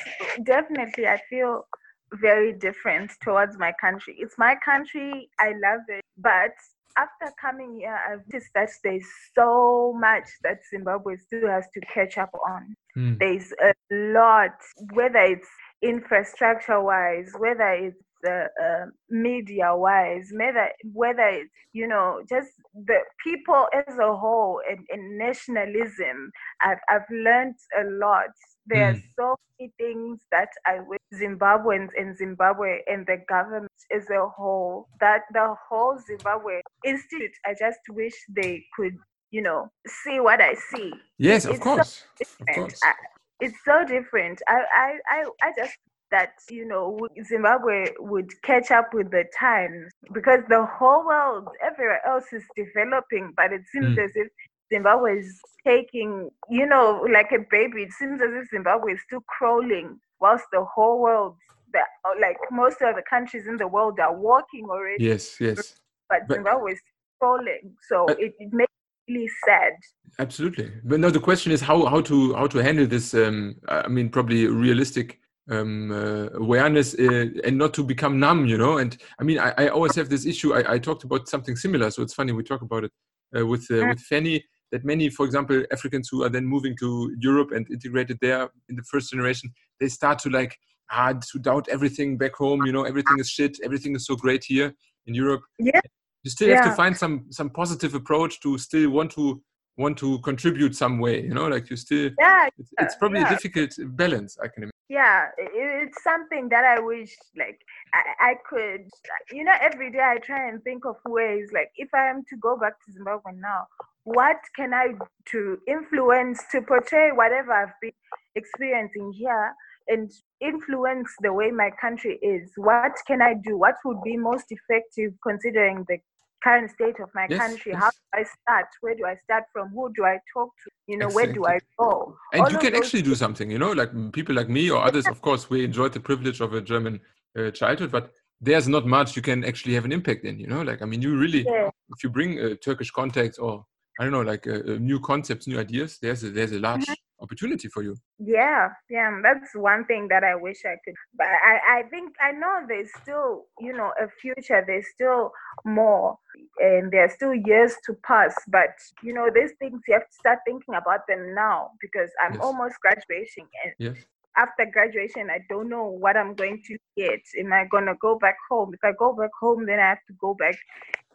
[0.43, 1.07] definitely.
[1.07, 1.67] I feel
[2.13, 4.15] very different towards my country.
[4.17, 5.29] It's my country.
[5.39, 6.01] I love it.
[6.17, 6.51] But
[6.97, 9.05] after coming here, I've noticed that there's
[9.37, 12.75] so much that Zimbabwe still has to catch up on.
[12.95, 13.13] Hmm.
[13.19, 14.55] There's a lot,
[14.93, 15.47] whether it's
[15.81, 17.97] infrastructure wise, whether it's
[18.27, 24.61] uh, uh, media wise, whether whether it's you know just the people as a whole
[24.69, 26.31] and, and nationalism.
[26.61, 28.29] I've I've learned a lot.
[28.67, 29.03] There are Mm.
[29.19, 34.87] so many things that I wish Zimbabweans and Zimbabwe and the government as a whole,
[34.99, 38.93] that the whole Zimbabwe institute, I just wish they could,
[39.31, 40.91] you know, see what I see.
[41.17, 42.05] Yes, of It's so course,
[42.41, 42.81] of course.
[42.83, 42.93] I,
[43.39, 44.41] it's so different.
[44.47, 45.73] I, I, I, I just
[46.11, 52.01] that you know Zimbabwe would catch up with the times because the whole world, everywhere
[52.05, 54.03] else is developing, but it seems Mm.
[54.05, 54.27] as if
[54.73, 57.83] Zimbabwe is taking, you know, like a baby.
[57.83, 61.35] It seems as if Zimbabwe is still crawling, whilst the whole world,
[61.73, 61.79] the,
[62.21, 65.75] like most of the countries in the world, are walking already Yes, yes.
[66.09, 66.81] but But- Zimbabwe is
[67.19, 67.75] crawling.
[67.89, 68.71] So But- it, it makes
[69.07, 69.73] me really sad.
[70.19, 70.71] Absolutely.
[70.83, 73.13] But now the question is how how to how to handle this.
[73.13, 75.20] Um, I mean, probably realistic
[75.51, 78.45] um, uh, awareness uh, and not to become numb.
[78.45, 78.77] You know.
[78.77, 80.53] And I mean, I, I always have this issue.
[80.53, 82.91] I, I talked about something similar, so it's funny we talk about it
[83.37, 84.43] uh, with uh, with Fanny.
[84.71, 88.77] That many, for example, Africans who are then moving to Europe and integrated there in
[88.77, 90.57] the first generation, they start to like
[90.89, 92.65] ah, to doubt everything back home.
[92.65, 93.57] You know, everything is shit.
[93.65, 94.73] Everything is so great here
[95.07, 95.41] in Europe.
[95.59, 95.81] Yeah.
[96.23, 99.41] You still have to find some some positive approach to still want to
[99.77, 103.27] want to contribute some way you know like you still Yeah, it's, it's probably yeah.
[103.27, 105.29] a difficult balance i can imagine yeah.
[105.39, 107.59] i- It's something that I wish like
[107.93, 108.83] I, I could.
[109.31, 112.37] You know, every day I try and think of ways like if I am to
[112.37, 113.67] go back to Zimbabwe now,
[114.03, 114.87] what can I
[115.31, 117.93] to influence to portray whatever I've been
[118.35, 119.53] experiencing here
[119.87, 120.11] and
[120.41, 122.51] influence the way my country is.
[122.55, 123.57] What can I do?
[123.57, 125.97] What would be most effective considering the
[126.43, 127.71] current state of my Yes, country?
[127.73, 127.81] yes.
[127.81, 128.65] How do I start?
[128.81, 129.69] Where do I start from?
[129.69, 130.69] Who do I talk to?
[130.87, 132.15] You know, where do I go?
[132.33, 134.83] And All you can actually do something, you know, like mm, people like me or
[134.83, 136.99] others, of course, we enjoyed the privilege of a German
[137.37, 140.61] uh, childhood, but there's not much you can actually have an impact in, you know,
[140.61, 141.69] like, I mean, you really, Yeah.
[141.89, 143.65] if you bring uh, Turkish contacts or,
[143.99, 146.87] I don't know, like uh, uh, new concepts, new ideas, there's a, there's a large
[146.87, 147.23] Mm-hmm.
[147.23, 147.95] opportunity for you.
[148.23, 150.93] Yeah, yeah, that's one thing that I wish I could.
[151.17, 154.63] But I, I think I know there's still, you know, a future.
[154.65, 155.31] There's still
[155.65, 156.17] more,
[156.59, 158.35] and there's still years to pass.
[158.47, 158.69] But
[159.01, 162.41] you know, these things you have to start thinking about them now because I'm Yes.
[162.41, 164.05] almost graduating, and Yes.
[164.37, 167.21] after graduation, I don't know what I'm going to get.
[167.39, 168.73] Am I gonna go back home?
[168.73, 170.55] If I go back home, then I have to go back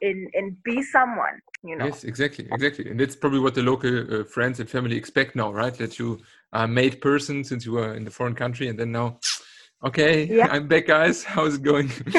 [0.02, 1.40] and and be someone.
[1.62, 1.86] You know.
[1.86, 5.52] Yes, exactly, exactly, and that's probably what the local uh, friends and family expect now,
[5.52, 5.74] right?
[5.74, 6.20] That you
[6.52, 9.18] are a made person since you were in the foreign country, and then now,
[9.84, 10.48] okay, Yeah.
[10.50, 11.24] I'm back, guys.
[11.34, 11.90] How's it going?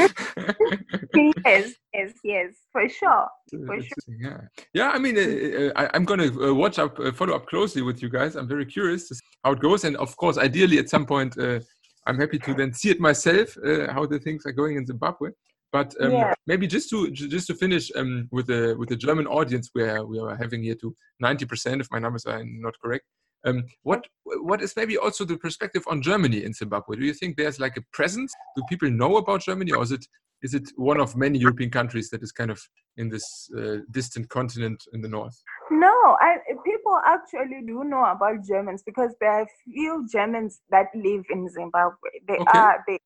[1.45, 3.27] yes, yes, yes, for sure.
[3.49, 4.41] For Interesting, Yeah,
[4.73, 4.89] yeah.
[4.89, 7.81] I mean, uh, uh, I, I'm going to uh, watch up, uh, follow up closely
[7.81, 8.35] with you guys.
[8.35, 11.37] I'm very curious to see how it goes, and of course, ideally, at some point,
[11.37, 11.59] uh,
[12.05, 15.29] I'm happy to then see it myself uh, how the things are going in Zimbabwe.
[15.71, 16.33] But um, Yeah.
[16.45, 20.19] maybe just to just to finish um, with the with the German audience, where we
[20.19, 23.05] are having here to 90%, if my numbers are not correct.
[23.45, 26.95] Um, what what is maybe also the perspective on Germany in Zimbabwe?
[26.97, 28.33] Do you think there's like a presence?
[28.55, 30.05] Do people know about Germany, or is it
[30.41, 32.61] is it one of many European countries that is kind of
[32.97, 35.37] in this uh, distant continent in the north?
[35.71, 41.23] No, I people actually do know about Germans because there are few Germans that live
[41.29, 42.09] in Zimbabwe.
[42.27, 42.59] They Okay.
[42.59, 42.99] are they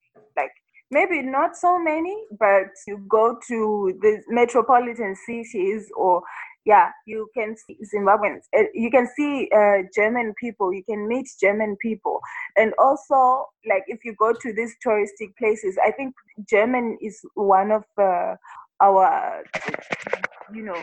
[0.92, 6.22] maybe not so many, but you go to the metropolitan cities or
[6.64, 8.44] yeah, you can see Zimbabweans.
[8.56, 10.72] uh, You can see uh, German people.
[10.72, 12.20] You can meet German people,
[12.56, 16.14] and also like if you go to these touristic places, I think
[16.48, 18.36] German is one of uh,
[18.80, 19.44] our,
[20.54, 20.76] you know,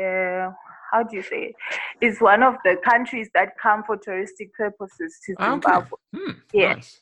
[0.00, 0.52] uh,
[0.92, 1.54] how do you say it?
[2.00, 5.60] It's one of the countries that come for touristic purposes to Ah, okay.
[5.62, 5.98] Zimbabwe.
[6.14, 6.74] Hmm, Yeah.
[6.74, 7.00] nice.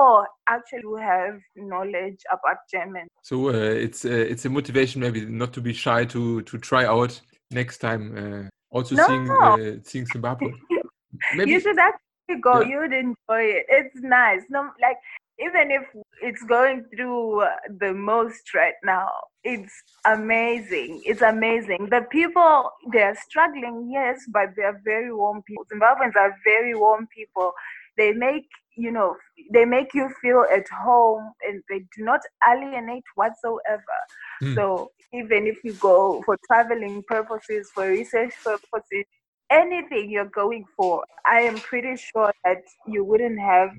[0.00, 3.06] Or actually, who have knowledge about German.
[3.22, 3.52] So uh,
[3.86, 7.20] it's uh, it's a motivation maybe not to be shy to to try out
[7.50, 8.02] next time.
[8.22, 8.42] Uh,
[8.76, 9.06] also No.
[9.06, 10.52] seeing uh, seeing Zimbabwe.
[11.36, 12.60] Maybe you should actually go.
[12.60, 12.68] Yeah.
[12.70, 13.66] You'd enjoy it.
[13.68, 14.42] It's nice.
[14.48, 14.98] No, like
[15.46, 15.82] even if
[16.22, 17.48] it's going through uh,
[17.78, 19.10] the most right now,
[19.42, 19.72] it's
[20.04, 21.02] amazing.
[21.04, 21.88] It's amazing.
[21.90, 25.64] The people they're struggling, yes, but they're very warm people.
[25.72, 27.52] Zimbabweans are very warm people.
[27.96, 29.16] They make you know
[29.52, 33.98] they make you feel at home, and they do not alienate whatsoever.
[34.40, 34.54] Hmm.
[34.54, 39.04] So even if you go for traveling purposes, for research purposes,
[39.50, 43.70] anything you're going for, I am pretty sure that you wouldn't have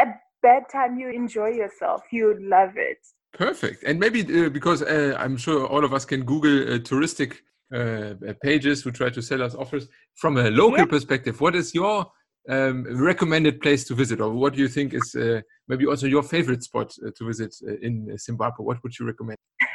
[0.00, 0.06] a
[0.42, 0.98] bad time.
[0.98, 2.02] You enjoy yourself.
[2.10, 2.98] You'd love it.
[3.32, 3.84] Perfect.
[3.84, 7.36] And maybe uh, because uh, I'm sure all of us can Google uh, touristic
[7.72, 10.84] uh, pages who try to sell us offers from a local Yeah.
[10.86, 11.40] perspective.
[11.40, 12.10] What is your
[12.48, 16.22] um, recommended place to visit, or what do you think is uh, maybe also your
[16.22, 18.64] favorite spot uh, to visit uh, in Zimbabwe?
[18.64, 19.38] What would you recommend?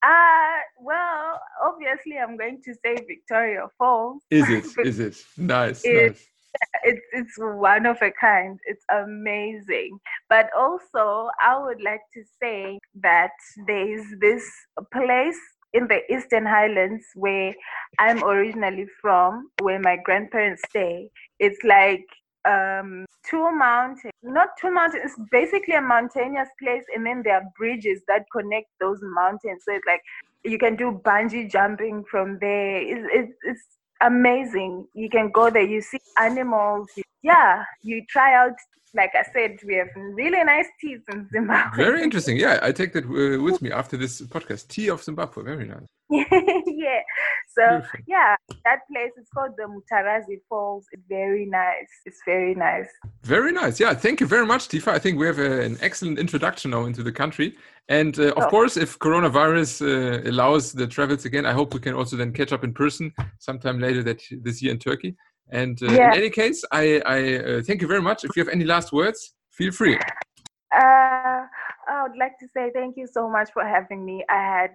[0.00, 4.22] Uh, well, obviously, I'm going to say Victoria Falls.
[4.30, 4.64] Is it?
[4.86, 5.16] Is it?
[5.36, 5.84] Nice.
[5.84, 6.26] It- nice.
[6.84, 8.58] it's it's one of a kind.
[8.64, 9.98] It's amazing.
[10.28, 13.32] But also, I would like to say that
[13.66, 14.44] there's this
[14.92, 15.40] place
[15.72, 17.54] in the Eastern Highlands where
[17.98, 21.10] I'm originally from, where my grandparents stay.
[21.38, 22.04] It's like
[22.44, 27.42] um two mountains not two mountains it's basically a mountainous place and then there are
[27.58, 29.62] bridges that connect those mountains.
[29.66, 30.00] So it's like
[30.44, 32.76] you can do bungee jumping from there.
[32.80, 33.66] It's, it's, it's
[34.00, 34.86] amazing.
[34.94, 36.88] You can go there you see animals
[37.22, 38.54] yeah you try out
[38.94, 42.36] like i said we have really nice teas in zimbabwe Very interesting.
[42.38, 44.68] Yeah, I take that uh, with me after this podcast.
[44.68, 45.44] Tea of Zimbabwe.
[45.44, 45.86] Very nice.
[46.10, 47.02] yeah
[47.56, 48.00] so Beautiful.
[48.06, 52.88] yeah that place is called the mutarazi falls it's very nice it's very nice
[53.36, 53.78] Very nice.
[53.84, 54.88] Yeah, thank you very much, Tifa.
[54.98, 57.48] I think we have a, an excellent introduction now into the country.
[57.98, 58.50] And uh, of Oh.
[58.54, 62.52] course, if coronavirus uh, allows the travels again, I hope we can also then catch
[62.56, 63.04] up in person
[63.48, 65.10] sometime later that this year in Turkey.
[65.50, 66.12] And uh, Yeah.
[66.12, 68.24] in any case, I, I uh, thank you very much.
[68.24, 69.96] If you have any last words, feel free.
[70.74, 71.46] Uh,
[71.90, 74.22] I would like to say thank you so much for having me.
[74.28, 74.70] I had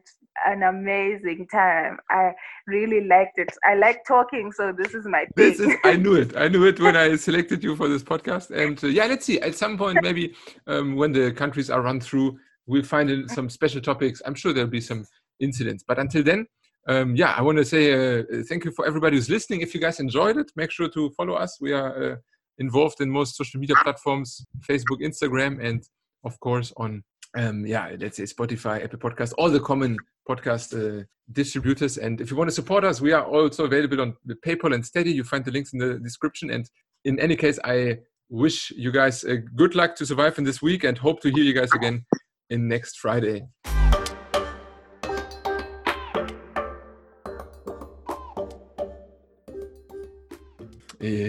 [0.47, 1.97] an amazing time.
[2.09, 2.31] I
[2.65, 3.49] really liked it.
[3.63, 5.51] I like talking, so this is my thing.
[5.51, 6.35] This is, I knew it.
[6.35, 8.49] I knew it when I selected you for this podcast.
[8.49, 9.39] And uh, yeah, let's see.
[9.41, 10.33] At some point, maybe
[10.65, 14.21] um, when the countries are run through, we'll find in some special topics.
[14.25, 15.05] I'm sure there'll be some
[15.39, 15.83] incidents.
[15.87, 16.47] But until then,
[16.87, 19.61] um, yeah, I want to say uh, thank you for everybody who's listening.
[19.61, 21.57] If you guys enjoyed it, make sure to follow us.
[21.61, 22.15] We are uh,
[22.57, 25.83] involved in most social media platforms Facebook, Instagram, and
[26.23, 27.03] of course on
[27.35, 29.97] um, yeah, let's say Spotify, Apple Podcast, all the common
[30.29, 31.97] podcast uh, distributors.
[31.97, 34.85] And if you want to support us, we are also available on the PayPal and
[34.85, 35.11] Steady.
[35.11, 36.51] You find the links in the description.
[36.51, 36.69] And
[37.05, 40.83] in any case, I wish you guys uh, good luck to survive in this week
[40.83, 42.05] and hope to hear you guys again
[42.49, 43.47] in next Friday.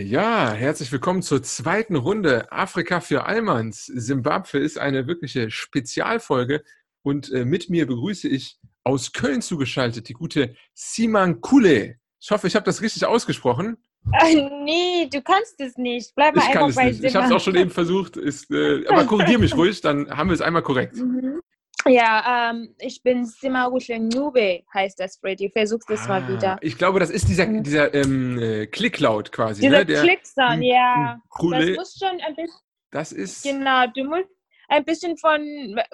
[0.05, 3.87] Ja, herzlich willkommen zur zweiten Runde Afrika für Allmanns.
[3.87, 6.63] Simbabwe ist eine wirkliche Spezialfolge
[7.03, 11.97] und äh, mit mir begrüße ich aus Köln zugeschaltet die gute Siman Kule.
[12.21, 13.79] Ich hoffe, ich habe das richtig ausgesprochen.
[14.21, 16.15] Äh, nee, du kannst es nicht.
[16.15, 17.03] Bleib mal ich einfach kann es bei nicht.
[17.03, 18.19] Ich habe es auch schon eben versucht.
[18.19, 20.97] Ist, äh, aber korrigier mich ruhig, dann haben wir es einmal korrekt.
[20.97, 21.41] Mhm.
[21.87, 25.51] Ja, ähm, ich bin Simarutle Nube, heißt das, Freddy.
[25.51, 26.59] Versuch's das mal Ah, wieder.
[26.63, 29.61] Ich glaube, das ist dieser, dieser ähm, äh, Klicklaut quasi.
[29.63, 29.87] Dieser ne?
[29.87, 31.17] Der, Klicksound, Mm, ja.
[31.17, 32.61] mm, Das Kule, muss schon ein bisschen,
[32.91, 34.29] das ist genau, du musst
[34.69, 35.43] ein bisschen von,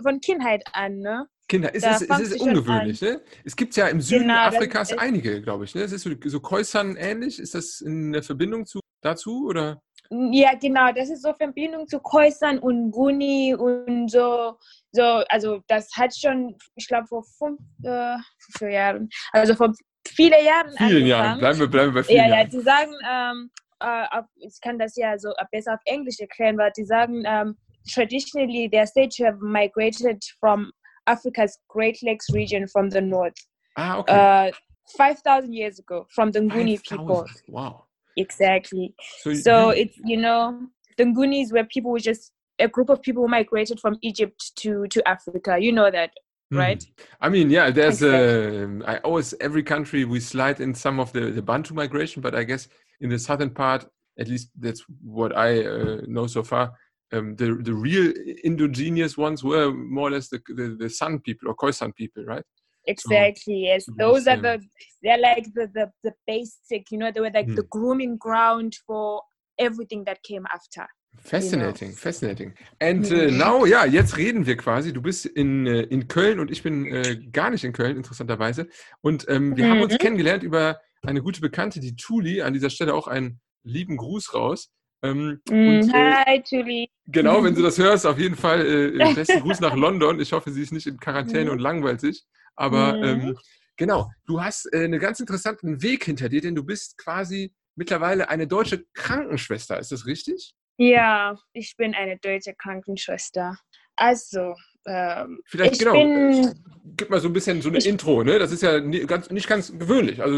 [0.03, 1.26] von Kindheit an, ne?
[1.49, 1.74] Kinder.
[1.74, 3.01] Es da ist, es ist ungewöhnlich.
[3.03, 3.20] Ne?
[3.45, 5.74] Es gibt ja im Süden Genau, das Afrikas einige, glaube ich.
[5.74, 5.82] Ne?
[5.82, 7.41] Es ist so, so Khoisan ähnlich.
[7.41, 9.49] Ist das in der Verbindung zu, dazu?
[9.49, 9.82] Oder?
[10.12, 14.56] Ja, genau, das ist so Verbindung zu Khoisan und Guni und so,
[14.90, 18.16] so, also das hat schon, ich glaube, vor fünf, äh,
[18.58, 19.72] vier Jahren, also vor
[20.08, 21.38] viele Jahren Vielen Jahren.
[21.38, 22.50] Bleiben wir, bleiben wir bei vielen Ja, ja, Jahren.
[22.50, 26.72] die sagen, ähm, äh, auf, ich kann das ja so besser auf Englisch erklären, weil
[26.76, 27.56] die sagen, ähm,
[27.94, 30.72] traditionally their states have migrated from
[31.06, 33.38] Africa's Great Lakes region from the north,
[33.76, 34.48] Ah, okay.
[34.48, 34.52] uh,
[34.96, 36.98] 5,000 years ago, from the Nguni 5000.
[36.98, 37.24] people.
[37.46, 37.84] Wow.
[38.16, 38.94] Exactly.
[39.22, 43.00] So, So you, it's, you know, the Ngunis were people who just, a group of
[43.00, 45.56] people who migrated from Egypt to, to Africa.
[45.58, 46.11] You know that,
[46.52, 46.78] right?
[46.78, 46.88] Mhm.
[47.20, 48.62] I mean, yeah, there's Exactly.
[48.62, 52.34] um I always every country we slide in some of the, the Bantu migration, but
[52.34, 52.68] I guess
[53.00, 53.86] in the southern part,
[54.18, 56.72] at least that's what I uh, know so far.
[57.12, 58.12] Um, the the real
[58.44, 62.44] indigenous ones were more or less the the, the San people or Khoisan people, right?
[62.87, 63.66] Exactly.
[63.66, 64.61] Yes, to those are the
[65.03, 66.91] they're like the the, the basic.
[66.91, 69.22] You know, they were like the grooming ground for
[69.59, 70.87] everything that came after.
[71.22, 72.55] Fascinating, fascinating.
[72.81, 73.16] And Mhm.
[73.16, 74.93] äh, now, ja, jetzt reden wir quasi.
[74.93, 78.68] Du bist in, äh, in Köln und ich bin äh, gar nicht in Köln, interessanterweise.
[79.03, 79.99] Und ähm, wir haben uns Mhm.
[79.99, 82.41] kennengelernt über eine gute Bekannte, die Tuli.
[82.43, 84.70] An dieser Stelle auch einen lieben Gruß raus.
[85.03, 86.89] Ähm, Mm, und äh, hi, Julie.
[87.07, 90.20] genau, wenn du das hörst, auf jeden Fall äh, besten Gruß nach London.
[90.20, 91.51] Ich hoffe, sie ist nicht in Quarantäne Mhm.
[91.53, 92.24] und langweilt sich.
[92.57, 93.05] Aber Mhm.
[93.05, 93.38] ähm,
[93.76, 98.28] genau, du hast äh, einen ganz interessanten Weg hinter dir, denn du bist quasi mittlerweile
[98.28, 99.78] eine deutsche Krankenschwester.
[99.78, 100.55] Ist das richtig?
[100.76, 103.57] Ja, ich bin eine deutsche Krankenschwester.
[103.96, 104.55] Also,
[104.86, 105.92] ähm, Vielleicht ich genau.
[105.92, 106.55] bin
[106.96, 108.38] Gib mal so ein bisschen so eine Ich- Intro, ne?
[108.38, 110.22] Das ist ja nie, ganz, nicht ganz gewöhnlich.
[110.22, 110.36] Also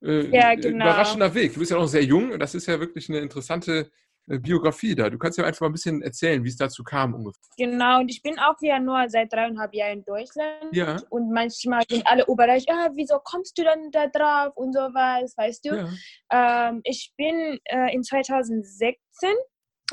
[0.00, 0.84] so, äh, Ja, äh, genau.
[0.84, 1.54] überraschender Weg.
[1.54, 3.90] Du bist ja noch sehr jung und das ist ja wirklich eine interessante äh,
[4.28, 5.08] Biografie da.
[5.08, 7.40] Du kannst ja einfach mal ein bisschen erzählen, wie es dazu kam ungefähr.
[7.56, 10.72] genau und ich bin auch ja nur seit dreieinhalb Jahren in Deutschland.
[10.72, 15.34] Ja, Und manchmal sind alle überrascht, ah, wieso kommst du dann da drauf und sowas,
[15.36, 15.88] weißt du?
[16.30, 16.68] ja.
[16.68, 19.30] Ähm, ich bin äh, in 2016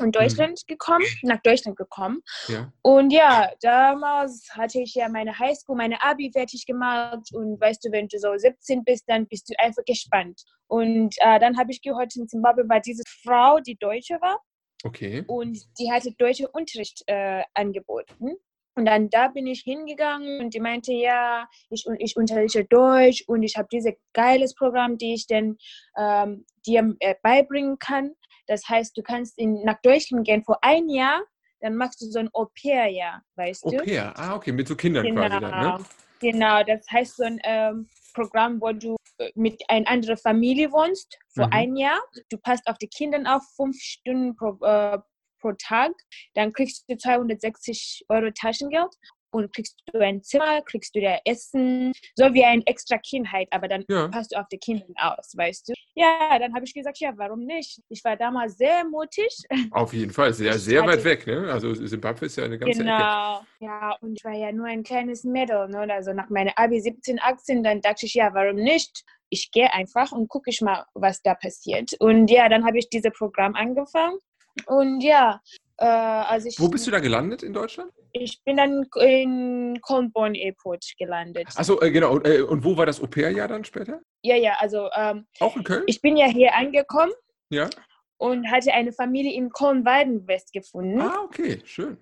[0.00, 2.20] in Deutschland gekommen, nach Deutschland gekommen.
[2.48, 2.72] ja.
[2.82, 7.28] Und ja, damals hatte ich ja meine Highschool, meine Abi fertig gemacht.
[7.32, 10.42] Und weißt du, wenn du so 17 bist, dann bist du einfach gespannt.
[10.68, 14.40] Und äh, dann habe ich gehört, in Zimbabwe war diese Frau, die Deutsche war.
[14.84, 15.24] Okay.
[15.26, 18.36] Und die hatte deutsche Unterricht äh, angeboten.
[18.76, 23.42] Und dann da bin ich hingegangen und die meinte, ja, ich, ich unterrichte Deutsch und
[23.42, 25.56] ich habe dieses geiles Programm, die ich dann
[25.96, 28.12] ähm, dir äh, beibringen kann.
[28.46, 31.22] Das heißt, du kannst in, nach Deutschland gehen für ein Jahr,
[31.60, 33.78] dann machst du so ein Au-pair-Jahr, weißt du?
[33.78, 34.12] pair.
[34.16, 35.84] Ah, okay, mit so Kindern Genau, quasi dann, ne?
[36.20, 41.18] genau, das heißt so ein ähm, Programm, wo du äh, mit einer anderen Familie wohnst
[41.32, 41.52] für Mhm.
[41.52, 42.00] ein Jahr.
[42.30, 44.98] Du passt auf die Kinder auf, fünf Stunden pro, äh,
[45.40, 45.92] pro Tag.
[46.34, 48.94] Dann kriegst du 260 Euro Taschengeld
[49.36, 53.68] und kriegst du ein Zimmer, kriegst du da Essen, so wie ein extra Kindheit, aber
[53.68, 54.08] dann Ja.
[54.08, 55.74] passt du auf die Kinder aus, weißt du?
[55.94, 57.80] Ja, dann habe ich gesagt, ja, warum nicht?
[57.88, 59.34] Ich war damals sehr mutig.
[59.70, 60.32] Auf jeden Fall.
[60.32, 61.50] Sehr, sehr weit weg, ne?
[61.50, 62.84] Also Simbabwe ist ja eine ganze Ecke.
[62.84, 63.40] Genau.
[63.60, 65.68] Ja, und ich war ja nur ein kleines Mädel.
[65.68, 65.86] Ne?
[65.92, 69.04] Also nach meiner Abi 17, 18, dann dachte ich, ja, warum nicht?
[69.30, 71.92] Ich gehe einfach und gucke ich mal, was da passiert.
[71.98, 74.18] Und ja, dann habe ich dieses Programm angefangen.
[74.66, 75.40] Und ja,
[75.78, 77.92] äh, also ich, Wo bist du da gelandet in Deutschland?
[78.12, 81.48] ich bin dann in Colborne Airport gelandet.
[81.54, 82.12] Achso, äh, genau.
[82.14, 84.00] Und, äh, und wo war das Au-pair-Jahr dann später?
[84.22, 85.82] Ja, ja, also ähm, Auch in Köln?
[85.86, 87.12] ich bin ja hier angekommen
[87.50, 87.68] ja.
[88.16, 91.00] und hatte eine Familie in Kornwalden-West gefunden.
[91.00, 91.98] Ah, okay, schön.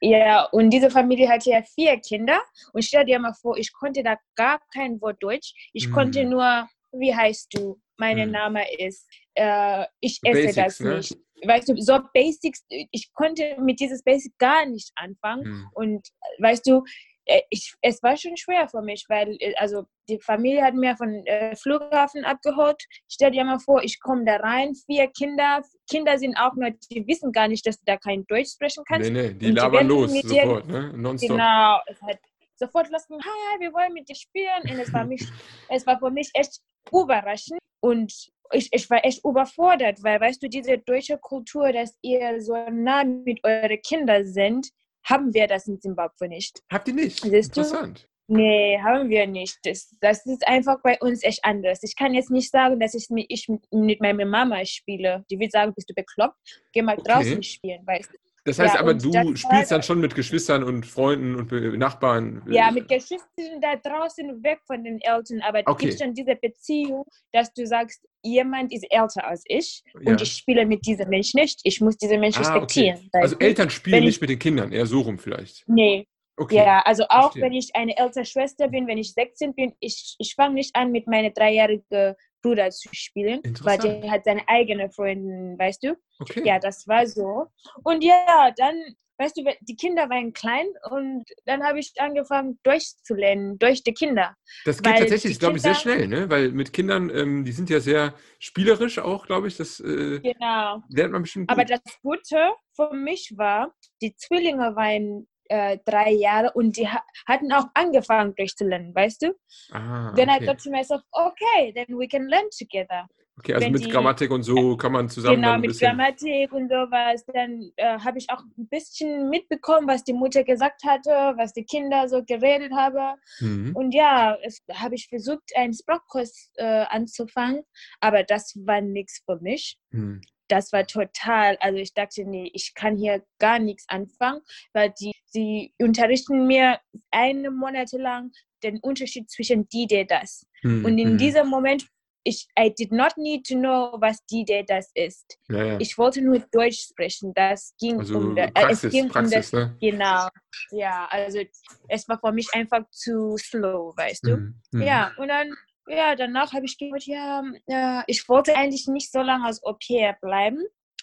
[0.00, 2.40] Ja, und diese Familie hatte ja vier Kinder.
[2.72, 5.52] Und stell dir mal vor, ich konnte da gar kein Wort Deutsch.
[5.72, 6.30] Ich konnte Mm.
[6.30, 7.78] nur, wie heißt du?
[7.98, 8.32] Mein Mm.
[8.32, 11.20] Name ist, äh, ich esse Basics, das ne?
[11.44, 15.44] Weißt du, so Basics, ich konnte mit dieses Basic gar nicht anfangen.
[15.44, 15.68] Hm.
[15.74, 16.08] Und
[16.38, 16.82] weißt du,
[17.26, 20.96] äh, ich, es war schon schwer für mich, weil äh, also die Familie hat mir
[20.96, 22.82] von äh, Flughafen abgeholt.
[23.08, 25.62] Stell dir mal vor, ich komme da rein, vier Kinder.
[25.88, 29.10] Kinder sind auch nur, die wissen gar nicht, dass du da kein Deutsch sprechen kannst.
[29.10, 30.92] Nee, nee, die labern los sofort, ne?
[30.96, 31.30] Nonstop.
[31.30, 32.18] Genau, es hat
[32.56, 34.62] sofort losgegangen, hi, wir wollen mit dir spielen.
[34.64, 35.22] Und es war, mich,
[35.68, 36.60] es war für mich echt
[36.92, 37.58] überraschend.
[37.80, 38.12] Und
[38.52, 43.04] ich, ich war echt überfordert, weil, weißt du, diese deutsche Kultur, dass ihr so nah
[43.04, 44.68] mit euren Kindern sind,
[45.04, 46.60] haben wir das in Zimbabwe nicht.
[46.70, 47.20] Habt ihr nicht?
[47.20, 47.60] Siehst du?
[47.62, 48.06] Interessant.
[48.32, 49.58] Nee, haben wir nicht.
[49.64, 51.82] Das, das ist einfach bei uns echt anders.
[51.82, 55.24] Ich kann jetzt nicht sagen, dass ich mit, ich mit- mit meiner Mama spiele.
[55.30, 56.36] Die wird sagen, bist du bekloppt?
[56.72, 57.10] Geh mal Okay.
[57.10, 58.16] draußen spielen, weißt du.
[58.50, 62.42] Das heißt Ja, aber, du spielst dann schon mit Geschwistern und Freunden und Nachbarn.
[62.48, 65.86] äh, Ja, mit Geschwistern da draußen weg von den Eltern, aber Okay.
[65.86, 70.10] gibt schon diese Beziehung, dass du sagst, jemand ist älter als ich Ja.
[70.12, 71.60] und ich spiele mit diesem Mensch nicht.
[71.62, 72.90] Ich muss diesen Mensch Ah, okay.
[72.90, 73.10] respektieren.
[73.12, 73.46] Also weißt du?
[73.46, 75.64] Eltern spielen Wenn ich- nicht mit den Kindern, eher so rum vielleicht.
[75.68, 76.06] Nee,
[76.36, 76.56] Okay.
[76.56, 77.42] ja, also auch verstehe.
[77.42, 80.90] wenn ich eine ältere Schwester bin, wenn ich 16 bin, ich, ich fange nicht an,
[80.90, 85.96] mit meinem dreijährigen Bruder zu spielen, weil der hat seine eigene Freundin, weißt du?
[86.18, 86.42] Okay.
[86.44, 87.46] Ja, das war so.
[87.82, 88.74] Und ja, dann,
[89.18, 93.82] weißt du, die Kinder waren klein und dann habe ich angefangen, Deutsch zu lernen, durch
[93.82, 94.34] die Kinder.
[94.64, 96.28] Das geht weil tatsächlich, glaube ich, sehr schnell, ne?
[96.30, 99.56] Weil mit Kindern, ähm, die sind ja sehr spielerisch auch, glaube ich.
[99.56, 100.82] Das äh, Genau.
[100.88, 101.56] lernt man bestimmt gut.
[101.58, 107.02] Aber das Gute für mich war, die Zwillinge waren äh, drei Jahre und die ha
[107.26, 109.34] hatten auch angefangen durchzulernen, weißt du?
[109.72, 110.46] ah, Then I okay.
[110.46, 113.06] thought to myself, okay, then we can learn together.
[113.38, 115.78] okay, also wenn mit die- Grammatik und so kann man zusammen genau, mit.
[115.78, 117.24] Grammatik und sowas.
[117.32, 121.64] Dann äh, habe ich auch ein bisschen mitbekommen, was die Mutter gesagt hatte, was die
[121.64, 123.18] Kinder so geredet haben.
[123.40, 123.74] Mhm.
[123.74, 124.36] Und ja,
[124.74, 127.62] habe ich versucht, einen Sprachkurs äh, anzufangen,
[128.00, 129.78] aber das war nichts für mich.
[129.90, 130.20] Mhm.
[130.48, 134.40] Das war total, also ich dachte, nee, ich kann hier gar nichts anfangen,
[134.74, 136.78] weil die, die unterrichten mir
[137.10, 138.32] eine Monate lang
[138.62, 140.46] den Unterschied zwischen die, der, das.
[140.62, 140.84] Mhm.
[140.84, 141.18] Und in Mhm.
[141.18, 141.86] diesem Moment,
[142.22, 145.38] ich, I did not need to know, was die, der, das ist.
[145.48, 145.76] ja, ja.
[145.80, 147.32] Ich wollte nur Deutsch sprechen.
[147.34, 149.76] Das ging Also um, äh, Praxis, es ging Praxis, um das, ne?
[149.80, 150.28] genau.
[150.70, 151.40] Ja, also
[151.88, 154.36] es war für mich einfach zu slow, weißt du.
[154.36, 154.60] Mhm.
[154.72, 154.82] Mhm.
[154.82, 155.54] Ja, und dann,
[155.88, 159.72] ja, danach habe ich gedacht, ja, äh, ich wollte eigentlich nicht so lange als Au
[159.74, 160.62] pair bleiben,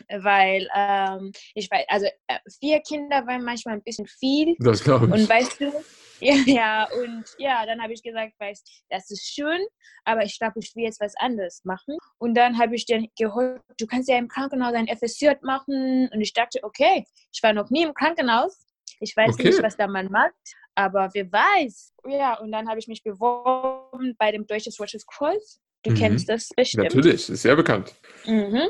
[0.10, 4.56] weil ähm, ich weiß, also äh, vier Kinder waren manchmal ein bisschen viel.
[4.60, 5.12] Das glaube ich.
[5.14, 5.72] Und weißt du,
[6.20, 9.62] ja, ja, und ja, dann habe ich gesagt, weißt das ist schön,
[10.06, 11.98] aber ich glaube, ich will jetzt was anderes machen.
[12.18, 16.10] Und dann habe ich dann gehört, du kannst ja im Krankenhaus ein FSJ machen.
[16.12, 18.66] Und ich dachte, okay, ich war noch nie im Krankenhaus.
[19.00, 19.50] Ich weiß Okay.
[19.50, 20.34] nicht, was da man macht,
[20.76, 21.94] aber wer weiß.
[22.08, 25.60] Ja, und dann habe ich mich beworben bei dem Deutsches Rotes Kreuz.
[25.84, 25.96] Du Mhm.
[25.96, 26.84] kennst das bestimmt.
[26.86, 27.94] Natürlich, ist sehr bekannt.
[28.26, 28.64] Mhm.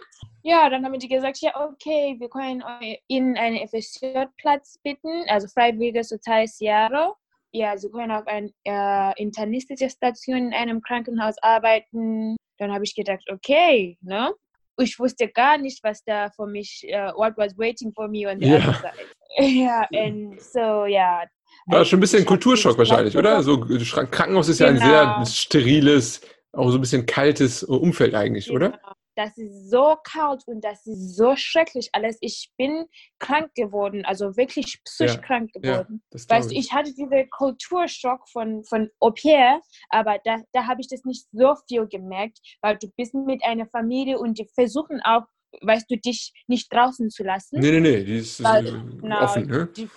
[0.44, 2.64] Ja, dann haben die gesagt, ja, okay, wir können
[3.08, 7.14] Ihnen einen FSJ-Platz bitten, also freiwilliges soziales Jahre.
[7.52, 12.36] Ja, Sie können auf einer äh, internistischen Station in einem Krankenhaus arbeiten.
[12.60, 14.34] Dann habe ich gedacht, okay, ne?
[14.80, 18.40] Ich wusste gar nicht, was da für mich, äh, what was waiting for me on
[18.40, 18.58] the Ja.
[18.58, 18.94] other side.
[19.40, 21.24] Ja, und so, ja.
[21.68, 23.44] War schon ein bisschen hab Kulturschock wahrscheinlich, oder?
[23.44, 25.26] So Krankenhaus ist ja ein sehr Genau.
[25.26, 26.22] steriles,
[26.54, 28.72] auch so ein bisschen kaltes Umfeld eigentlich, oder?
[28.72, 28.92] Genau.
[29.16, 32.18] Das ist so kalt und das ist so schrecklich alles.
[32.22, 32.86] Ich bin
[33.18, 36.04] krank geworden, also wirklich psychisch Ja, krank Ja, geworden.
[36.12, 36.72] glaube weißt du, ich.
[36.72, 39.60] hatte diesen Kulturschock von, von Au pair,
[39.90, 43.66] aber da, da habe ich das nicht so viel gemerkt, weil du bist mit einer
[43.66, 45.24] Familie und die versuchen auch,
[45.62, 47.60] weißt du, dich nicht draußen zu lassen.
[47.60, 48.72] Nee, nee, nee, die ist Weil- äh,
[49.02, 49.24] genau.
[49.24, 49.68] offen, ne?
[49.76, 49.90] Die,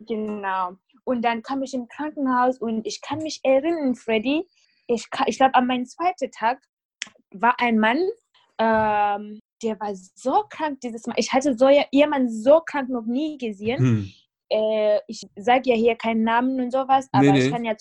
[0.00, 0.72] genau.
[1.04, 4.48] Und dann kam ich im Krankenhaus und ich kann mich erinnern, Freddy,
[4.86, 6.62] ich, ich glaube, an meinem zweiten Tag
[7.30, 7.98] war ein Mann,
[8.58, 11.14] ähm, der war so krank dieses Mal.
[11.16, 13.78] Ich hatte so jemanden so krank noch nie gesehen.
[13.78, 14.12] Hm.
[14.50, 17.44] Äh, ich sage ja hier keinen Namen und sowas, aber Nee, nee.
[17.46, 17.74] ich kann ja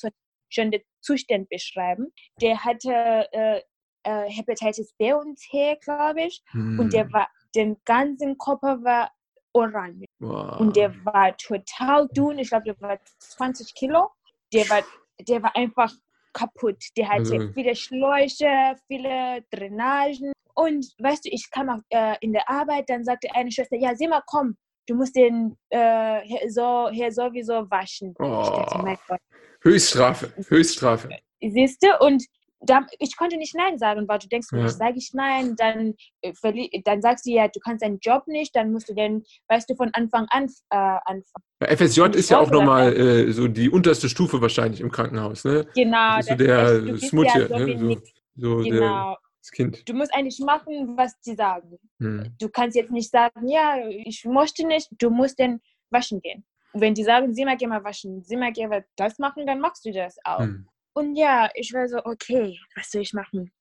[0.50, 2.14] schon den Zustand beschreiben.
[2.42, 3.62] Der hatte äh,
[4.04, 6.44] äh, Hepatitis B und C, glaube ich.
[6.52, 6.80] Hm.
[6.80, 9.12] Und der war, den ganzen Körper war
[9.54, 10.06] orange.
[10.20, 10.60] Wow.
[10.60, 12.40] Und der war total dünn.
[12.40, 14.10] Ich glaube, der war 20 Kilo.
[14.54, 14.84] Der war,
[15.20, 15.92] der war einfach
[16.34, 16.84] kaputt.
[16.98, 20.32] Der hatte Also- viele Schläuche, viele Drainagen.
[20.54, 23.96] Und weißt du, ich kam auch äh, in der Arbeit, dann sagte eine Schwester, ja,
[23.96, 24.56] sieh mal, komm,
[24.88, 28.14] du musst den äh, hier, so, hier sowieso waschen.
[28.16, 28.82] Dachte, Oh.
[28.84, 29.20] mein Gott.
[29.64, 31.10] Höchststrafe, Höchststrafe.
[31.42, 31.88] Siehst du?
[32.06, 32.26] Und
[32.64, 34.66] da, ich konnte nicht Nein sagen, weil du denkst, Ja.
[34.66, 36.32] ich sage ich Nein, dann, äh,
[36.84, 39.76] dann sagst du ja, du kannst deinen Job nicht, dann musst du den, weißt du,
[39.76, 41.24] von Anfang an äh, anfangen.
[41.62, 45.44] Ja, FSJ Und ist ja auch nochmal äh, so die unterste Stufe wahrscheinlich im Krankenhaus,
[45.44, 45.66] ne?
[45.76, 46.18] Genau.
[46.18, 47.78] Das ist so der du Smutje, ja so ne?
[48.36, 49.18] So, so der, Genau.
[49.42, 49.90] Das Kind.
[49.90, 51.80] Du musst eigentlich machen, was sie sagen.
[52.00, 52.36] Hm.
[52.40, 56.46] Du kannst jetzt nicht sagen, ja, ich möchte nicht, du musst dann waschen gehen.
[56.74, 59.92] Wenn die sagen, Sima, geh mal waschen, Sima, geh mal das machen, dann machst du
[59.92, 60.40] das auch.
[60.40, 60.68] Hm.
[60.94, 63.52] Und ja, ich war so, okay, was soll ich machen?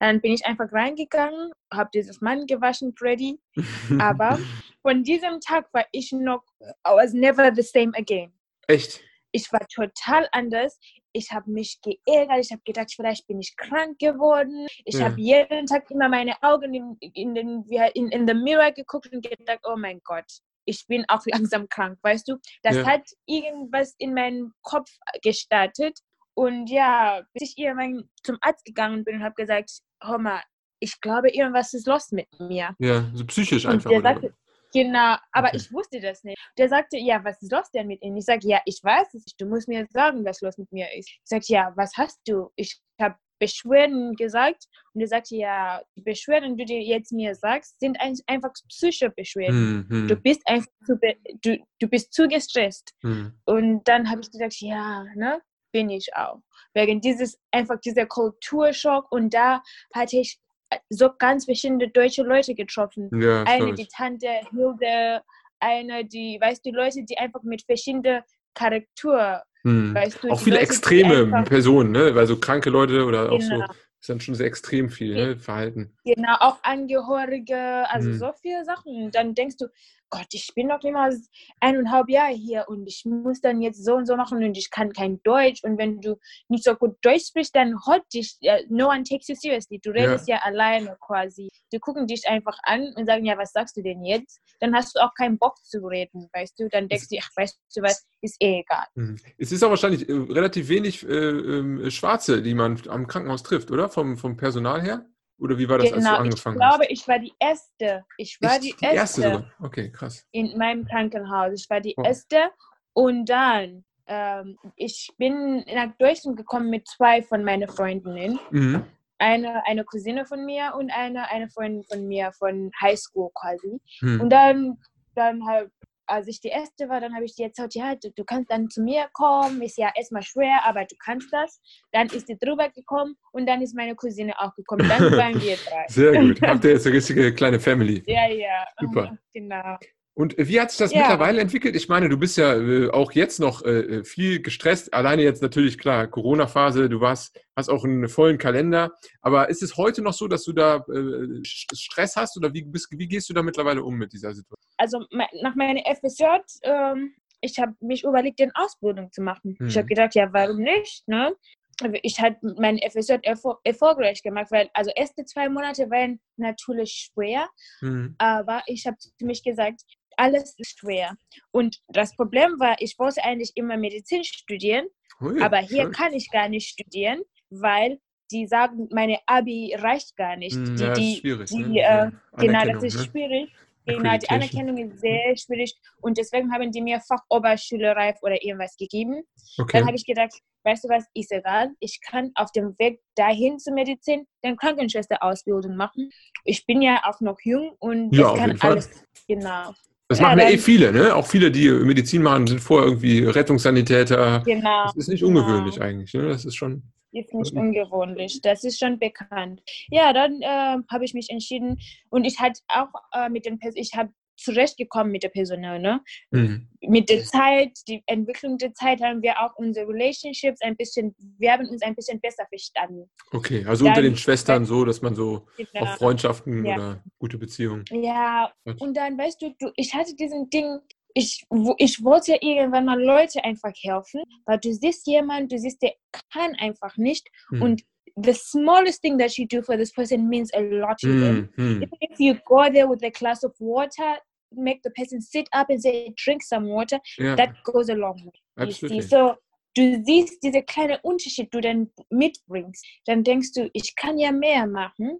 [0.00, 3.40] Dann bin ich einfach reingegangen, habe dieses Mann gewaschen, Freddy.
[4.00, 4.38] Aber
[4.82, 6.42] von diesem Tag war ich noch,
[6.86, 8.32] I was never the same again.
[8.66, 9.00] Echt?
[9.34, 10.78] Ich war total anders.
[11.12, 12.38] Ich habe mich geärgert.
[12.44, 14.66] Ich habe gedacht, vielleicht bin ich krank geworden.
[14.84, 15.06] Ich Ja.
[15.06, 17.64] habe jeden Tag immer meine Augen in, in, den,
[17.94, 20.26] in, in the mirror geguckt und gedacht, oh mein Gott,
[20.66, 22.36] ich bin auch langsam krank, weißt du?
[22.62, 22.84] Das Ja.
[22.86, 24.90] hat irgendwas in meinen Kopf
[25.22, 25.98] gestartet.
[26.34, 29.70] Und ja, bis ich irgendwann zum Arzt gegangen bin und habe gesagt,
[30.02, 30.42] hör mal,
[30.80, 32.74] ich glaube, irgendwas ist los mit mir.
[32.78, 33.90] Ja, so psychisch Und einfach.
[33.90, 34.08] der oder?
[34.14, 34.34] sagte,
[34.72, 35.58] genau, aber Okay.
[35.58, 36.38] ich wusste das nicht.
[36.58, 38.16] Der sagte, ja, was ist los denn mit Ihnen?
[38.16, 39.40] Ich sage, ja, ich weiß es nicht.
[39.40, 41.08] Du musst mir sagen, was los mit mir ist.
[41.08, 42.50] Ich sage, ja, was hast du?
[42.56, 47.78] Ich habe Beschwerden gesagt und er sagte, ja, die Beschwerden, die du jetzt mir sagst,
[47.80, 49.84] sind ein, einfach psychische Beschwerden.
[49.90, 52.92] Hm, Du hm, bist einfach zu, be- du, du bist zu gestresst.
[53.02, 53.32] hm.
[53.44, 55.40] Und dann habe ich gesagt, ja, ne,
[55.72, 56.40] bin ich auch.
[56.74, 59.62] Wegen dieses, einfach dieser Kulturschock und da
[59.94, 60.38] hatte ich
[60.70, 63.10] äh, so ganz verschiedene deutsche Leute getroffen.
[63.20, 63.86] Ja, Eine, die.
[63.86, 65.22] Tante Hilde,
[65.60, 68.22] eine, die, weißt du, Leute, die einfach mit verschiedenen
[68.54, 69.94] Charakter, Hm.
[69.94, 72.14] weißt du, Auch viele Leute, extreme Personen, ne?
[72.14, 73.66] Weil so kranke Leute oder auch so, Genau.
[74.00, 75.36] ist dann schon sehr extrem viel, ne?
[75.38, 75.96] Verhalten.
[76.04, 78.18] Genau, auch Angehörige, also Mhm.
[78.18, 79.10] so viele Sachen.
[79.12, 79.66] Dann denkst du,
[80.12, 81.18] Gott, ich bin noch nicht mal
[81.58, 84.92] eineinhalb Jahre hier und ich muss dann jetzt so und so machen und ich kann
[84.92, 85.64] kein Deutsch.
[85.64, 86.18] Und wenn du
[86.48, 89.80] nicht so gut Deutsch sprichst, dann holt dich, äh, no one takes you seriously.
[89.82, 90.36] Du redest ja.
[90.42, 91.48] alleine quasi.
[91.72, 94.38] Die gucken dich einfach an und sagen, ja, was sagst du denn jetzt?
[94.60, 96.68] Dann hast du auch keinen Bock zu reden, weißt du?
[96.68, 98.84] Dann denkst du, ach, weißt du was, ist eh egal.
[98.94, 99.16] Hm.
[99.38, 103.70] Es ist auch wahrscheinlich äh, relativ wenig äh, ähm, Schwarze, die man am Krankenhaus trifft,
[103.70, 103.88] oder?
[103.88, 105.06] Vom, vom Personal her?
[105.38, 106.90] Oder wie war das, als du genau, ich angefangen glaube, hast?
[106.90, 108.04] ich war die Erste.
[108.16, 108.62] Ich war Echt?
[108.64, 109.52] die, die erste Erste.
[109.60, 110.26] Okay, krass.
[110.30, 111.60] in meinem Krankenhaus.
[111.60, 112.02] Ich war die Oh.
[112.02, 112.50] erste
[112.92, 118.38] und dann ähm, ich bin nach Deutschland gekommen mit zwei von meinen Freundinnen.
[118.50, 118.84] Mhm.
[119.18, 123.80] Eine, eine Cousine von mir und eine, eine Freundin von mir von Highschool quasi.
[124.00, 124.20] Hm.
[124.20, 124.78] Und dann,
[125.14, 125.70] dann halt,
[126.12, 128.68] als ich die erste war, dann habe ich dir erzählt, ja, du, du kannst dann
[128.68, 131.60] zu mir kommen, ist ja erstmal schwer, aber du kannst das.
[131.90, 134.86] Dann ist sie drüber gekommen und dann ist meine Cousine auch gekommen.
[134.88, 135.86] Dann waren wir drei.
[135.88, 136.42] Sehr gut.
[136.42, 138.02] Habt ihr jetzt eine richtige kleine Family.
[138.06, 138.66] Ja, ja.
[138.78, 139.16] Super.
[139.32, 139.78] Genau.
[140.14, 140.98] Und äh, wie hat sich das Ja.
[141.00, 141.74] mittlerweile entwickelt?
[141.74, 144.92] Ich meine, du bist ja äh, auch jetzt noch äh, viel gestresst.
[144.92, 148.92] Alleine jetzt natürlich, klar, Corona-Phase, du warst, hast auch einen vollen Kalender.
[149.22, 152.88] Aber ist es heute noch so, dass du da äh, Stress hast oder wie, bist,
[152.90, 154.58] wie gehst du da mittlerweile um mit dieser Situation?
[154.78, 156.24] also nach meiner FSJ,
[156.64, 159.56] ähm, ich habe mich überlegt, eine Ausbildung zu machen.
[159.66, 159.78] Ich Mhm.
[159.78, 161.06] habe gedacht, ja, warum nicht?
[161.06, 161.34] Ne?
[161.80, 167.10] Aber Ich habe mein FSJ erfol erfolgreich gemacht, weil also erste zwei Monate waren natürlich
[167.12, 167.48] schwer,
[167.80, 168.14] Hm.
[168.18, 169.82] aber ich habe zu mich gesagt,
[170.16, 171.16] alles ist schwer.
[171.50, 174.86] Und das Problem war, ich wollte eigentlich immer Medizin studieren,
[175.20, 175.92] Ui, aber hier schön.
[175.92, 177.98] kann ich gar nicht studieren, weil
[178.30, 180.54] die sagen, meine Abi reicht gar nicht.
[180.56, 181.50] Hm, die, ja, das ist die, schwierig.
[181.50, 181.80] die, ne?
[181.82, 183.04] äh, Genau, das ist ne?
[183.04, 183.52] schwierig.
[183.84, 184.28] Genau, die.
[184.30, 189.22] Anerkennung ist sehr schwierig und deswegen haben die mir Fachoberschülerreif oder irgendwas gegeben.
[189.58, 189.78] Okay.
[189.78, 190.32] Dann habe ich gedacht,
[190.62, 191.70] weißt du was, ist egal.
[191.80, 196.10] Ich kann auf dem Weg dahin zur Medizin dann Krankenschwesterausbildung machen.
[196.44, 198.70] Ich bin ja auch noch jung und Ja, ich kann jeden Fall.
[198.72, 199.04] alles.
[199.26, 199.72] Genau,
[200.12, 201.14] Das Ja, machen ja eh viele, ne?
[201.14, 204.42] Auch viele, die Medizin machen, sind vorher irgendwie Rettungssanitäter.
[204.44, 204.84] genau.
[204.84, 205.40] Das ist nicht genau.
[205.40, 206.28] ungewöhnlich eigentlich, ne?
[206.28, 206.82] Das ist schon.
[207.12, 209.62] Ist nicht ungewöhnlich, das ist schon bekannt.
[209.90, 211.78] Ja, dann äh, habe ich mich entschieden
[212.08, 216.00] und ich hatte auch äh, mit den Pers ich habe zurechtgekommen mit der Personal, ne?
[216.32, 216.68] Hm.
[216.80, 221.52] mit der Zeit, die Entwicklung der Zeit haben wir auch unsere Relationships ein bisschen, wir
[221.52, 223.08] haben uns ein bisschen besser verstanden.
[223.32, 225.82] Okay, also unter Dann- den Schwestern so, dass man so Genau.
[225.84, 226.74] auf Freundschaften Ja.
[226.74, 227.84] oder gute Beziehungen.
[227.90, 228.80] Ja, hat.
[228.80, 230.78] und dann weißt du, du, ich hatte diesen Ding,
[231.14, 231.44] ich,
[231.78, 235.92] ich wollte irgendwann mal Leute einfach helfen, weil du siehst jemanden, du siehst, der
[236.32, 237.62] kann einfach nicht Hm.
[237.62, 237.82] und
[238.16, 241.48] the smallest thing that you do for this person means a lot to them.
[241.56, 241.82] Hm, hm.
[241.82, 244.16] Even if you go there with a glass of water,
[244.54, 248.20] make the person sit up and say, drink some water, Ja, that goes a long
[248.24, 248.66] way.
[248.66, 248.86] You see.
[248.86, 249.00] absolutely.
[249.02, 249.36] So,
[249.74, 254.66] du siehst diese kleine Unterschied, du dann mitbringst, dann denkst du, ich kann ja mehr
[254.66, 255.18] machen,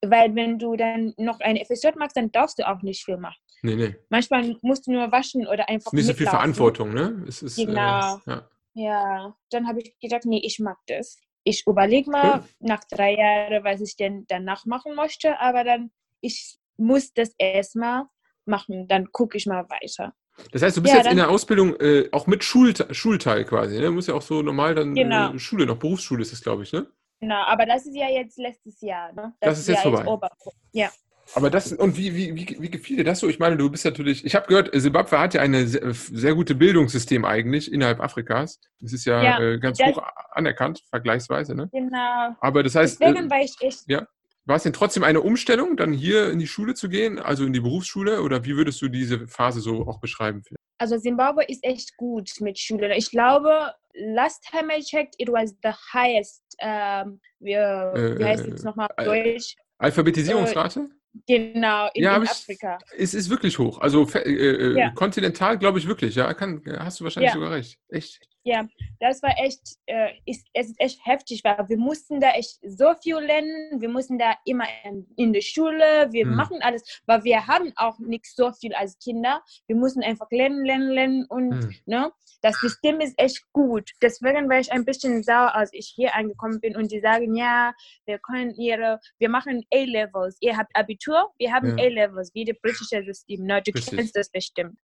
[0.00, 3.36] weil wenn du dann noch eine FSJ machst, dann darfst du auch nicht viel machen.
[3.62, 3.94] Nee, nee.
[4.08, 6.38] Manchmal musst du nur waschen oder einfach Nicht so viel mitlaufen.
[6.54, 7.24] Verantwortung, ne?
[7.28, 8.16] Es ist, Genau.
[8.26, 8.48] Äh, ja.
[8.74, 11.20] Ja, dann habe ich gedacht, nee, ich mag das.
[11.44, 12.44] Ich überlege mal Cool.
[12.60, 15.90] nach drei Jahren, was ich denn danach machen möchte, aber dann,
[16.20, 18.04] ich muss das erstmal
[18.44, 20.14] machen, dann gucke ich mal weiter.
[20.50, 23.76] Das heißt, du bist Ja, jetzt in der Ausbildung äh, auch mit Schul Schulteil quasi,
[23.78, 23.86] ne?
[23.86, 25.32] Du musst ja auch so normal dann Genau.
[25.32, 26.86] äh, Schule, noch Berufsschule ist es, glaube ich, ne?
[27.20, 29.12] Genau, aber das ist ja jetzt letztes Jahr.
[29.12, 29.34] Ne?
[29.40, 30.06] Das ist jetzt ja vorbei.
[30.10, 30.30] Ober
[30.72, 30.90] ja.
[31.34, 33.28] Aber das, und wie, wie, wie, wie gefiel dir das so?
[33.28, 36.58] Ich meine, du bist natürlich, ich habe gehört, Simbabwe hat ja ein sehr, sehr gutes
[36.58, 38.60] Bildungssystem eigentlich innerhalb Afrikas.
[38.80, 41.54] Das ist ja, Ja, äh, ganz das- hoch anerkannt, vergleichsweise.
[41.54, 41.68] Ne?
[41.72, 42.34] Genau.
[42.40, 44.06] Aber das heißt, Deswegen äh, war ich echt ja,
[44.44, 47.52] war es denn trotzdem eine Umstellung, dann hier in die Schule zu gehen, also in
[47.52, 48.22] die Berufsschule?
[48.22, 50.42] Oder wie würdest du diese Phase so auch beschreiben?
[50.78, 52.90] Also Zimbabwe ist echt gut mit Schülern.
[52.90, 58.50] Ich glaube, last time I checked, it was the highest, ähm, wie, wie heißt Äh,
[58.50, 59.54] es nochmal auf äh, Deutsch?
[59.78, 60.88] Alphabetisierungsrate?
[61.26, 62.78] Genau, in, Ja, in ich- Afrika.
[62.96, 63.80] Es ist wirklich hoch.
[63.80, 64.90] Also äh, äh, Ja.
[64.90, 66.14] kontinental glaube ich wirklich.
[66.14, 67.34] Ja, kann, hast du wahrscheinlich Ja.
[67.34, 67.78] sogar recht.
[67.88, 68.20] Echt.
[68.44, 68.66] Ja,
[68.98, 72.92] das war echt, äh, ist, es ist echt heftig, weil wir mussten da echt so
[73.00, 73.80] viel lernen.
[73.80, 76.34] Wir mussten da immer in, in der Schule, wir Hm.
[76.34, 79.42] machen alles, weil wir haben auch nicht so viel als Kinder.
[79.68, 81.74] Wir mussten einfach lernen, lernen, lernen und Hm.
[81.86, 82.12] ne,
[82.42, 83.90] das System ist echt gut.
[84.02, 87.72] Deswegen war ich ein bisschen sauer, als ich hier angekommen bin und die sagen, ja,
[88.06, 90.36] wir können ihre, wir machen A-Levels.
[90.40, 91.84] Ihr habt Abitur, wir haben Ja.
[91.84, 93.44] A-Levels, wie das britische System.
[93.44, 93.62] Ne?
[93.64, 93.96] Du Richtig.
[93.96, 94.76] kennst das bestimmt.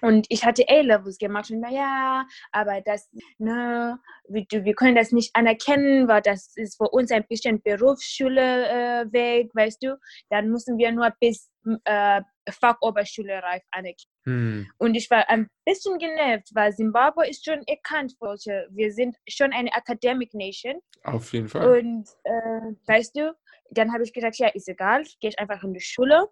[0.00, 3.08] Und ich hatte A-Levels gemacht und na ja, aber das,
[3.38, 3.98] ne,
[4.28, 9.12] wir, wir können das nicht anerkennen, weil das ist für uns ein bisschen Berufsschule äh,
[9.12, 9.98] weg, weißt du.
[10.30, 11.50] Dann müssen wir nur bis
[11.84, 14.12] äh, Fachoberschule reif anerkennen.
[14.24, 14.70] Hm.
[14.78, 18.68] Und ich war ein bisschen genervt, weil Zimbabwe ist schon erkannt solche.
[18.70, 20.80] Wir sind schon eine Academic Nation.
[21.04, 21.78] Auf jeden Fall.
[21.78, 23.34] Und äh, weißt du,
[23.70, 26.28] dann habe ich gesagt, ja, ist egal, gehe ich einfach in die Schule.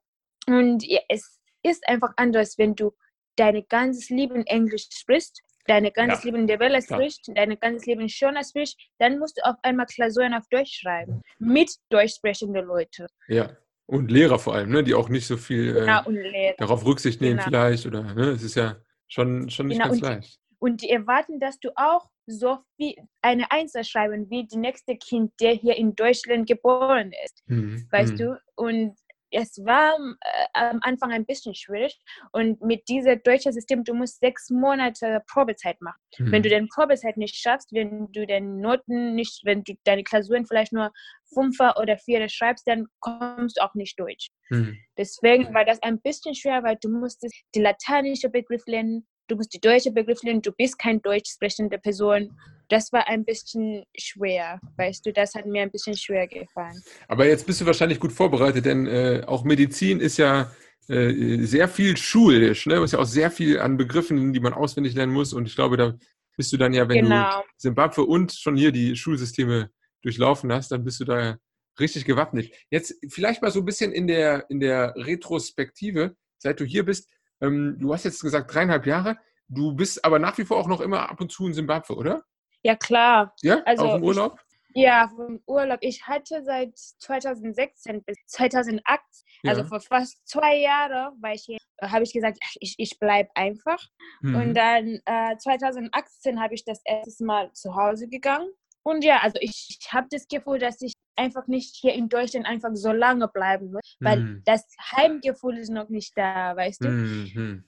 [0.46, 2.92] Und ja, es ist einfach anders, wenn du
[3.36, 7.00] deine ganzes Leben Englisch sprichst, deine ganzes Ja, Leben Devella klar.
[7.00, 11.22] sprichst, deine ganzes Leben Shona sprichst, dann musst du auf einmal Klausuren auf Deutsch schreiben.
[11.38, 13.06] Mit deutsch sprechenden Leuten.
[13.28, 13.50] Ja.
[13.86, 16.54] Und Lehrer vor allem, ne, die auch nicht so viel Genau, äh, Lehrer.
[16.58, 17.44] darauf Rücksicht nehmen Genau.
[17.44, 17.86] vielleicht.
[17.86, 18.76] Oder ne, es ist ja
[19.06, 20.40] schon, schon nicht Genau, ganz und- leicht.
[20.58, 25.32] Und die erwarten, dass du auch so viel eine Einser schreiben wie die nächste Kind,
[25.40, 27.44] der hier in Deutschland geboren ist.
[27.46, 27.86] Hm.
[27.90, 28.16] weißt hm.
[28.18, 28.40] du?
[28.56, 28.96] Und
[29.30, 31.98] es war äh, am Anfang ein bisschen schwierig.
[32.32, 36.00] Und mit diesem deutschen System, du musst sechs Monate Probezeit machen.
[36.16, 36.32] Hm.
[36.32, 40.46] Wenn du den Probezeit nicht schaffst, wenn du den Noten nicht, wenn du deine Klausuren
[40.46, 40.92] vielleicht nur
[41.34, 44.30] Fünfer oder Vierer schreibst, dann kommst du auch nicht durch.
[44.48, 44.76] Hm.
[44.96, 49.52] Deswegen war das ein bisschen schwer, weil du musstest die lateinische Begriff lernen, du musst
[49.52, 52.38] die deutsche Begriff lernen, du bist kein deutsch sprechende Person.
[52.68, 56.82] Das war ein bisschen schwer, weißt du, das hat mir ein bisschen schwer gefallen.
[57.08, 60.50] Aber jetzt bist du wahrscheinlich gut vorbereitet, denn äh, auch Medizin ist ja
[60.88, 62.66] äh, sehr viel schulisch.
[62.66, 62.74] Ne?
[62.76, 65.32] Es ist ja auch sehr viel an Begriffen, die man auswendig lernen muss.
[65.32, 65.94] Und ich glaube, da
[66.36, 67.40] bist du dann ja, wenn Genau.
[67.40, 69.70] du Simbabwe und schon hier die Schulsysteme
[70.02, 71.38] durchlaufen hast, dann bist du da
[71.80, 72.52] richtig gewappnet.
[72.70, 77.08] Jetzt vielleicht mal so ein bisschen in der, in der Retrospektive, seit du hier bist.
[77.40, 79.16] Ähm, du hast jetzt gesagt dreieinhalb Jahre.
[79.48, 82.24] Du bist aber nach wie vor auch noch immer ab und zu in Simbabwe, oder?
[82.66, 83.32] Ja, klar.
[83.42, 84.40] Ja, Also auch im ich- Urlaub?
[84.74, 85.78] Ja, vom Urlaub.
[85.82, 89.00] Ich hatte seit 2016 bis 2008,
[89.46, 89.66] also Ja.
[89.68, 93.82] vor fast zwei Jahren, war ich hier, habe ich gesagt, ich, ich bleibe einfach.
[94.20, 94.34] Mhm.
[94.34, 98.50] Und dann äh, 2018 habe ich das erste Mal zu Hause gegangen.
[98.82, 102.46] Und ja, also ich, ich habe das Gefühl, dass ich einfach nicht hier in Deutschland
[102.46, 104.42] einfach so lange bleiben muss, weil Mhm.
[104.44, 106.88] das Heimgefühl ist noch nicht da, weißt du?
[106.88, 107.64] Mhm.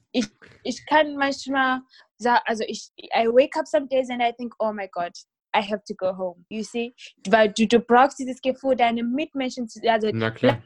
[0.65, 1.81] ich kann manchmal
[2.19, 5.13] sagen, also ich, I wake up some days and I think, oh my God,
[5.57, 6.45] I have to go home.
[6.49, 6.95] You see?
[7.29, 10.63] Weil du, du brauchst dieses Gefühl, deine Mitmenschen zu, also Na klar.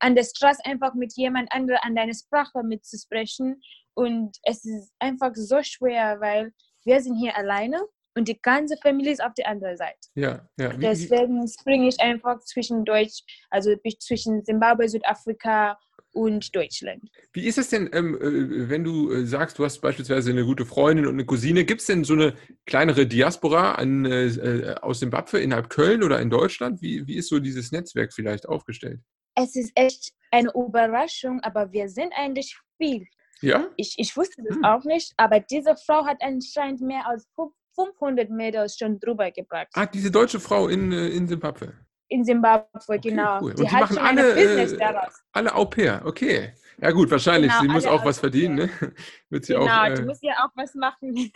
[0.00, 3.60] an der Straße einfach mit jemand anderem an deine Sprache mitzusprechen.
[3.94, 6.52] Und es ist einfach so schwer, weil
[6.84, 7.80] wir sind hier alleine
[8.16, 10.08] und die ganze Familie ist auf der anderen Seite.
[10.14, 10.72] Ja, ja.
[10.72, 15.78] Deswegen springe ich einfach zwischen Deutsch, also zwischen Zimbabwe, Südafrika
[16.12, 17.10] und Deutschland.
[17.34, 20.64] Wie ist es denn, ähm, äh, wenn du äh, sagst, du hast beispielsweise eine gute
[20.64, 22.34] Freundin und eine Cousine, gibt es denn so eine
[22.64, 26.80] kleinere Diaspora an, äh, aus Simbabwe innerhalb Köln oder in Deutschland?
[26.80, 29.00] Wie, wie ist so dieses Netzwerk vielleicht aufgestellt?
[29.34, 33.06] Es ist echt eine Überraschung, aber wir sind eigentlich viel.
[33.42, 33.68] Ja?
[33.76, 34.64] Ich, ich wusste das Hm.
[34.64, 37.28] auch nicht, aber diese Frau hat anscheinend mehr als
[37.76, 39.68] 500 Mädels schon drüber gebracht.
[39.74, 41.72] Ah, diese deutsche Frau in, äh, in Simbabwe.
[42.08, 43.40] In Zimbabwe, Okay, genau.
[43.40, 43.50] cool.
[43.50, 45.22] Und Die die machen alle, Business äh, daraus.
[45.32, 46.52] Alle Au pair, okay.
[46.80, 48.70] Ja gut, wahrscheinlich, Genau, sie muss auch was verdienen, ne?
[49.30, 51.14] Wird sie Genau, auch, die äh, muss ja auch was machen.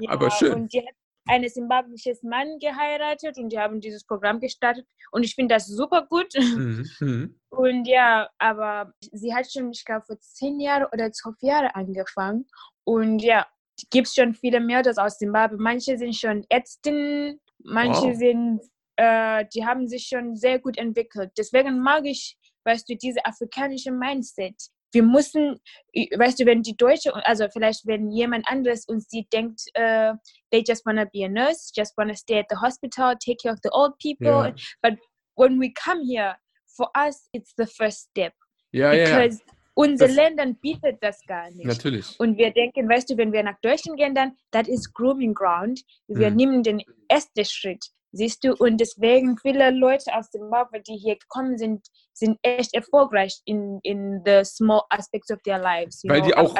[0.00, 0.52] ja, aber schön.
[0.54, 0.94] Und die hat
[1.26, 4.86] einen simbabwisches Mann geheiratet und die haben dieses Programm gestartet.
[5.12, 6.32] Und ich finde das super gut.
[6.38, 7.40] Mhm, mhm.
[7.50, 12.46] Und ja, aber sie hat schon, ich glaube, vor zehn Jahren oder zwölf Jahren angefangen.
[12.84, 13.46] Und ja,
[13.90, 15.56] gibt es schon viele Mädels aus Zimbabwe.
[15.58, 18.16] Manche sind schon Ärztinnen, manche Wow.
[18.16, 18.60] sind,
[18.96, 21.30] äh, die haben sich schon sehr gut entwickelt.
[21.38, 24.56] Deswegen mag ich, weißt du, diese afrikanische Mindset.
[24.92, 25.60] wir müssen,
[25.94, 30.14] weißt du, wenn die Deutsche, also vielleicht wenn jemand anderes uns sieht, denkt, uh,
[30.50, 33.60] they just wanna be a nurse, just wanna stay at the hospital, take care of
[33.62, 34.48] the old people.
[34.48, 34.54] Ja.
[34.82, 34.98] But
[35.36, 36.36] when we come here,
[36.76, 38.32] for us, it's the first step.
[38.72, 39.36] Ja, ja, ja.
[39.74, 41.64] Unsere Das- Länder bietet das gar nicht.
[41.64, 42.18] Natürlich.
[42.18, 45.80] Und wir denken, weißt du, wenn wir nach Deutschland gehen, dann, das ist Grooming Ground.
[46.08, 46.36] Wir Mhm.
[46.36, 48.54] nehmen den ersten Schritt, siehst du?
[48.54, 54.22] Und deswegen viele Leute aus Zimbabwe, die hier gekommen sind, sind echt erfolgreich in, in
[54.26, 56.02] the small aspects of their lives.
[56.04, 56.54] Weil know, die auch-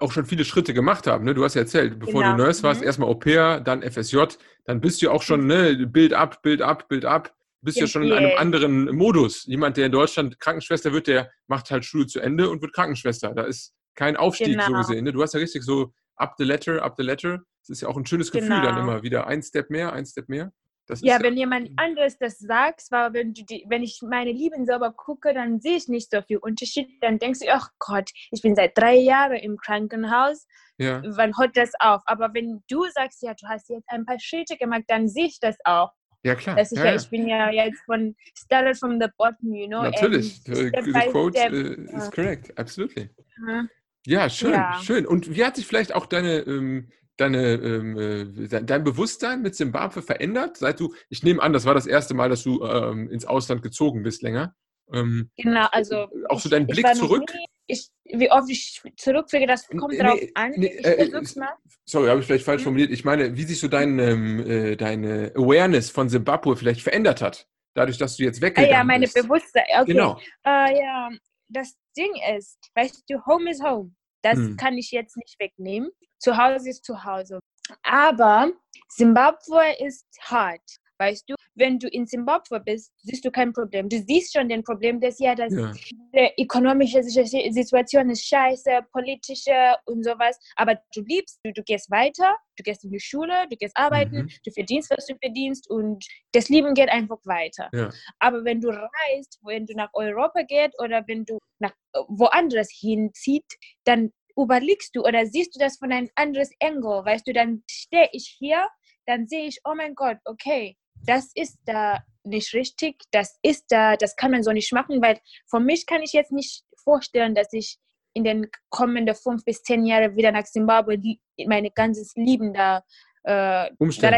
[0.00, 1.24] auch schon viele Schritte gemacht haben.
[1.24, 1.34] Ne?
[1.34, 2.36] Du hast ja erzählt, bevor Genau.
[2.36, 2.86] du Nurse warst, Mhm.
[2.86, 4.24] erstmal Au pair, dann FSJ,
[4.64, 7.32] dann bist du auch schon ne, Bild ab, Bild ab, Bild ab.
[7.66, 9.44] Bist ja schon in einem anderen Modus.
[9.44, 13.34] Jemand, der in Deutschland Krankenschwester wird, der macht halt Schule zu Ende und wird Krankenschwester.
[13.34, 14.78] Da ist kein Aufstieg so Genau.
[14.78, 15.04] gesehen.
[15.04, 15.12] Ne?
[15.12, 17.40] Du hast ja richtig so up the letter, up the letter.
[17.62, 18.80] Das ist ja auch ein schönes Gefühl dann Genau.
[18.92, 19.26] immer wieder.
[19.26, 20.52] Ein Step mehr, ein Step mehr.
[20.86, 24.64] Das Ja, wenn jemand anderes das sagt, weil wenn, du die, wenn ich meine Lieben
[24.66, 26.88] selber gucke, dann sehe ich nicht so viel Unterschied.
[27.00, 30.46] Dann denkst du, ach Gott, ich bin seit drei Jahren im Krankenhaus.
[30.78, 32.02] ja, wann hört das auf?
[32.06, 35.40] Aber wenn du sagst, ja, du hast jetzt ein paar Schritte gemacht, dann sehe ich
[35.40, 35.90] das auch.
[36.26, 36.56] Ja klar.
[36.56, 39.82] Das ist ja, ja, ich bin ja jetzt von started from the bottom, you know.
[39.82, 40.42] Natürlich.
[40.44, 40.70] The,
[41.10, 41.98] quote step, ja.
[41.98, 42.58] is correct.
[42.58, 43.10] Absolutely.
[43.38, 43.68] Mhm.
[44.06, 44.78] Ja, schön, Ja.
[44.82, 45.06] schön.
[45.06, 49.56] Und wie hat sich vielleicht auch deine, ähm, deine, ähm, äh, dein, dein Bewusstsein mit
[49.56, 50.58] Simbabwe verändert?
[50.58, 53.62] Seit du, ich nehme an, das war das erste Mal, dass du ähm, ins Ausland
[53.62, 54.54] gezogen bist länger.
[54.92, 57.24] Ähm, Genau, also auch so dein Blick zurück.
[57.34, 60.52] Nie, ich, wie oft ich zurückfliege, das kommt Nee, drauf nee, an.
[60.56, 61.48] nee, äh, mal.
[61.84, 62.64] Sorry, habe ich vielleicht falsch Mhm.
[62.64, 62.90] formuliert.
[62.92, 67.48] Ich meine, wie sich so dein, ähm, äh, deine Awareness von Simbabwe vielleicht verändert hat,
[67.74, 69.14] dadurch, dass du jetzt Ah weggegangen ja, meine bist.
[69.16, 69.64] Bewusstsein.
[69.80, 69.92] Okay.
[69.92, 70.20] Genau.
[70.44, 71.10] Äh, ja,
[71.48, 73.90] das Ding ist, weißt du, Home is Home.
[74.22, 74.56] Das Hm.
[74.56, 75.90] kann ich jetzt nicht wegnehmen.
[76.18, 77.40] Zu Hause ist zu Hause.
[77.82, 78.52] Aber
[78.88, 80.62] Zimbabwe ist hart.
[80.98, 83.88] Weißt du, wenn du in Zimbabwe bist, siehst du kein Problem.
[83.88, 85.72] Du siehst schon den Problem, dass ja, das Ja.
[86.14, 90.38] die ökonomische Si- Situation ist scheiße, politische und sowas.
[90.56, 94.22] Aber du liebst, du, du gehst weiter, du gehst in die Schule, du gehst arbeiten,
[94.22, 94.30] Mhm.
[94.44, 97.68] du verdienst, was du verdienst und das Leben geht einfach weiter.
[97.74, 97.90] Ja.
[98.18, 102.70] Aber wenn du reist, wenn du nach Europa gehst oder wenn du nach äh, woanders
[102.70, 103.44] hinzieht,
[103.84, 108.08] dann überlegst du oder siehst du das von einem anderes Angle, weißt du, dann stehe
[108.12, 108.68] ich hier,
[109.06, 113.96] dann sehe ich, oh mein Gott, okay, das ist da nicht richtig, das ist da,
[113.96, 117.52] das kann man so nicht machen, weil für mich kann ich jetzt nicht vorstellen, dass
[117.52, 117.78] ich
[118.14, 120.98] in den kommenden fünf bis zehn Jahren wieder nach Zimbabwe
[121.46, 122.82] meine ganzes Leben da
[123.24, 124.14] äh, Umstellen.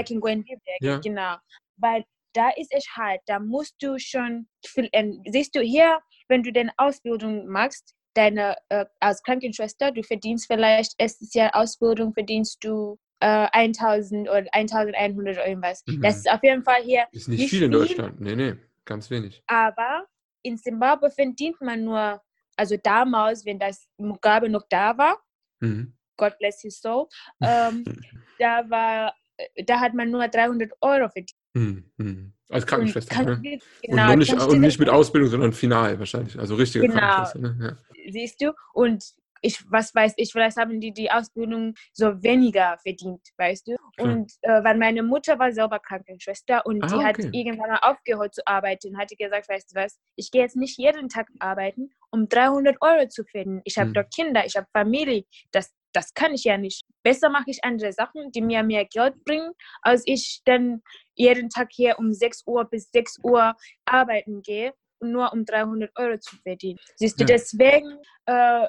[0.80, 0.98] Ja.
[0.98, 1.36] Genau.
[1.76, 6.42] Weil da ist es halt, da musst du schon viel, ähm, siehst du hier, wenn
[6.42, 12.62] du deine Ausbildung machst, deine äh, als Krankenschwester, du verdienst vielleicht erstes Jahr Ausbildung, verdienst
[12.62, 15.82] du äh, 1000 oder 1100 oder irgendwas.
[15.86, 16.02] Mhm.
[16.02, 17.70] Das ist auf jeden Fall hier, Ist nicht Nicht viel in.
[17.72, 18.20] Deutschland.
[18.20, 18.54] Nee, nee,
[18.84, 19.42] ganz wenig.
[19.46, 20.06] aber
[20.42, 22.22] in Zimbabwe verdient man nur,
[22.56, 25.18] also damals, wenn das Mugabe noch da war,
[25.60, 25.94] Mhm.
[26.16, 27.06] God bless his soul,
[27.42, 27.84] ähm,
[28.38, 31.32] da war, äh, da hat man nur 300 Euro verdient.
[31.54, 31.90] Mhm.
[31.96, 32.32] Mhm.
[32.50, 33.14] Als Und Krankenschwester.
[33.14, 33.58] kann- ne?
[33.82, 36.38] genau, und, nicht, und dir nicht mit Ausbildung, sondern final wahrscheinlich.
[36.38, 36.98] Also richtige Genau.
[37.00, 37.38] Krankenschwester.
[37.40, 37.76] Ne?
[37.96, 38.12] Ja.
[38.12, 38.52] siehst du?
[38.72, 39.04] Und
[39.42, 43.76] ich, was weiß ich, vielleicht haben die die Ausbildung so weniger verdient, weißt du?
[43.96, 44.10] Klar.
[44.10, 47.30] Und äh, weil meine Mutter war selber Krankenschwester und Ah, die hat okay.
[47.32, 50.78] irgendwann mal aufgehört zu arbeiten, hat die gesagt, weißt du was, ich gehe jetzt nicht
[50.78, 53.60] jeden Tag arbeiten, um 300 Euro zu verdienen.
[53.64, 53.94] Ich habe Hm.
[53.94, 56.84] dort Kinder, ich habe Familie, das, das kann ich ja nicht.
[57.02, 59.52] Besser mache ich andere Sachen, die mir mehr Geld bringen,
[59.82, 60.82] als ich dann
[61.14, 63.54] jeden Tag hier um 6 Uhr bis 6 Uhr
[63.84, 66.78] arbeiten gehe, nur um 300 Euro zu verdienen.
[66.96, 67.34] Siehst du, Ja.
[67.34, 68.66] deswegen äh,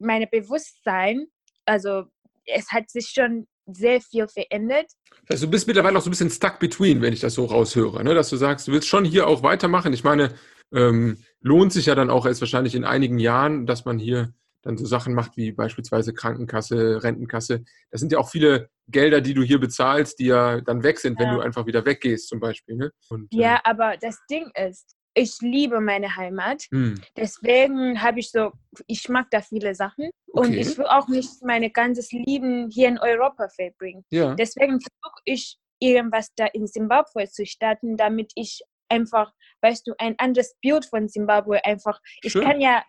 [0.00, 1.26] meine Bewusstsein,
[1.64, 2.04] also
[2.46, 4.86] es hat sich schon sehr viel verändert.
[5.28, 8.02] Also du bist mittlerweile auch so ein bisschen stuck between, wenn ich das so raushöre,
[8.02, 8.14] ne?
[8.14, 9.92] dass du sagst, du willst schon hier auch weitermachen.
[9.92, 10.34] Ich meine,
[10.74, 14.32] ähm, lohnt sich ja dann auch erst wahrscheinlich in einigen Jahren, dass man hier
[14.62, 17.64] dann so Sachen macht wie beispielsweise Krankenkasse, Rentenkasse.
[17.90, 21.18] Das sind ja auch viele Gelder, die du hier bezahlst, die ja dann weg sind,
[21.18, 21.36] wenn Ja.
[21.36, 22.76] du einfach wieder weggehst zum Beispiel.
[22.76, 22.90] Ne?
[23.08, 26.64] Und, äh, Ja, aber das Ding ist, ich liebe meine Heimat.
[26.70, 28.52] hm, Deswegen habe ich so,
[28.86, 30.60] ich mag da viele Sachen und Okay.
[30.60, 34.04] ich will auch nicht mein ganzes Leben hier in Europa verbringen.
[34.10, 34.34] ja.
[34.34, 39.32] Deswegen versuche ich irgendwas da in Zimbabwe zu starten, damit ich einfach,
[39.62, 42.00] weißt du, ein anderes Bild von Zimbabwe einfach.
[42.22, 42.42] Ich Schön.
[42.44, 42.82] kann ja,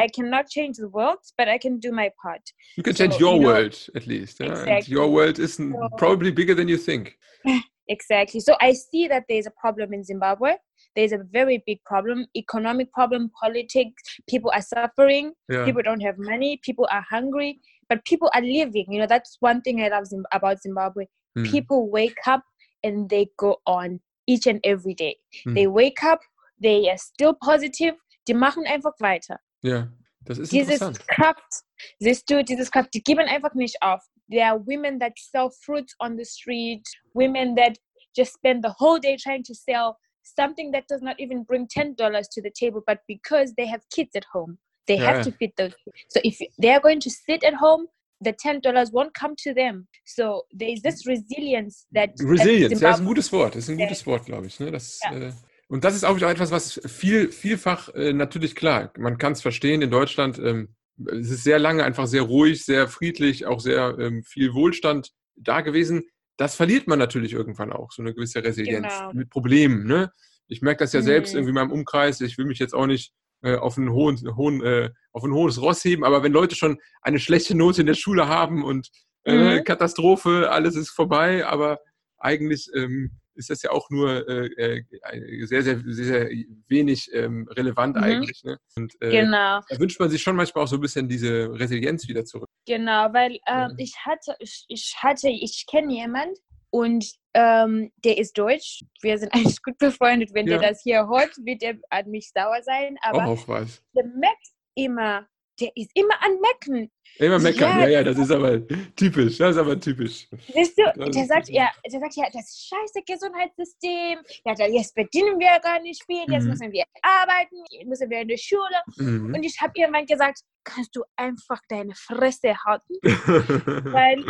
[0.00, 2.42] I cannot change the world, but I can do my part.
[2.76, 4.38] You can So, change your you know- world at least.
[4.40, 4.50] Yeah?
[4.50, 4.94] And Exactly.
[4.94, 7.18] your world is So- probably bigger than you think.
[7.88, 8.40] Exactly.
[8.40, 10.56] So I see that there's a problem in Zimbabwe.
[10.96, 14.02] There's a very big problem, economic problem, politics.
[14.28, 15.32] People are suffering.
[15.48, 15.64] Ja.
[15.64, 16.58] People don't have money.
[16.62, 18.86] People are hungry, but people are living.
[18.92, 21.06] You know, that's one thing I love Zim- about Zimbabwe.
[21.36, 22.42] Hm, People wake up
[22.82, 25.16] and they go on each and every day.
[25.44, 25.54] hm.
[25.54, 26.20] They wake up,
[26.60, 27.94] they are still positive.
[28.26, 29.38] Die machen einfach weiter.
[29.62, 29.88] Ja,
[30.24, 30.80] Das ist dieses.
[31.06, 31.62] Kraft,
[32.00, 34.02] siehst du, dieses Kraft, die geben einfach nicht auf.
[34.30, 36.82] There are women that sell fruits on the street,
[37.14, 37.78] women that
[38.16, 39.96] just spend the whole day trying to sell
[40.36, 44.14] something that does not even bring $10 to the table, but because they have kids
[44.14, 45.74] at home, they Ja, have to feed those.
[46.08, 47.86] So if they're going to sit at home,
[48.20, 49.86] the $10 won't come to them.
[50.04, 53.54] So there is this resilience that Resilience, ja, ist ein gutes Wort.
[53.54, 54.58] Das ist ein gutes Wort, glaube ich.
[54.60, 54.70] Ne?
[54.70, 55.12] Das, Ja.
[55.12, 55.32] äh,
[55.68, 59.82] und das ist auch etwas, was viel, vielfach äh, natürlich klar, man kann es verstehen
[59.82, 60.38] in Deutschland.
[60.38, 60.74] Ähm,
[61.06, 65.60] es ist sehr lange einfach sehr ruhig, sehr friedlich, auch sehr ähm, viel Wohlstand da
[65.60, 66.08] gewesen.
[66.38, 69.12] Das verliert man natürlich irgendwann auch, so eine gewisse Resilienz Genau.
[69.12, 69.86] mit Problemen.
[69.86, 70.10] Ne?
[70.46, 71.38] Ich merke das ja selbst Mhm.
[71.38, 72.20] irgendwie in meinem Umkreis.
[72.22, 73.12] Ich will mich jetzt auch nicht
[73.42, 76.78] äh, auf, einen hohen, hohen, äh, auf ein hohes Ross heben, aber wenn Leute schon
[77.02, 78.88] eine schlechte Note in der Schule haben und
[79.24, 79.64] äh, Mhm.
[79.64, 81.78] Katastrophe, alles ist vorbei, aber
[82.18, 84.46] eigentlich ähm, ist das ja auch nur äh,
[84.80, 86.30] äh, sehr, sehr, sehr, sehr
[86.66, 88.02] wenig ähm, relevant Mhm.
[88.02, 88.42] eigentlich.
[88.42, 88.58] Ne?
[88.74, 89.60] Und äh, Genau.
[89.68, 92.48] da wünscht man sich schon manchmal auch so ein bisschen diese Resilienz wieder zurück.
[92.68, 96.38] Genau, weil ähm, ich hatte, ich, ich hatte, ich kenne jemand
[96.68, 98.84] und ähm, der ist deutsch.
[99.00, 100.34] Wir sind eigentlich gut befreundet.
[100.34, 100.58] Wenn Ja.
[100.58, 102.98] der das hier hört, wird er an mich sauer sein.
[103.00, 103.82] Aber was.
[103.94, 105.26] der merkt immer,
[105.60, 106.90] der ist immer an Mecken.
[107.18, 107.88] Immer meckern, ja, Ja.
[107.88, 108.60] ja, das ist aber
[108.94, 110.28] typisch, das ist aber typisch.
[110.54, 115.38] Siehst du, Das der sagt, ja, der sagt ja, das scheiße Gesundheitssystem, ja, jetzt verdienen
[115.40, 116.50] wir gar nicht viel, jetzt Mhm.
[116.50, 118.62] müssen wir arbeiten, jetzt müssen wir in die Schule.
[118.98, 119.34] Mhm.
[119.34, 122.94] Und ich habe irgendwann gesagt, kannst du einfach deine Fresse halten?
[123.92, 124.24] Weil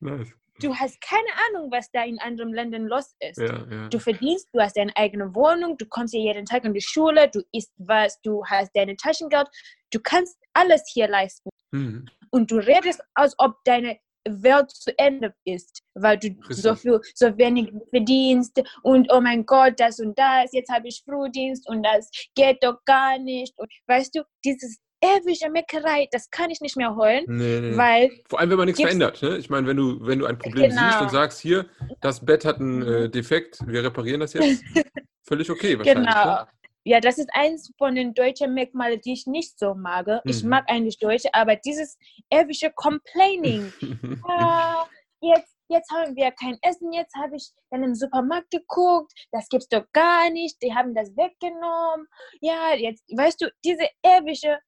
[0.00, 0.28] nice.
[0.60, 3.38] Du hast keine Ahnung, was da in anderen Ländern los ist.
[3.38, 3.88] Ja, ja.
[3.88, 7.28] Du verdienst, du hast deine eigene Wohnung, du kommst hier jeden Tag in die Schule,
[7.28, 9.48] du isst was, du hast deine Taschengeld,
[9.90, 11.50] du kannst alles hier leisten.
[11.72, 12.06] Mhm.
[12.30, 16.82] Und du redest, als ob deine Welt zu Ende ist, weil du so Richtig.
[16.82, 21.68] viel, so wenig verdienst und oh mein Gott, das und das, jetzt habe ich Frühdienst
[21.68, 23.52] und das geht doch gar nicht.
[23.58, 27.76] Und weißt du, dieses ewige Meckerei, das kann ich nicht mehr holen, Nee, nee.
[27.76, 29.22] weil Vor allem, wenn man nichts verändert.
[29.22, 29.36] Ne?
[29.36, 31.02] Ich meine, wenn du, wenn du ein Problem siehst Genau.
[31.02, 31.66] und sagst, hier,
[32.00, 33.12] das Bett hat einen äh, Mhm.
[33.12, 34.64] Defekt, wir reparieren das jetzt,
[35.22, 36.12] völlig okay wahrscheinlich.
[36.14, 36.26] Genau.
[36.42, 36.46] Ne?
[36.86, 40.06] Ja, das ist eins von den deutschen Merkmalen, die ich nicht so mag.
[40.26, 40.50] Ich Mhm.
[40.50, 41.96] mag eigentlich Deutsche, aber dieses
[42.30, 43.72] ewige Complaining.
[44.28, 44.86] ah,
[45.22, 49.68] jetzt, jetzt haben wir kein Essen, jetzt habe ich dann im Supermarkt geguckt, das gibt's
[49.68, 52.06] doch gar nicht, die haben das weggenommen.
[52.42, 54.58] Ja, jetzt, weißt du, diese ewige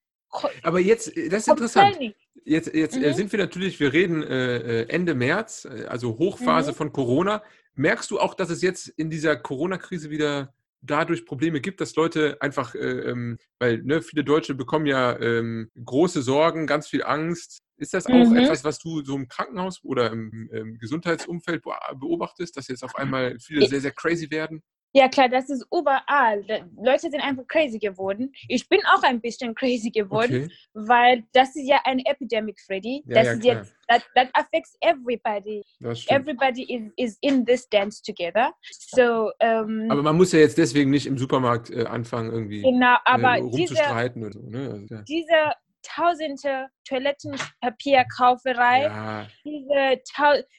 [0.63, 1.99] Aber jetzt, äh, das ist interessant.
[2.45, 3.15] Jetzt, jetzt äh, Mhm.
[3.15, 6.77] sind wir natürlich, wir reden äh, äh, Ende März, also Hochphase Mhm.
[6.77, 7.43] von Corona.
[7.75, 12.37] Merkst du auch, dass es jetzt in dieser Corona-Krise wieder dadurch Probleme gibt, dass Leute
[12.41, 17.59] einfach, äh, ähm, weil ne, viele Deutsche bekommen ja ähm, große Sorgen, ganz viel Angst.
[17.79, 18.37] Ist das auch Mhm.
[18.37, 21.63] etwas, was du so im Krankenhaus oder im, im Gesundheitsumfeld
[21.99, 24.63] beobachtest, dass jetzt auf einmal viele sehr, sehr crazy werden?
[24.93, 26.45] Ja, klar, das ist überall.
[26.83, 28.33] Leute sind einfach crazy geworden.
[28.49, 30.45] Ich bin auch ein bisschen crazy geworden.
[30.45, 30.55] Okay.
[30.73, 33.03] Weil das ist ja eine Epidemic, Freddy.
[33.07, 33.57] Ja, das ja, ist klar.
[33.57, 35.63] jetzt, that, that affects everybody.
[36.09, 38.53] Everybody is, is in this dance together.
[38.71, 42.97] So, ähm, Aber man muss ja jetzt deswegen nicht im Supermarkt äh, anfangen, irgendwie genau,
[43.05, 44.49] aber äh, rumzustreiten oder so.
[44.49, 44.71] Ne?
[44.73, 45.03] Also, ja.
[45.03, 45.53] diese
[45.87, 50.03] tausende Toilettenpapierkauferei, ja, diese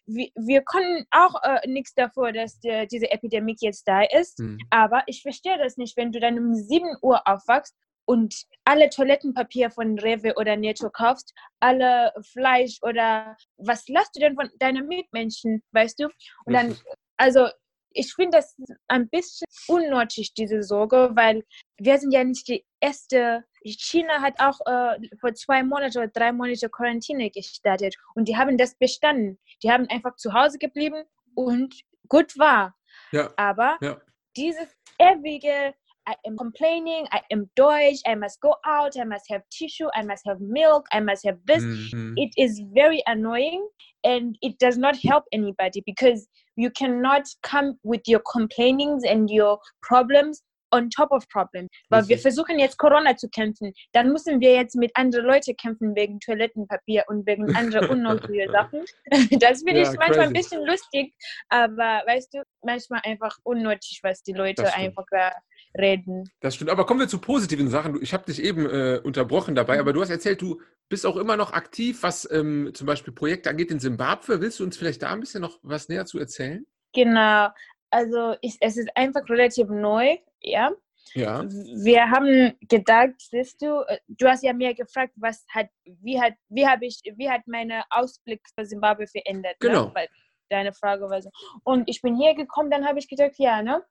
[0.06, 4.40] wir, wir können auch äh, nichts davor, dass die, diese Epidemie jetzt da ist.
[4.40, 4.58] hm.
[4.70, 7.76] Aber ich verstehe das nicht, wenn du dann um 7 Uhr aufwachst
[8.06, 8.34] und
[8.64, 14.50] alle Toilettenpapier von Rewe oder Netto kaufst, alle Fleisch oder was lässt du denn von
[14.60, 16.06] deinen Mitmenschen, weißt du?
[16.46, 16.78] Und dann,
[17.18, 17.50] also
[17.92, 18.56] ich finde das
[18.88, 21.44] ein bisschen unnötig, diese Sorge, weil
[21.78, 23.44] wir sind ja nicht die erste.
[23.74, 28.58] China hat auch äh, vor zwei Monaten oder drei Monaten Quarantäne gestartet und die haben
[28.58, 29.40] das bestanden.
[29.64, 31.04] Die haben einfach zu Hause geblieben
[31.36, 31.76] und
[32.08, 32.76] gut war.
[33.12, 34.00] ja, Aber ja.
[34.36, 35.74] dieses ewige
[36.10, 40.04] I am complaining, I am Deutsch, I must go out, I must have tissue, I
[40.04, 41.64] must have milk, I must have this.
[41.64, 42.14] Hm, hm.
[42.16, 43.68] It is very annoying
[44.06, 46.26] and it does not help anybody because
[46.56, 51.70] you cannot come with your complainings and your problems on top of problems.
[51.90, 52.22] Weil wir Richtig.
[52.22, 57.04] versuchen jetzt Corona zu kämpfen, dann müssen wir jetzt mit anderen Leuten kämpfen wegen Toilettenpapier
[57.08, 58.82] und wegen anderen unnötigen Sachen.
[59.40, 60.50] Das finde Ja, ich manchmal ein crazy.
[60.50, 61.14] bisschen lustig,
[61.50, 65.32] aber weißt du, manchmal einfach unnötig, was die Leute einfach da
[65.78, 66.24] reden.
[66.42, 66.70] Das stimmt.
[66.72, 68.02] Aber kommen wir zu positiven Sachen.
[68.02, 69.82] Ich habe dich eben äh, unterbrochen dabei, Mhm.
[69.82, 73.50] aber du hast erzählt, du bist auch immer noch aktiv, was ähm, zum Beispiel Projekte
[73.50, 74.42] angeht in Simbabwe.
[74.42, 76.66] Willst du uns vielleicht da ein bisschen noch was näher zu erzählen?
[76.94, 77.50] Genau.
[77.90, 80.72] Also ich, es ist einfach relativ neu, ja.
[81.14, 81.46] Ja.
[81.48, 86.34] Wir haben gedacht, siehst du, äh, du hast ja mir gefragt, was hat, wie hat,
[86.50, 89.56] wie habe ich, wie hat meine Ausblick für Zimbabwe verändert?
[89.60, 89.86] Genau.
[89.86, 89.92] Ne?
[89.96, 90.10] Weil
[90.50, 91.30] deine Frage war so.
[91.64, 93.84] Und ich bin hier gekommen, dann habe ich gedacht, ja, ne,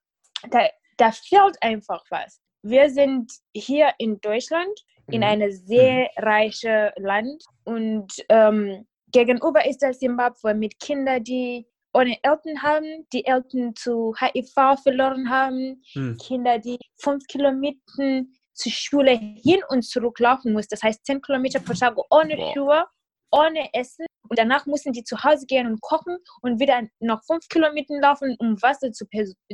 [0.51, 0.69] da,
[0.99, 2.41] da fehlt einfach was.
[2.63, 4.79] wir sind hier in Deutschland,
[5.11, 5.27] in Mhm.
[5.27, 11.67] einem sehr reichen Land und ähm, gegenüber ist das Zimbabwe mit Kindern, die
[11.97, 16.19] ohne Eltern haben, die Eltern zu HIV verloren haben, Hm.
[16.19, 20.75] Kinder, die fünf Kilometer zur Schule hin und zurück laufen mussten.
[20.75, 22.37] Das heißt, zehn Kilometer pro Tag ohne.
[22.53, 22.85] Schuhe,
[23.31, 24.07] ohne Essen.
[24.29, 28.37] Und danach mussten die zu Hause gehen und kochen und wieder noch fünf Kilometer laufen,
[28.41, 29.07] um Wasser zu,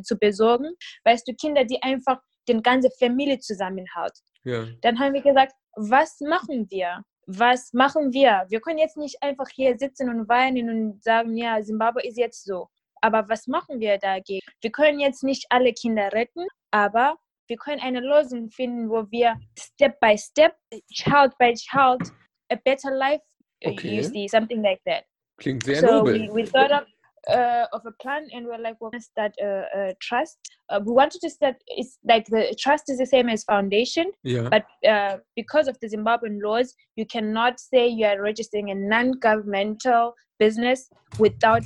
[0.02, 0.74] zu besorgen.
[1.04, 4.12] Weißt du, Kinder, die einfach den ganze Familie zusammenhaut.
[4.44, 4.66] Ja.
[4.80, 7.04] Dann haben wir gesagt, was machen wir?
[7.26, 8.46] Was machen wir?
[8.48, 12.44] Wir können jetzt nicht einfach hier sitzen und weinen und sagen, ja, Zimbabwe ist jetzt
[12.44, 12.68] so.
[13.00, 14.44] Aber was machen wir dagegen?
[14.60, 17.16] Wir können jetzt nicht alle Kinder retten, aber
[17.48, 20.54] wir können eine Lösung finden, wo wir Step by Step,
[20.92, 22.12] Child by Child,
[22.50, 23.22] a better life,
[23.64, 23.96] uh, Okay.
[23.96, 25.04] you see, something like that.
[25.38, 26.28] Klingt sehr so nobel.
[26.28, 26.86] we, we thought of,
[27.28, 30.38] uh, of a plan and we're like, we're going to start a, a trust.
[30.70, 34.48] Uh, we wanted to start, it's like the trust is the same as foundation, ja.
[34.48, 40.14] but uh, because of the Zimbabwean laws, you cannot say you are registering a non-governmental
[40.38, 40.88] business
[41.18, 41.62] without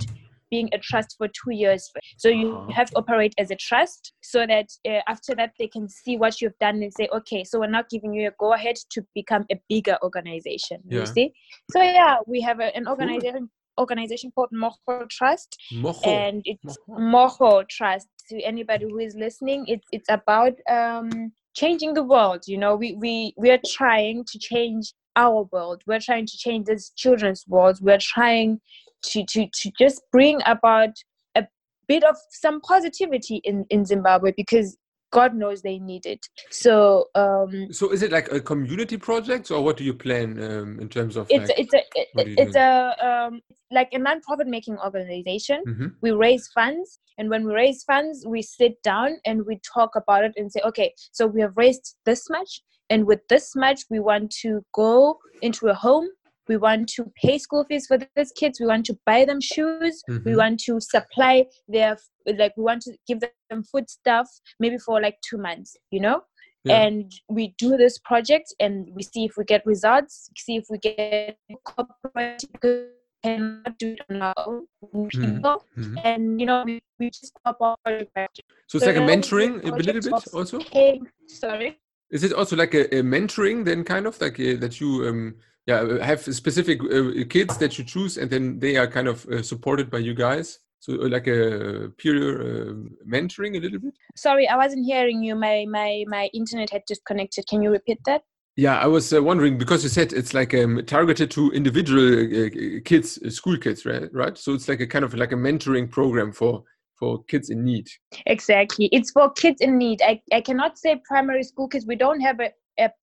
[0.48, 1.90] being a trust for two years.
[2.18, 2.72] So you Uh-huh.
[2.72, 6.40] have to operate as a trust, so that uh, after that they can see what
[6.40, 9.56] you've done and say, okay, so we're not giving you a go-ahead to become a
[9.68, 10.78] bigger organization.
[10.84, 11.00] Yeah.
[11.00, 11.32] You see?
[11.72, 16.08] So yeah, we have a, an organization organization called Moho Trust, Mocho.
[16.08, 17.38] and it's Moho.
[17.38, 18.08] Moho Trust.
[18.30, 22.42] To anybody who is listening, it's it's about um, changing the world.
[22.46, 25.82] You know, we we we are trying to change our world.
[25.86, 27.78] We're trying to change this children's world.
[27.80, 28.60] We're trying
[29.04, 30.90] to to to just bring about
[31.36, 31.46] a
[31.86, 34.76] bit of some positivity in in Zimbabwe because
[35.12, 36.26] God knows they need it.
[36.50, 40.80] So um, So is it like a community project, or what do you plan um,
[40.80, 41.58] in terms of it's like?
[41.58, 41.82] it's a
[42.28, 45.62] you it's a um, like a non-profit making organization.
[45.66, 45.94] Mhm.
[46.02, 50.24] we raise funds and when we raise funds we sit down and we talk about
[50.24, 53.98] it and say okay so we have raised this much and with this much we
[53.98, 56.08] want to go into a home
[56.48, 60.02] we want to pay school fees for these kids we want to buy them shoes
[60.24, 60.36] we Mhm.
[60.36, 61.96] want to supply their
[62.42, 63.20] like we want to give
[63.50, 64.28] them food stuff
[64.60, 66.20] maybe for like two months you know
[66.64, 66.82] Yeah.
[66.82, 70.78] and we do this project and we see if we get results see if we
[70.78, 76.00] get corporate because we cannot do it on our own people Mhm.
[76.04, 79.70] and you know we, we just go about project So it's like a mentoring a
[79.76, 80.58] little bit also.
[80.76, 81.78] paying sorry
[82.10, 85.34] Is it also like a, a mentoring then kind of like uh, that you um
[85.66, 89.26] yeah uh, have specific uh, kids that you choose and then they are kind of
[89.26, 90.58] uh, supported by you guys?
[90.80, 92.74] So uh, like a peer uh,
[93.06, 93.94] mentoring a little bit.
[94.14, 98.22] sorry i wasn't hearing you my my my internet had disconnected can you repeat that
[98.58, 102.48] Yeah, I was uh, wondering because you said it's like um, targeted to individual uh,
[102.84, 104.08] kids, uh, school kids, right?
[104.12, 104.38] Right.
[104.38, 106.64] So it's like a kind of like a mentoring program for
[106.98, 107.86] for kids in need.
[108.24, 108.88] Exactly.
[108.92, 110.00] It's for kids in need.
[110.02, 111.84] I, I cannot say primary school kids.
[111.86, 112.50] We don't have a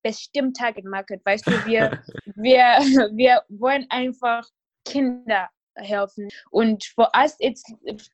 [0.02, 1.20] bestimmt target market.
[1.24, 2.02] Weißt du, wir,
[2.36, 2.78] wir,
[3.12, 4.44] wir wollen einfach
[4.84, 6.28] Kinder helfen.
[6.50, 7.62] Und for us, it's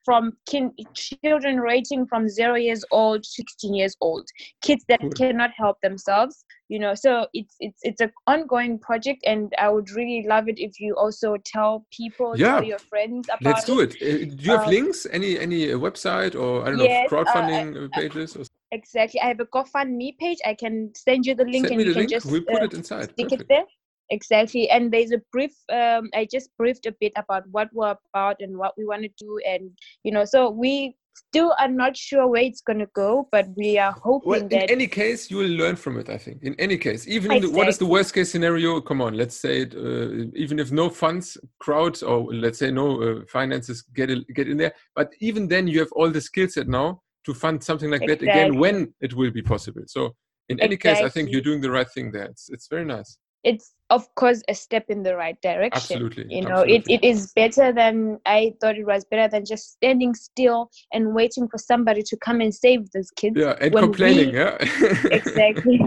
[0.04, 4.26] from kin- children ranging from zero years old to 16 years old.
[4.62, 5.10] Kids that Cool.
[5.10, 6.44] cannot help themselves.
[6.68, 10.58] You know, so it's it's it's an ongoing project, and I would really love it
[10.58, 12.54] if you also tell people, Yeah.
[12.60, 13.94] tell your friends about Let's do it.
[14.00, 15.06] Uh, do you have Um, links?
[15.10, 18.36] Any any uh, website or I don't yes, know crowdfunding uh, pages?
[18.36, 19.20] Or Exactly.
[19.20, 20.38] I have a GoFundMe page.
[20.46, 22.10] I can send you the link send and me you the can link.
[22.10, 23.10] just We'll put uh, it inside.
[23.10, 23.42] stick Perfect.
[23.42, 23.64] it there.
[24.10, 24.68] Exactly.
[24.70, 28.56] And there's a brief, um, I just briefed a bit about what we're about and
[28.56, 29.38] what we want to do.
[29.48, 29.70] And,
[30.02, 33.78] you know, so we still are not sure where it's going to go, but we
[33.78, 34.70] are hoping Well, in that.
[34.70, 36.08] any case, you will learn from it.
[36.08, 36.42] I think.
[36.42, 38.80] In any case, even in the, what is the worst case scenario?
[38.80, 39.74] Come on, let's say it.
[39.74, 44.48] Uh, even if no funds, crowds, or let's say no uh, finances get in, get
[44.48, 47.90] in there, but even then, you have all the skill set now to fund something
[47.94, 49.82] like that again when it will be possible.
[49.86, 50.00] So,
[50.48, 52.24] in any case, I think you're doing the right thing there.
[52.34, 53.10] It's it's very nice.
[53.52, 53.66] it's,
[53.96, 55.80] of course, a step in the right direction.
[55.96, 56.24] Absolutely.
[56.36, 57.96] You know, it, it is better than
[58.38, 60.60] I thought it was better than just standing still
[60.94, 63.36] and waiting for somebody to come and save those kids.
[63.44, 64.30] yeah, and complaining.
[64.32, 64.54] we- yeah.
[65.20, 65.78] Exactly.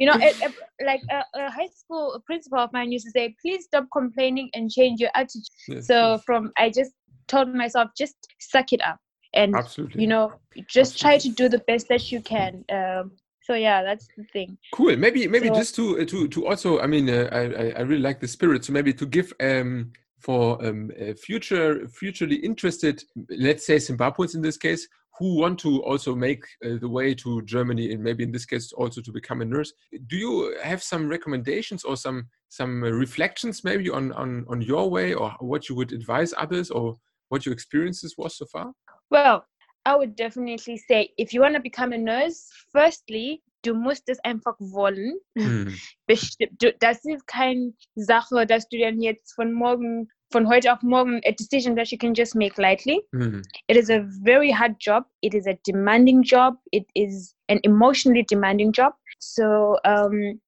[0.00, 3.26] you know, a, a- like a, a high school principal of mine used to say,
[3.42, 6.92] "Please stop complaining and change your attitude." Yes, So yes, from I just
[7.32, 8.16] told myself, just
[8.54, 8.98] suck it up,
[9.34, 10.02] and absolutely.
[10.02, 10.32] you know,
[10.66, 12.64] just try to do the best that you can.
[12.70, 13.12] Um,
[13.42, 14.58] so yeah, that's the thing.
[14.74, 14.96] Cool.
[14.96, 16.80] Maybe maybe So- just to uh, to to also.
[16.80, 17.40] I mean, uh, I
[17.78, 18.64] I- really like the spirit.
[18.64, 24.42] So maybe to give um for um uh, future futurely interested, let's say Zimbabweans in
[24.42, 24.86] this case,
[25.18, 28.72] who want to also make uh, the way to Germany and maybe in this case
[28.72, 29.72] also to become a nurse.
[30.06, 34.90] Do you have some recommendations or some some uh, reflections maybe on on on your
[34.90, 36.96] way or what you would advise others or
[37.30, 38.72] what your experiences was so far?
[39.10, 39.44] Well,
[39.84, 44.18] I would definitely say if you want to become a nurse, firstly, du musst es
[44.24, 45.18] einfach wollen.
[45.36, 45.74] Mhm.
[46.80, 51.30] Das ist keine Sache, dass du dann jetzt von morgen, von heute auf morgen, a
[51.32, 53.00] decision that you can just make lightly.
[53.12, 53.42] Mhm.
[53.68, 55.04] It is a very hard job.
[55.22, 56.56] It is a demanding job.
[56.72, 58.92] It is an emotionally demanding job.
[59.20, 60.40] So, um,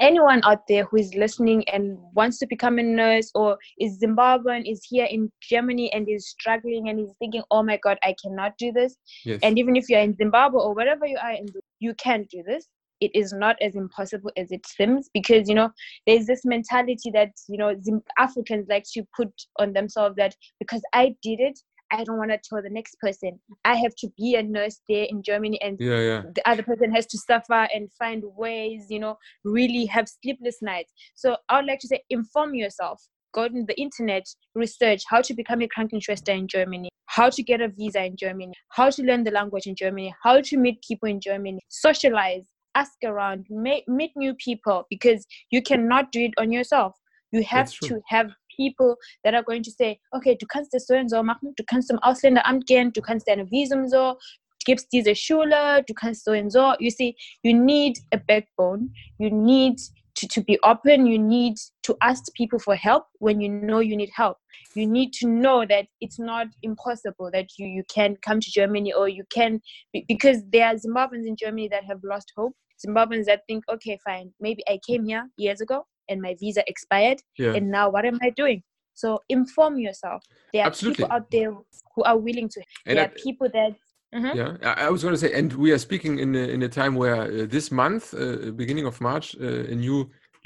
[0.00, 4.70] anyone out there who is listening and wants to become a nurse or is Zimbabwean,
[4.70, 8.56] is here in Germany and is struggling and is thinking, oh my God, I cannot
[8.58, 8.96] do this.
[9.24, 9.40] Yes.
[9.42, 11.46] And even if you're in Zimbabwe or wherever you are, in,
[11.78, 12.66] you can do this.
[13.00, 15.70] It is not as impossible as it seems because you know
[16.06, 20.82] there's this mentality that you know Zim- Africans like to put on themselves that because
[20.92, 21.58] I did it,
[21.90, 23.40] I don't want to tell the next person.
[23.64, 26.22] I have to be a nurse there in Germany and yeah, yeah.
[26.34, 30.92] the other person has to suffer and find ways, you know, really have sleepless nights.
[31.14, 33.02] So I would like to say, inform yourself.
[33.32, 37.60] Go on the internet, research how to become a Krankenschwester in Germany, how to get
[37.60, 41.08] a visa in Germany, how to learn the language in Germany, how to meet people
[41.08, 42.42] in Germany, socialize,
[42.74, 46.94] ask around, meet, meet new people because you cannot do it on yourself.
[47.32, 50.94] You have to have people that are going to say, okay, du kannst das so
[50.94, 54.16] und so machen, du kannst zum Ausländeramt gehen, du kannst deine Visum so,
[54.64, 56.74] gibst diese Schule, du kannst so und so.
[56.78, 58.92] You see, you need a backbone.
[59.18, 59.78] You need
[60.16, 61.06] to, to be open.
[61.06, 64.36] You need to ask people for help when you know you need help.
[64.74, 68.92] You need to know that it's not impossible that you, you can come to Germany
[68.92, 69.60] or you can,
[70.06, 72.54] because there are Zimbabweans in Germany that have lost hope.
[72.86, 77.18] Zimbabweans that think, okay, fine, maybe I came here years ago and my visa expired
[77.38, 77.54] Yeah.
[77.56, 78.62] and now what am I doing?
[78.94, 80.22] So inform yourself.
[80.52, 81.04] There are Absolutely.
[81.04, 81.50] people out there
[81.94, 82.60] who are willing to.
[82.86, 83.72] And there I- are people that.
[84.18, 84.34] Mhm.
[84.40, 86.68] Yeah, I I was going to say, and we are speaking in a, in a
[86.80, 89.98] time where uh, this month, uh, beginning of March, uh, a new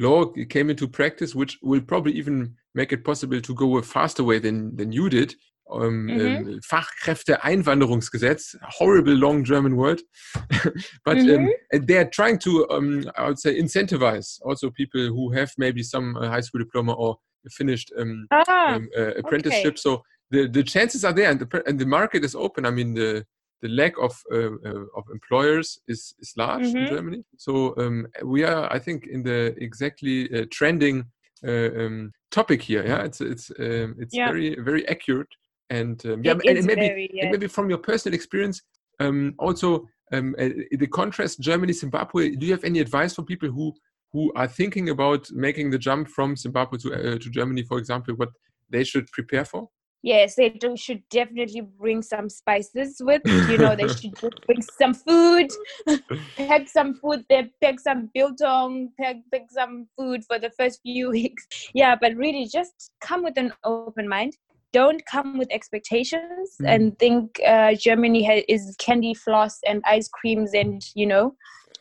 [0.06, 0.18] law
[0.54, 2.36] came into practice, which will probably even
[2.80, 5.30] make it possible to go a faster way than than you did.
[5.70, 10.02] Um, um, Fachkräfteeinwanderungsgesetz, horrible long German word,
[11.04, 11.50] but um, Mhm.
[11.72, 15.82] and they are trying to, um, I would say, incentivize also people who have maybe
[15.82, 17.16] some uh, high school diploma or
[17.50, 19.78] finished um, Ah, um, uh, apprenticeship.
[19.78, 22.66] So the, the chances are there, and the and the market is open.
[22.66, 23.24] I mean the
[23.62, 26.88] the lack of uh, uh, of employers is is large in Mhm.
[26.88, 27.24] Germany.
[27.38, 31.04] So um, we are, I think, in the exactly uh, trending
[31.46, 32.84] uh, um, topic here.
[32.86, 34.26] Yeah, it's it's um, it's Yeah.
[34.26, 35.28] very very accurate.
[35.70, 38.62] And um, yeah, and, and maybe very, and maybe from your personal experience,
[39.00, 42.36] um, also um, uh, the contrast Germany Zimbabwe.
[42.36, 43.74] Do you have any advice for people who
[44.12, 48.14] who are thinking about making the jump from Zimbabwe to uh, to Germany, for example,
[48.14, 48.28] what
[48.70, 49.68] they should prepare for?
[50.04, 53.22] Yes, they do, should definitely bring some spices with.
[53.50, 54.12] You know, they should
[54.46, 55.48] bring some food,
[56.36, 61.10] pack some food there, pack some biltong, pack, pack some food for the first few
[61.10, 61.46] weeks.
[61.74, 64.36] Yeah, but really just come with an open mind.
[64.78, 66.68] Don't come with expectations Mm.
[66.72, 71.24] and think uh, Germany ha- is candy floss and ice creams and, you know,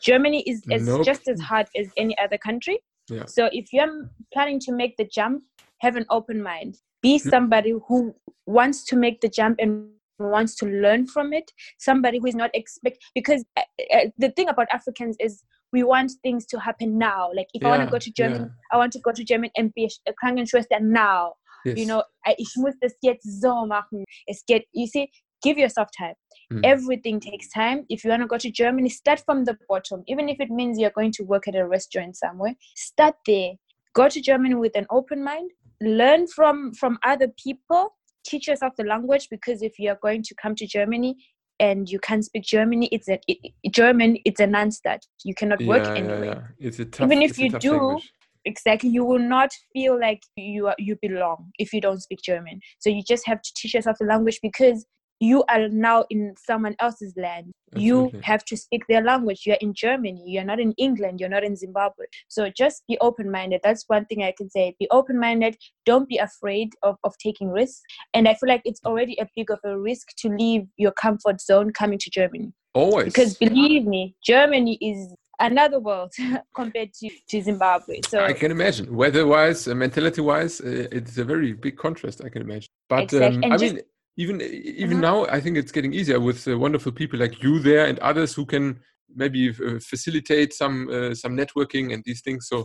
[0.08, 1.04] Germany is, is Nope.
[1.10, 2.76] just as hard as any other country.
[3.16, 3.26] Yeah.
[3.36, 3.94] So if you're
[4.34, 5.42] planning to make the jump,
[5.84, 6.72] have an open mind.
[7.02, 7.98] Be somebody who
[8.46, 9.72] wants to make the jump and
[10.18, 11.50] wants to learn from it.
[11.78, 13.62] Somebody who is not expect because uh,
[13.96, 15.42] uh, the thing about Africans is
[15.72, 17.30] we want things to happen now.
[17.38, 18.72] Like if I want to go to Germany, yeah.
[18.72, 21.34] I want to go to Germany and be a Krankenschwester now.
[21.64, 21.78] Yes.
[21.78, 24.04] You know, I, ich muss das jetzt so machen.
[24.26, 25.10] Es geht, you see,
[25.42, 26.14] give yourself time.
[26.52, 26.60] Mm.
[26.64, 27.84] Everything takes time.
[27.88, 30.02] If you want to go to Germany, start from the bottom.
[30.06, 33.52] Even if it means you're going to work at a restaurant somewhere, start there.
[33.94, 35.50] Go to Germany with an open mind.
[35.80, 37.94] Learn from from other people.
[38.24, 41.16] Teach yourself the language because if you are going to come to Germany
[41.60, 44.18] and you can't speak Germany, it's a it, German.
[44.24, 45.02] It's a non-stat.
[45.24, 46.66] You cannot work yeah, anyway yeah, yeah.
[46.68, 47.06] It's a tough.
[47.06, 48.12] Even if you do, language.
[48.44, 48.90] Exactly.
[48.90, 52.60] You will not feel like you are you belong if you don't speak german.
[52.78, 54.86] So you just have to teach yourself the language because
[55.20, 57.52] you are now in someone else's land.
[57.76, 59.42] You have to speak their language.
[59.46, 60.22] You're in germany.
[60.26, 61.18] You're not in england.
[61.18, 62.04] You're not in zimbabwe.
[62.28, 63.60] So just be open-minded.
[63.64, 64.76] That's one thing i can say.
[64.78, 65.56] Be open-minded.
[65.84, 67.82] Don't be afraid of, of taking risks.
[68.12, 71.40] And i feel like it's already a big of a risk to leave your comfort
[71.40, 72.52] zone coming to germany.
[72.74, 73.06] Always.
[73.06, 76.12] because believe me germany is another world
[76.54, 78.94] compared to, to zimbabwe so I can imagine.
[78.94, 82.22] Weather-wise, uh, mentality-wise, uh, it's a very big contrast.
[82.24, 82.68] I can imagine.
[82.88, 83.82] But Exact- um, I just- mean,
[84.16, 84.40] even
[84.84, 85.00] even Mhm.
[85.10, 88.32] now, I think it's getting easier with uh, wonderful people like you there and others
[88.36, 88.80] who can
[89.22, 92.46] maybe uh, facilitate some uh, some networking and these things.
[92.48, 92.56] So,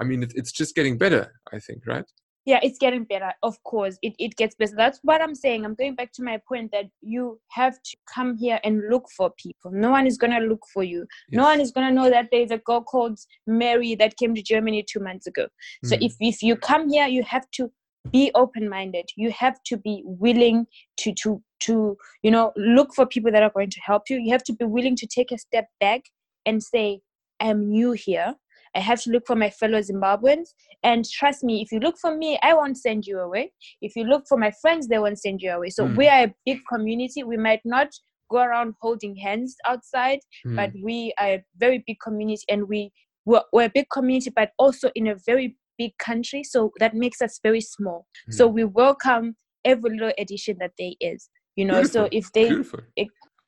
[0.00, 1.22] I mean, it, it's just getting better.
[1.52, 2.06] I think, right?
[2.44, 4.74] Yeah it's getting better of course it, it gets better.
[4.76, 8.36] That's what i'm saying i'm going back to my point that you have to come
[8.36, 9.70] here and look for people.
[9.72, 11.06] No one is going to look for you.
[11.32, 14.42] No one is going to know that there's a girl called mary that came to
[14.42, 15.46] germany two months ago.
[15.84, 16.06] So Mm.
[16.06, 17.70] if, if you come here you have to
[18.12, 19.06] be open-minded.
[19.16, 20.66] You have to be willing
[20.98, 24.18] to to to you know look for people that are going to help you.
[24.18, 26.02] You have to be willing to take a step back
[26.46, 27.00] and say
[27.40, 28.34] I'm new here.
[28.74, 30.48] I have to look for my fellow Zimbabweans.
[30.82, 33.52] And trust me, if you look for me, I won't send you away.
[33.80, 35.70] If you look for my friends, they won't send you away.
[35.70, 35.96] So Mm.
[35.96, 37.22] we are a big community.
[37.22, 37.88] We might not
[38.30, 40.56] go around holding hands outside, Mm.
[40.56, 42.92] but we are a very big community and we
[43.26, 47.22] we're, we're a big community but also in a very big country so that makes
[47.22, 48.54] us very small so Hmm.
[48.54, 52.80] we welcome every little addition that there is you know so if they Beautiful.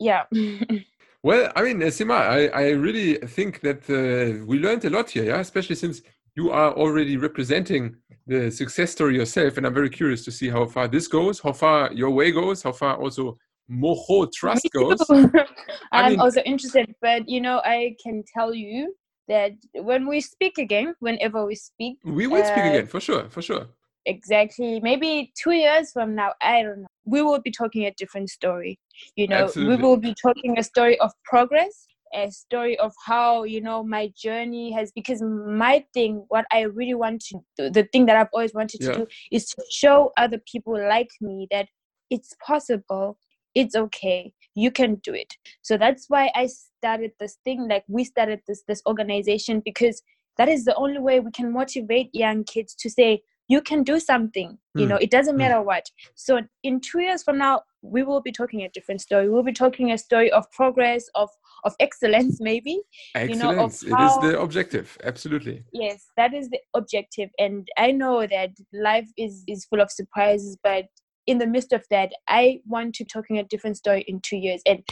[0.01, 0.23] yeah
[1.23, 5.11] Well, I mean, uh, Sima, I, I really think that uh, we learned a lot
[5.11, 6.03] here, yeah, especially since
[6.35, 9.57] you are already representing the success story yourself.
[9.57, 12.63] And I'm very curious to see how far this goes, how far your way goes,
[12.63, 13.39] how far also
[13.71, 14.99] Moho Trust goes.
[15.93, 18.95] I'm mean- also interested but you know i can tell you
[19.29, 23.29] that when we speak again whenever we speak We will speak Uh, again, for sure,
[23.29, 23.67] for sure.
[24.07, 28.31] Exactly maybe two years from now i don't know we will be talking a different
[28.31, 28.79] story
[29.17, 29.77] you know Absolutely.
[29.77, 34.11] we will be talking a story of progress a story of how you know my
[34.17, 38.29] journey has because my thing what i really want to do the thing that i've
[38.33, 38.97] always wanted to Yeah.
[38.99, 41.69] do is to show other people like me that
[42.09, 43.19] it's possible
[43.55, 48.05] it's okay you can do it so that's why i started this thing like we
[48.05, 50.03] started this this organization because
[50.39, 53.99] that is the only way we can motivate young kids to say you can do
[54.01, 54.89] something you Mm.
[54.91, 55.39] know it doesn't Mm.
[55.39, 59.29] matter what so in two years from now we will be talking a different story
[59.29, 61.31] we'll be talking a story of progress of
[61.65, 62.81] of excellence maybe
[63.15, 63.59] Excellent.
[63.59, 64.99] know, of it is the objective.
[65.05, 65.65] Absolutely.
[65.73, 70.57] yes that is the objective and i know that life is is full of surprises
[70.63, 70.87] but
[71.27, 74.61] in the midst of that i want to talking a different story in two years
[74.67, 74.83] and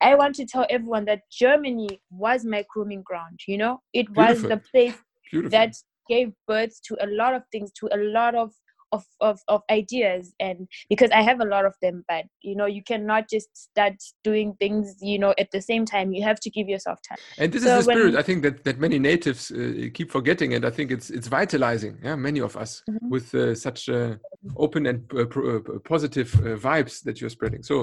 [0.00, 4.42] i want to tell everyone that germany was my grooming ground you know it was
[4.42, 4.94] the place
[5.30, 5.58] Beautiful.
[5.58, 5.74] that
[6.08, 8.52] gave birth to a lot of things to a lot of
[8.92, 12.66] of, of of ideas and because i have a lot of them but you know
[12.66, 13.92] you cannot just start
[14.24, 17.52] doing things you know at the same time you have to give yourself time And
[17.52, 20.64] this So is the spirit I think that, that many natives uh, keep forgetting, and
[20.64, 21.94] I think it's it's vitalizing.
[22.02, 23.10] Yeah, many of us Mhm.
[23.10, 24.14] with uh, such uh,
[24.56, 25.60] open and uh, uh,
[25.94, 27.62] positive uh, vibes that you're spreading.
[27.62, 27.76] So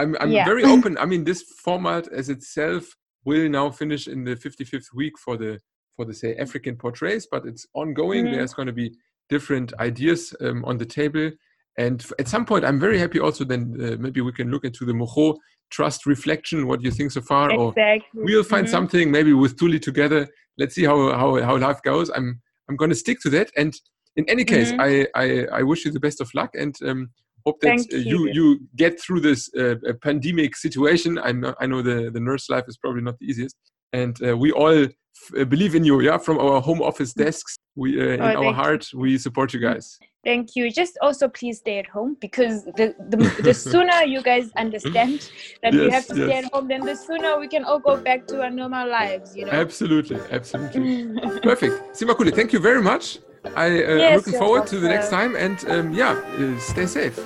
[0.00, 0.44] I'm I'm Yeah.
[0.44, 0.92] very open.
[0.98, 2.84] I mean, this format as itself
[3.24, 5.58] will now finish in the 55th week for the
[5.96, 8.26] for the say African portraits, but it's ongoing.
[8.26, 8.32] Mhm.
[8.32, 8.92] There's going to be
[9.28, 11.30] different ideas um, on the table.
[11.78, 13.44] And at some point, I'm very happy also.
[13.44, 15.36] Then uh, maybe we can look into the Moho
[15.70, 16.66] Trust reflection.
[16.66, 17.50] What do you think so far?
[17.50, 17.72] Or
[18.14, 18.70] we'll find Mhm.
[18.70, 20.28] something maybe with Tuli together.
[20.58, 22.10] Let's see how how, how life goes.
[22.10, 23.50] I'm I'm going to stick to that.
[23.56, 23.72] And
[24.16, 24.80] in any case, Mhm.
[24.86, 24.90] I,
[25.24, 27.10] I I wish you the best of luck and um,
[27.46, 28.32] hope that uh, you you.
[28.38, 28.46] you
[28.76, 31.18] get through this uh, pandemic situation.
[31.18, 33.56] I know I know the the nurse life is probably not the easiest,
[33.92, 34.90] and uh, we all f-
[35.38, 36.00] uh, believe in you.
[36.00, 38.98] Yeah, from our home office desks, we uh, in Oh, our thank you.
[38.98, 39.98] we support you guys.
[40.24, 40.70] Thank you.
[40.70, 45.30] Just also please stay at home because the the, the sooner you guys understand
[45.62, 48.26] that we have to stay at home, then the sooner we can all go back
[48.28, 49.36] to our normal lives.
[49.36, 49.52] You know.
[49.52, 51.40] Absolutely, absolutely.
[51.42, 51.74] Perfect.
[51.96, 53.18] Simakuli, thank you very much.
[53.56, 57.18] I, uh, Yes, looking forward to the next time and um, yeah, uh, stay safe.